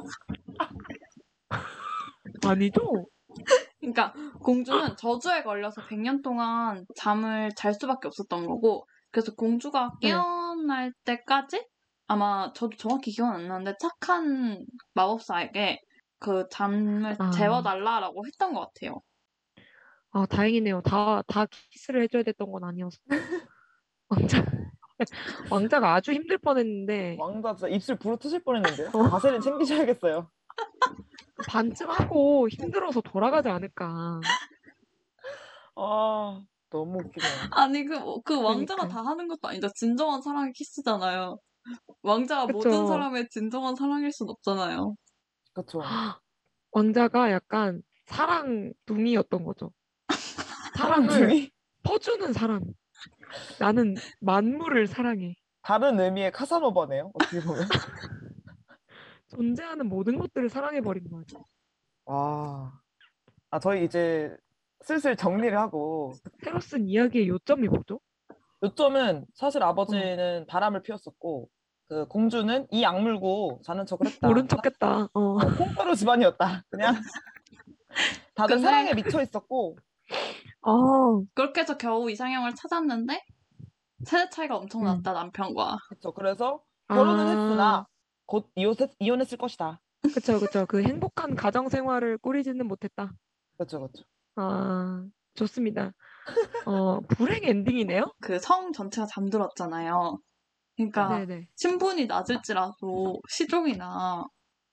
아니죠? 2.45 3.07
그러니까 3.81 4.13
공주는 4.43 4.97
저주에 4.97 5.43
걸려서 5.43 5.83
100년 5.83 6.23
동안 6.23 6.85
잠을 6.97 7.51
잘 7.57 7.75
수밖에 7.75 8.09
없었던 8.09 8.47
거고 8.47 8.87
그래서 9.11 9.35
공주가 9.35 9.91
네. 10.03 10.09
깨어날 10.09 10.93
때까지 11.05 11.67
아마 12.07 12.53
저도 12.55 12.77
정확히 12.77 13.11
기억은 13.13 13.35
안 13.35 13.49
나는데 13.49 13.75
착한 13.81 14.65
마법사에게 14.95 15.81
그 16.19 16.47
잠을 16.51 17.15
아. 17.19 17.31
재워달라라고 17.31 18.27
했던 18.27 18.55
것 18.55 18.61
같아요. 18.73 19.01
아 20.11 20.25
다행이네요. 20.27 20.81
다 20.83 21.23
다 21.29 21.47
키스를 21.71 22.03
해줘야 22.03 22.23
됐던 22.23 22.51
건 22.51 22.65
아니어서. 22.65 22.97
왕자 24.09 24.45
왕자가 25.51 25.95
아주 25.95 26.13
힘들 26.13 26.39
뻔했는데 26.39 27.17
왕자 27.19 27.55
진짜 27.55 27.69
입술 27.69 27.97
부르트실 27.97 28.43
뻔했는데요. 28.45 28.91
어. 28.93 29.09
바세린 29.11 29.41
챙기셔야겠어요. 29.41 30.31
반쯤 31.49 31.91
하고 31.91 32.49
힘들어서 32.49 33.01
돌아가지 33.03 33.49
않을까. 33.49 34.21
아 35.77 36.43
너무 36.71 36.99
웃기네요. 36.99 37.31
아니 37.53 37.85
그, 37.85 37.99
그 38.23 38.41
왕자가 38.43 38.83
그러니까요. 38.83 38.89
다 38.89 39.11
하는 39.11 39.29
것도 39.29 39.49
아니죠. 39.49 39.69
진정한 39.75 40.23
사랑이 40.23 40.53
키스잖아요. 40.53 41.39
왕자가 42.03 42.47
그쵸. 42.47 42.57
모든 42.57 42.87
사람의 42.87 43.29
진정한 43.29 43.77
사랑일 43.77 44.13
순 44.13 44.31
없잖아요. 44.31 44.97
그렇죠. 45.53 45.81
왕자가 46.73 47.33
약간 47.33 47.83
사랑 48.07 48.73
둥이였던 48.87 49.45
거죠. 49.45 49.73
사랑을 50.77 51.51
퍼주는 51.83 52.33
사람. 52.33 52.63
나는 53.59 53.95
만물을 54.21 54.87
사랑해. 54.87 55.35
다른 55.63 55.99
의미의 55.99 56.33
카사노바네요. 56.33 57.11
어떻게 57.15 57.41
보면. 57.41 57.63
존재하는 59.29 59.89
모든 59.89 60.19
것들을 60.19 60.49
사랑해 60.49 60.81
버린 60.81 61.09
거야. 61.11 61.23
와. 62.05 62.81
아 63.51 63.59
저희 63.59 63.85
이제 63.85 64.35
슬슬 64.83 65.17
정리를 65.17 65.57
하고 65.59 66.15
새로 66.45 66.61
쓴 66.61 66.89
이야기의 66.89 67.29
요점이 67.29 67.69
뭐죠? 67.69 68.01
요점은 68.63 69.27
사실 69.35 69.63
어. 69.63 69.69
아버지는 69.69 70.47
바람을 70.47 70.83
피웠었고 70.83 71.49
그 71.89 72.07
공주는 72.09 72.67
이 72.71 72.85
악물고 72.85 73.61
자는 73.65 73.87
척을 73.87 74.07
했다. 74.07 74.27
모른 74.27 74.49
척했다. 74.49 75.09
어. 75.13 75.21
어, 75.21 75.39
콩가루 75.57 75.95
집안이었다. 75.95 76.65
그냥 76.71 76.95
다들 78.35 78.59
사랑에 78.61 78.95
미쳐 78.95 79.23
있었고 79.23 79.77
아, 80.67 80.73
그렇게 81.35 81.61
해서 81.63 81.77
겨우 81.79 82.11
이상형을 82.11 82.55
찾았는데 82.55 83.21
세대 84.05 84.29
차이가 84.31 84.57
엄청 84.57 84.83
음. 84.83 84.87
났다 84.87 85.13
남편과. 85.13 85.77
그렇죠. 85.89 86.13
그래서 86.13 86.61
결혼은 86.89 87.27
아. 87.27 87.31
했으나 87.31 87.87
곧 88.27 88.51
이혼했, 88.57 88.91
이혼했을 88.99 89.39
것이다. 89.39 89.81
그쵸, 90.15 90.39
그쵸. 90.41 90.67
그 90.67 90.83
행복한 90.83 91.35
가정 91.37 91.69
생활을 91.69 92.19
꾸리지는 92.19 92.67
못했다. 92.69 93.13
그렇죠, 93.57 93.81
그렇죠. 93.81 94.05
아, 94.37 95.05
좋습니다. 95.35 95.93
어, 96.67 97.01
불행 97.03 97.45
엔딩이네요? 97.45 98.13
그 98.21 98.39
성 98.41 98.73
전체가 98.73 99.07
잠들었잖아요. 99.07 100.19
그러니까 100.77 101.25
네네. 101.27 101.49
신분이 101.57 102.07
낮을지라도 102.07 103.21
시종이나 103.31 104.25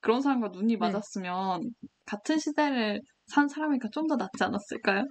그런 0.01 0.21
사람과 0.21 0.51
네. 0.51 0.59
눈이 0.59 0.77
맞았으면 0.77 1.61
같은 2.05 2.39
시대를 2.39 3.01
산 3.27 3.47
사람이니까 3.47 3.89
좀 3.91 4.07
더 4.07 4.15
낫지 4.17 4.43
않았을까요? 4.43 5.05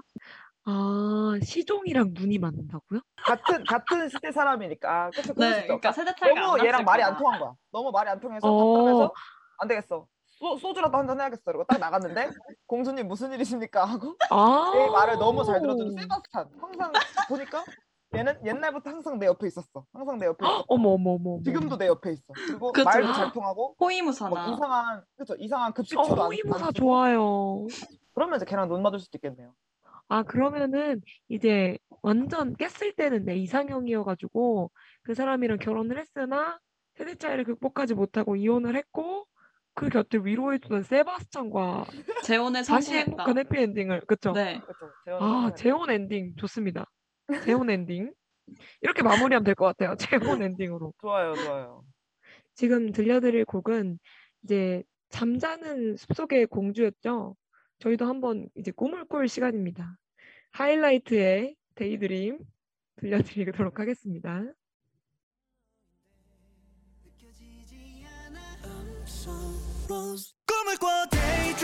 아, 0.65 1.35
시종이랑 1.43 2.11
눈이 2.13 2.39
맞는다고요? 2.39 3.01
같은 3.25 3.65
같은 3.65 4.09
시대 4.09 4.31
사람이니까 4.31 5.11
그렇죠. 5.11 5.35
그럴 5.35 5.49
수 5.51 5.55
네, 5.57 5.61
있죠. 5.63 5.67
그러니까 5.81 5.93
세대 5.93 6.15
차이가 6.15 6.39
안 6.41 6.43
너무 6.47 6.57
났을 6.57 6.69
얘랑 6.69 6.85
말이 6.85 7.03
안. 7.03 7.17
통한 7.17 7.41
거야. 7.41 7.53
너무 7.73 7.91
말이 7.91 8.09
안 8.11 8.21
통해서 8.21 8.49
어. 8.49 8.75
답답해서 8.77 9.13
안 9.59 9.69
되겠어. 9.69 10.07
소, 10.39 10.57
소주라도 10.59 10.97
한잔 10.99 11.19
해야겠어. 11.21 11.43
이러고 11.49 11.65
딱 11.65 11.79
나갔는데 11.79 12.31
공주님 12.67 13.09
무슨 13.09 13.33
일이십니까? 13.33 13.85
하고 13.85 14.15
아, 14.31 14.71
내 14.75 14.89
말을 14.89 15.19
너무 15.19 15.45
잘 15.45 15.61
들어주는 15.61 15.93
세바스찬. 16.01 16.51
항상 16.61 16.93
보니까 17.29 17.65
얘는 18.15 18.45
옛날부터 18.45 18.91
항상 18.91 19.19
내 19.19 19.27
옆에 19.27 19.47
있었어. 19.47 19.85
항상 19.93 20.19
내 20.19 20.27
옆에 20.27 20.45
있어. 20.45 20.65
어머, 20.69 20.91
어머, 20.91 21.13
어머. 21.13 21.31
어머. 21.35 21.43
지금도 21.43 21.77
내 21.79 21.87
옆에 21.87 22.13
있어. 22.13 22.25
그리고 22.35 22.71
그쵸. 22.73 22.85
말도 22.85 23.13
잘 23.15 23.33
통하고 23.33 23.69
막 23.79 23.85
호위무사나 23.85 24.47
이상한 24.53 25.03
그쵸 25.17 25.35
이상한 25.39 25.71
어, 25.71 25.75
급식초도 25.75 26.13
안, 26.15 26.19
안 26.21 26.27
호위무사 26.27 26.59
쓰고 26.67 26.73
좋아요. 26.73 27.67
그러면 28.15 28.37
이제 28.37 28.45
걔랑 28.45 28.69
눈 28.69 28.83
맞을 28.83 28.99
수도 29.01 29.17
있겠네요. 29.19 29.55
아, 30.13 30.23
그러면은 30.23 31.01
이제 31.29 31.79
완전 32.03 32.55
깼을 32.57 32.93
때는 32.97 33.25
내 33.25 33.35
이상형이어가지고 33.37 34.71
그 35.03 35.15
사람이랑 35.15 35.57
결혼을 35.59 35.99
했으나 35.99 36.59
세대 36.95 37.15
차이를 37.15 37.45
극복하지 37.45 37.95
못하고 37.95 38.37
이혼을 38.37 38.77
했고 38.77 39.27
그 39.75 39.89
곁을 39.89 40.27
위로해주는 40.27 40.83
세바스찬과 40.83 41.87
재혼에 42.25 42.63
다시 42.63 42.89
성공했다. 42.89 43.11
행복한 43.11 43.39
해피엔딩을 43.39 44.03
그쵸? 44.07 44.33
네. 44.33 44.61
그렇죠. 44.61 44.93
재혼을 45.07 45.23
아. 45.27 45.55
재혼 45.55 45.91
엔딩 45.91 46.35
좋습니다. 46.37 46.85
재혼 47.59 47.71
엔딩 47.71 48.13
이렇게 48.83 49.03
마무리하면 49.03 49.45
될 49.45 49.55
것 49.55 49.65
같아요. 49.65 49.97
재혼 49.97 50.43
엔딩으로. 50.43 50.93
좋아요, 51.01 51.35
좋아요. 51.35 51.85
지금 52.55 52.93
들려드릴 52.93 53.47
곡은 53.47 53.99
이제 54.45 54.83
잠자는 55.09 55.97
숲속의 55.97 56.49
공주였죠. 56.49 57.35
저희도 57.79 58.05
한번 58.05 58.49
이제 58.57 58.71
꿈을 58.73 59.07
꿀 59.07 59.27
시간입니다. 59.27 59.97
하이라이트의 60.53 61.57
Daydream 61.75 62.39
들려드리도록 62.97 63.81
하겠습니다. 63.81 64.43
꿈을 70.47 70.77
꿔 70.79 70.87
매일 71.13 71.57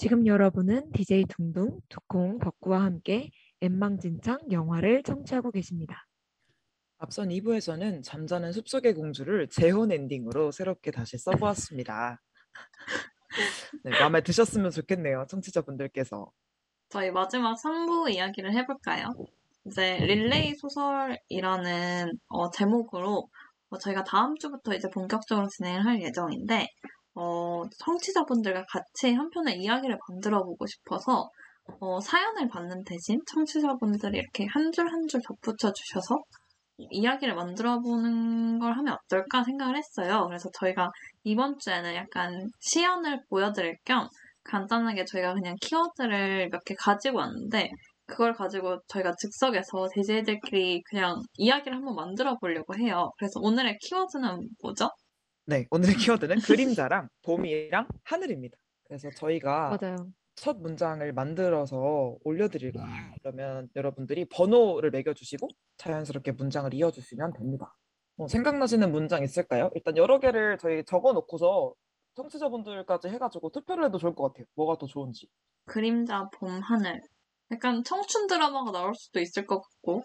지금 0.00 0.26
여러분은 0.26 0.92
DJ 0.92 1.26
둥둥 1.28 1.78
두콩 1.90 2.38
덕구와 2.38 2.84
함께 2.84 3.30
엠망진창 3.60 4.50
영화를 4.50 5.02
청취하고 5.02 5.50
계십니다. 5.50 6.06
앞선 6.96 7.28
2부에서는 7.28 8.02
잠자는 8.02 8.52
숲속의 8.52 8.94
공주를 8.94 9.50
재혼 9.50 9.92
엔딩으로 9.92 10.52
새롭게 10.52 10.90
다시 10.90 11.18
써보았습니다. 11.18 12.18
네, 13.84 13.90
마음에 14.00 14.22
드셨으면 14.22 14.70
좋겠네요, 14.70 15.26
청취자분들께서. 15.28 16.32
저희 16.88 17.10
마지막 17.10 17.56
3부 17.62 18.10
이야기를 18.10 18.54
해볼까요? 18.54 19.12
이제 19.66 19.98
릴레이 19.98 20.54
소설이라는 20.54 22.10
어, 22.28 22.50
제목으로 22.50 23.28
어, 23.68 23.76
저희가 23.76 24.04
다음 24.04 24.34
주부터 24.36 24.72
이제 24.74 24.88
본격적으로 24.88 25.46
진행을 25.48 25.84
할 25.84 26.00
예정인데 26.00 26.68
어, 27.14 27.62
청취자분들과 27.78 28.64
같이 28.70 29.12
한 29.14 29.28
편의 29.30 29.58
이야기를 29.60 29.98
만들어 30.08 30.42
보고 30.44 30.66
싶어서 30.66 31.28
어, 31.80 32.00
사연을 32.00 32.48
받는 32.48 32.84
대신 32.84 33.20
청취자분들이 33.26 34.18
이렇게 34.18 34.46
한 34.46 34.70
줄 34.72 34.88
한 34.88 35.06
줄 35.08 35.20
덧붙여 35.26 35.72
주셔서 35.72 36.16
이야기를 36.90 37.34
만들어 37.34 37.78
보는 37.80 38.58
걸 38.58 38.72
하면 38.76 38.94
어떨까 39.04 39.44
생각을 39.44 39.76
했어요. 39.76 40.24
그래서 40.26 40.48
저희가 40.58 40.90
이번 41.24 41.58
주에는 41.58 41.94
약간 41.94 42.48
시연을 42.60 43.22
보여드릴 43.28 43.76
겸 43.84 44.08
간단하게 44.44 45.04
저희가 45.04 45.34
그냥 45.34 45.54
키워드를 45.60 46.48
몇 46.50 46.60
개 46.64 46.74
가지고 46.74 47.18
왔는데 47.18 47.70
그걸 48.06 48.32
가지고 48.34 48.78
저희가 48.88 49.12
즉석에서 49.18 49.88
DJ들끼리 49.94 50.82
그냥 50.88 51.22
이야기를 51.36 51.76
한번 51.78 51.94
만들어 51.94 52.36
보려고 52.38 52.74
해요. 52.76 53.10
그래서 53.18 53.38
오늘의 53.40 53.78
키워드는 53.82 54.48
뭐죠? 54.62 54.88
네, 55.50 55.66
오늘의 55.72 55.96
키워드는 55.96 56.36
그림자랑 56.86 57.08
봄이랑 57.22 57.88
하늘입니다. 58.04 58.56
그래서 58.84 59.10
저희가 59.10 59.76
맞아요. 59.80 59.96
첫 60.36 60.58
문장을 60.58 61.12
만들어서 61.12 62.16
올려드릴 62.22 62.72
거예요. 62.72 63.14
그러면 63.20 63.68
여러분들이 63.74 64.26
번호를 64.28 64.92
매겨주시고 64.92 65.48
자연스럽게 65.78 66.32
문장을 66.32 66.72
이어주시면 66.72 67.32
됩니다. 67.32 67.74
어, 68.18 68.28
생각나시는 68.28 68.92
문장 68.92 69.24
있을까요? 69.24 69.72
일단 69.74 69.96
여러 69.96 70.20
개를 70.20 70.56
저희 70.56 70.84
적어놓고서 70.84 71.74
청취자분들까지 72.14 73.08
해가지고 73.08 73.50
투표를 73.50 73.86
해도 73.86 73.98
좋을 73.98 74.14
것 74.14 74.28
같아요. 74.28 74.46
뭐가 74.54 74.78
더 74.78 74.86
좋은지. 74.86 75.28
그림자, 75.64 76.30
봄, 76.30 76.60
하늘. 76.60 77.02
약간 77.50 77.82
청춘 77.82 78.28
드라마가 78.28 78.70
나올 78.70 78.94
수도 78.94 79.18
있을 79.18 79.48
것 79.48 79.62
같고. 79.62 80.04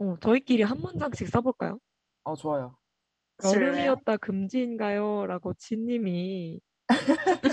어, 0.00 0.16
저희끼리 0.20 0.64
한 0.64 0.78
문장씩 0.78 1.28
써볼까요? 1.28 1.78
아, 2.24 2.34
좋아요. 2.34 2.74
여름이었다 3.44 4.16
금지인가요? 4.18 5.26
라고 5.26 5.54
진님이 5.54 6.60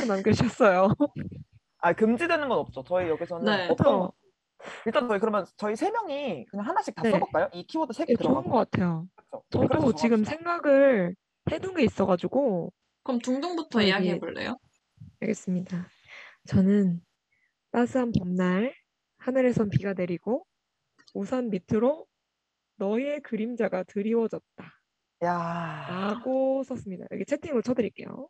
남겨주셨어요. 0.07 0.89
아, 1.79 1.93
금지되는 1.93 2.49
건 2.49 2.59
없죠. 2.59 2.83
저희 2.83 3.07
여기서는 3.09 3.45
네. 3.45 3.67
어떤 3.69 3.87
어, 4.01 4.11
일단 4.85 5.07
저희 5.07 5.19
그러면 5.19 5.45
저희 5.55 5.75
세 5.75 5.89
명이 5.91 6.45
그냥 6.45 6.65
하나씩 6.67 6.93
다 6.95 7.03
네. 7.03 7.11
써볼까요? 7.11 7.49
이 7.53 7.63
키워드 7.63 7.93
세개 7.93 8.13
네, 8.13 8.17
좋은 8.23 8.33
들어가고. 8.33 8.49
것 8.51 8.57
같아요. 8.69 9.07
그렇죠? 9.49 9.67
저도 9.69 9.93
지금. 9.95 10.23
생각을 10.23 11.15
해둔 11.51 11.75
게 11.75 11.83
있어가지고 11.83 12.73
그럼 13.03 13.19
둥둥부터 13.19 13.81
이야기해 13.81 14.19
볼래요? 14.19 14.57
알겠습니다. 15.21 15.87
저는 16.47 17.01
따스한 17.71 18.11
봄날 18.11 18.73
하늘에선 19.19 19.69
비가 19.69 19.93
내리고 19.93 20.45
우산 21.13 21.49
밑으로 21.49 22.05
너의 22.75 23.21
그림자가 23.21 23.83
드리워졌다 23.83 24.78
야, 25.24 25.86
라고 25.89 26.63
썼습니다. 26.63 27.05
여기 27.11 27.26
채팅으로 27.26 27.61
쳐드릴게요. 27.61 28.30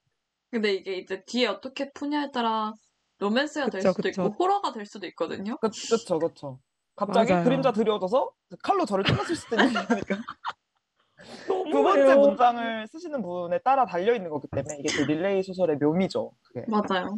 근데 0.52 0.74
이게 0.74 0.98
이제 0.98 1.24
뒤에 1.26 1.48
어떻게 1.48 1.92
푸냐에 1.92 2.32
따라 2.32 2.74
로맨스가 3.20 3.70
될 3.70 3.82
그쵸, 3.82 3.92
수도 3.92 4.10
그쵸. 4.10 4.24
있고 4.24 4.34
호러가 4.44 4.72
될 4.72 4.86
수도 4.86 5.06
있거든요. 5.08 5.58
그, 5.62 5.70
그쵸, 5.70 6.18
그쵸. 6.20 6.60
갑자기 6.96 7.32
맞아요. 7.32 7.46
그림자 7.46 7.72
들이워져서 7.72 8.32
칼로 8.64 8.86
저를 8.86 9.04
찔렀을 9.06 9.36
수도 9.36 9.56
있는 9.62 9.74
거니까. 9.86 10.18
너무해요. 11.48 11.72
두 11.72 11.84
번째 11.84 12.16
문장을 12.16 12.88
쓰시는 12.88 13.22
분에 13.22 13.60
따라 13.60 13.86
달려 13.86 14.16
있는 14.16 14.30
거기 14.30 14.48
때문에 14.48 14.78
이게 14.80 14.98
또 14.98 15.06
릴레이 15.06 15.44
소설의 15.44 15.78
묘미죠. 15.78 16.32
그게. 16.44 16.66
맞아요. 16.68 17.16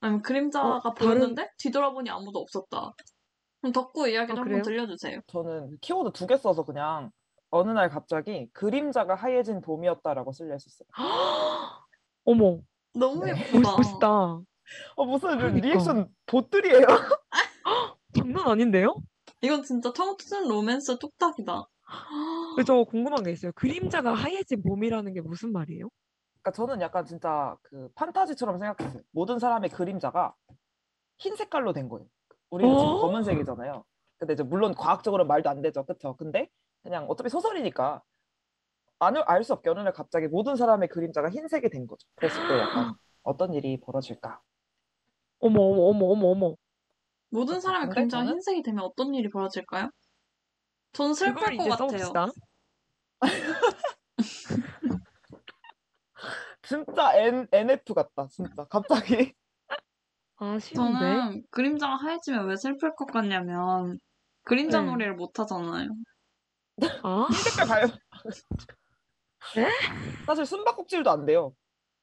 아니면 0.00 0.22
그림자가 0.22 0.76
어, 0.78 0.94
다른- 0.94 0.94
보였는데 1.18 1.50
뒤돌아보니 1.58 2.10
아무도 2.10 2.40
없었다. 2.40 2.92
그럼 3.60 3.72
덕구 3.72 4.08
이야기를 4.08 4.34
아, 4.36 4.40
한번 4.40 4.44
그래요? 4.44 4.62
들려주세요. 4.62 5.20
저는 5.28 5.76
키워드 5.80 6.12
두 6.12 6.26
개 6.26 6.36
써서 6.36 6.64
그냥 6.64 7.10
어느 7.52 7.70
날 7.70 7.90
갑자기 7.90 8.48
그림자가 8.52 9.14
하얘진 9.14 9.60
봄이었다라고 9.60 10.32
쓸려 10.32 10.54
했었어요. 10.54 10.88
어머, 12.24 12.58
너무 12.94 13.24
네. 13.26 13.32
예쁘다. 13.32 13.76
멋있다. 13.76 14.08
어 14.96 15.04
무슨 15.04 15.36
그러니까. 15.38 15.66
리액션 15.66 16.08
봇들이에요. 16.26 16.86
장난 18.16 18.48
아닌데요? 18.48 18.94
이건 19.42 19.62
진짜 19.62 19.92
청춘 19.92 20.48
로맨스 20.48 20.98
뚝딱이다. 20.98 21.68
저 22.66 22.84
궁금한 22.84 23.22
게 23.22 23.32
있어요. 23.32 23.52
그림자가 23.54 24.14
하얘진 24.14 24.62
봄이라는 24.62 25.12
게 25.12 25.20
무슨 25.20 25.52
말이에요? 25.52 25.88
그러니까 26.42 26.52
저는 26.56 26.80
약간 26.80 27.04
진짜 27.04 27.54
그 27.62 27.90
판타지처럼 27.94 28.58
생각했어요. 28.58 29.02
모든 29.10 29.38
사람의 29.38 29.68
그림자가 29.70 30.34
흰 31.18 31.36
색깔로 31.36 31.74
된 31.74 31.90
거예요. 31.90 32.06
우리는 32.48 32.74
지금 32.78 32.92
어? 32.94 33.00
검은색이잖아요. 33.00 33.84
근데 34.18 34.32
이제 34.34 34.42
물론 34.42 34.74
과학적으로 34.74 35.26
말도 35.26 35.50
안 35.50 35.60
되죠, 35.60 35.84
그쵸? 35.84 36.16
근데 36.16 36.48
그냥 36.82 37.06
어차피 37.08 37.28
소설이니까 37.30 38.02
알 38.98 39.42
수 39.44 39.52
없게 39.52 39.68
어느 39.70 39.80
날 39.80 39.92
갑자기 39.92 40.28
모든 40.28 40.54
사람의 40.54 40.88
그림자가 40.88 41.28
흰색이 41.30 41.70
된 41.70 41.86
거죠. 41.88 42.06
그랬을 42.14 42.46
때 42.46 42.58
약간 42.58 42.94
어떤 43.24 43.52
일이 43.52 43.80
벌어질까? 43.80 44.40
어머, 45.40 45.60
어머, 45.60 45.82
어머, 45.88 46.06
어머, 46.06 46.26
어머. 46.28 46.54
모든. 47.30 47.60
사람의 47.60 47.86
근데 47.88 47.94
그림자가 47.94 48.24
저는- 48.24 48.28
흰색이 48.28 48.62
되면 48.62 48.84
어떤 48.84 49.12
일이 49.14 49.28
벌어질까요? 49.28 49.90
전 50.92 51.14
슬플 51.14 51.56
것 51.56 51.68
같아요. 51.70 51.98
써봅시다. 51.98 52.26
진짜 56.62 57.16
N, 57.16 57.48
NF 57.50 57.94
같다, 57.94 58.28
진짜. 58.28 58.64
갑자기. 58.66 59.34
아쉬운데? 60.36 60.74
저는 60.74 61.42
그림자가 61.50 61.96
하얘지면 61.96 62.46
왜 62.46 62.56
슬플 62.56 62.94
것 62.94 63.06
같냐면 63.06 63.98
그림자 64.44 64.80
네. 64.80 64.86
놀이를 64.90 65.14
못 65.14 65.38
하잖아요. 65.40 65.88
아, 67.02 67.28
흰 67.28 67.42
색깔 67.42 67.66
가요. 67.66 67.86
네? 69.54 69.68
사실 70.26 70.46
숨바꼭질도 70.46 71.10
안 71.10 71.24
돼요. 71.26 71.54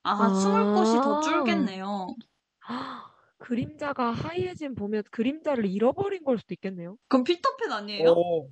아, 0.03 0.29
숨을 0.29 0.71
곳이 0.71 1.01
더 1.01 1.17
아. 1.17 1.19
줄겠네요. 1.19 2.19
그림자가 3.39 4.11
하얘진 4.11 4.75
봄에 4.75 5.01
그림자를 5.11 5.65
잃어버린 5.65 6.23
걸 6.23 6.37
수도 6.37 6.53
있겠네요. 6.53 6.97
그럼 7.07 7.23
피터팬 7.23 7.71
아니에요? 7.71 8.15
오. 8.15 8.51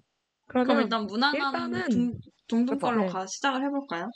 그럼 0.64 0.80
그러면 0.80 0.82
일단 0.82 1.08
무난한 1.08 1.84
일단은 1.84 1.84
둥, 1.90 2.20
둥둥 2.48 2.80
그쵸. 2.80 2.82
걸로 2.82 3.06
네. 3.06 3.08
가 3.08 3.28
시작을 3.28 3.64
해볼까요? 3.66 4.12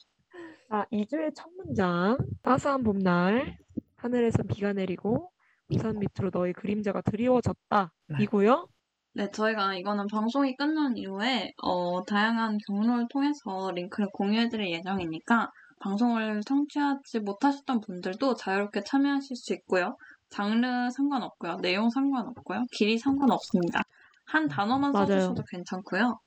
자, 0.70 0.86
2주의 0.91 1.32
첫 1.36 1.49
문장. 1.56 2.18
따스한 2.41 2.84
봄날, 2.84 3.58
하늘에선 3.97 4.47
비가 4.47 4.74
내리고, 4.74 5.32
우산 5.70 5.99
밑으로 5.99 6.30
너의 6.34 6.54
그림자가 6.54 7.01
드리워졌다. 7.01 7.93
네. 8.08 8.17
이고요. 8.17 8.67
네, 9.13 9.29
저희가 9.32 9.75
이거는 9.75 10.08
방송이 10.08 10.55
끝난 10.55 10.96
이후에 10.96 11.51
어, 11.63 12.04
다양한 12.05 12.58
경로를 12.67 13.08
통해서 13.09 13.71
링크를 13.75 14.08
공유해드릴 14.13 14.71
예정이니까 14.71 15.50
방송을 15.79 16.42
청취하지 16.46 17.20
못하셨던 17.20 17.82
분들도 17.82 18.36
자유롭게 18.36 18.83
참여하실 18.83 19.36
수 19.36 19.54
있고요. 19.54 19.97
장르 20.29 20.89
상관없고요. 20.92 21.58
내용 21.58 21.89
상관없고요. 21.89 22.63
길이 22.71 22.97
상관없습니다. 22.97 23.82
한 24.25 24.47
단어만 24.47 24.93
맞아요. 24.93 25.08
써주셔도 25.08 25.43
괜찮고요. 25.51 26.17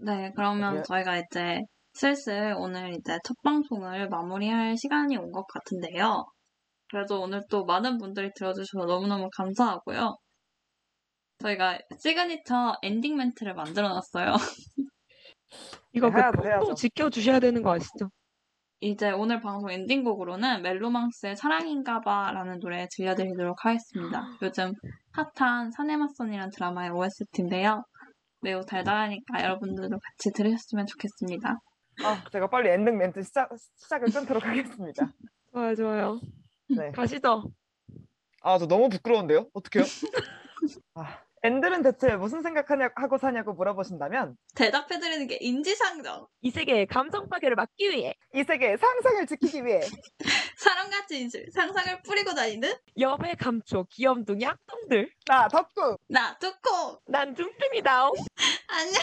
네, 0.00 0.32
그러면 0.34 0.78
예. 0.78 0.82
저희가 0.82 1.18
이제 1.18 1.60
슬슬 1.94 2.54
오늘 2.58 2.94
이제 2.94 3.18
첫 3.24 3.36
방송을 3.42 4.08
마무리할 4.08 4.76
시간이 4.76 5.16
온 5.16 5.30
것 5.32 5.46
같은데요. 5.46 6.24
그래도 6.90 7.20
오늘 7.22 7.42
또 7.50 7.64
많은 7.64 7.98
분들이 7.98 8.30
들어주셔서 8.34 8.86
너무너무 8.86 9.28
감사하고요. 9.36 10.16
저희가 11.38 11.78
시그니처 11.98 12.78
엔딩 12.82 13.16
멘트를 13.16 13.54
만들어 13.54 13.88
놨어요. 13.88 14.34
이거 15.92 16.10
그 16.10 16.18
해야죠, 16.18 16.36
또 16.42 16.48
해야죠. 16.48 16.74
지켜주셔야 16.74 17.40
되는 17.40 17.62
거 17.62 17.74
아시죠? 17.74 18.10
이제 18.80 19.10
오늘 19.10 19.40
방송 19.40 19.70
엔딩곡으로는 19.70 20.62
멜로망스의 20.62 21.36
사랑인가봐 21.36 22.32
라는 22.32 22.58
노래 22.58 22.86
들려드리도록 22.94 23.64
하겠습니다. 23.64 24.22
요즘 24.42 24.72
핫한 25.12 25.70
사내맞선이라는 25.70 26.50
드라마의 26.50 26.90
OST인데요. 26.90 27.84
매우 28.42 28.64
달달하니까 28.64 29.42
여러분들도 29.42 29.98
같이 29.98 30.32
들으셨으면 30.34 30.86
좋겠습니다. 30.86 31.58
아, 32.04 32.24
제가 32.30 32.48
빨리 32.48 32.68
엔딩 32.68 32.98
멘트 32.98 33.22
시작, 33.22 33.48
시작을 33.76 34.08
끊도록 34.10 34.44
하겠습니다. 34.44 35.10
좋아요, 35.52 35.74
좋아요. 35.74 36.20
네. 36.68 36.90
가시죠. 36.90 37.44
아, 38.42 38.58
저 38.58 38.66
너무 38.66 38.90
부끄러운데요? 38.90 39.48
어떡해요? 39.54 39.86
아, 40.94 41.18
얘네들은 41.46 41.82
대체 41.82 42.16
무슨 42.16 42.42
생각하냐, 42.42 42.90
하고 42.96 43.18
사냐고 43.18 43.52
물어보신다면 43.54 44.36
대답해드리는 44.56 45.28
게 45.28 45.38
인지상정! 45.40 46.26
이 46.40 46.50
세계의 46.50 46.86
감성 46.86 47.28
파괴를 47.28 47.54
막기 47.54 47.88
위해 47.90 48.14
이 48.34 48.42
세계의 48.42 48.78
상상을 48.78 49.26
지키기 49.26 49.64
위해 49.64 49.80
사랑과 50.58 51.06
진실, 51.06 51.46
상상을 51.52 52.02
뿌리고 52.02 52.34
다니는 52.34 52.74
여배 52.98 53.34
감초 53.36 53.86
귀염둥이 53.92 54.44
악동들. 54.44 55.08
나 55.26 55.46
덕구 55.46 55.98
나 56.08 56.36
두코! 56.38 57.00
난 57.06 57.32
둠뜸이다. 57.34 58.10
안녕! 58.68 59.02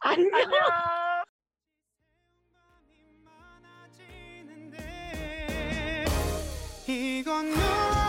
안녕. 0.00 0.30
안녕. 0.34 1.24
이건 6.88 7.52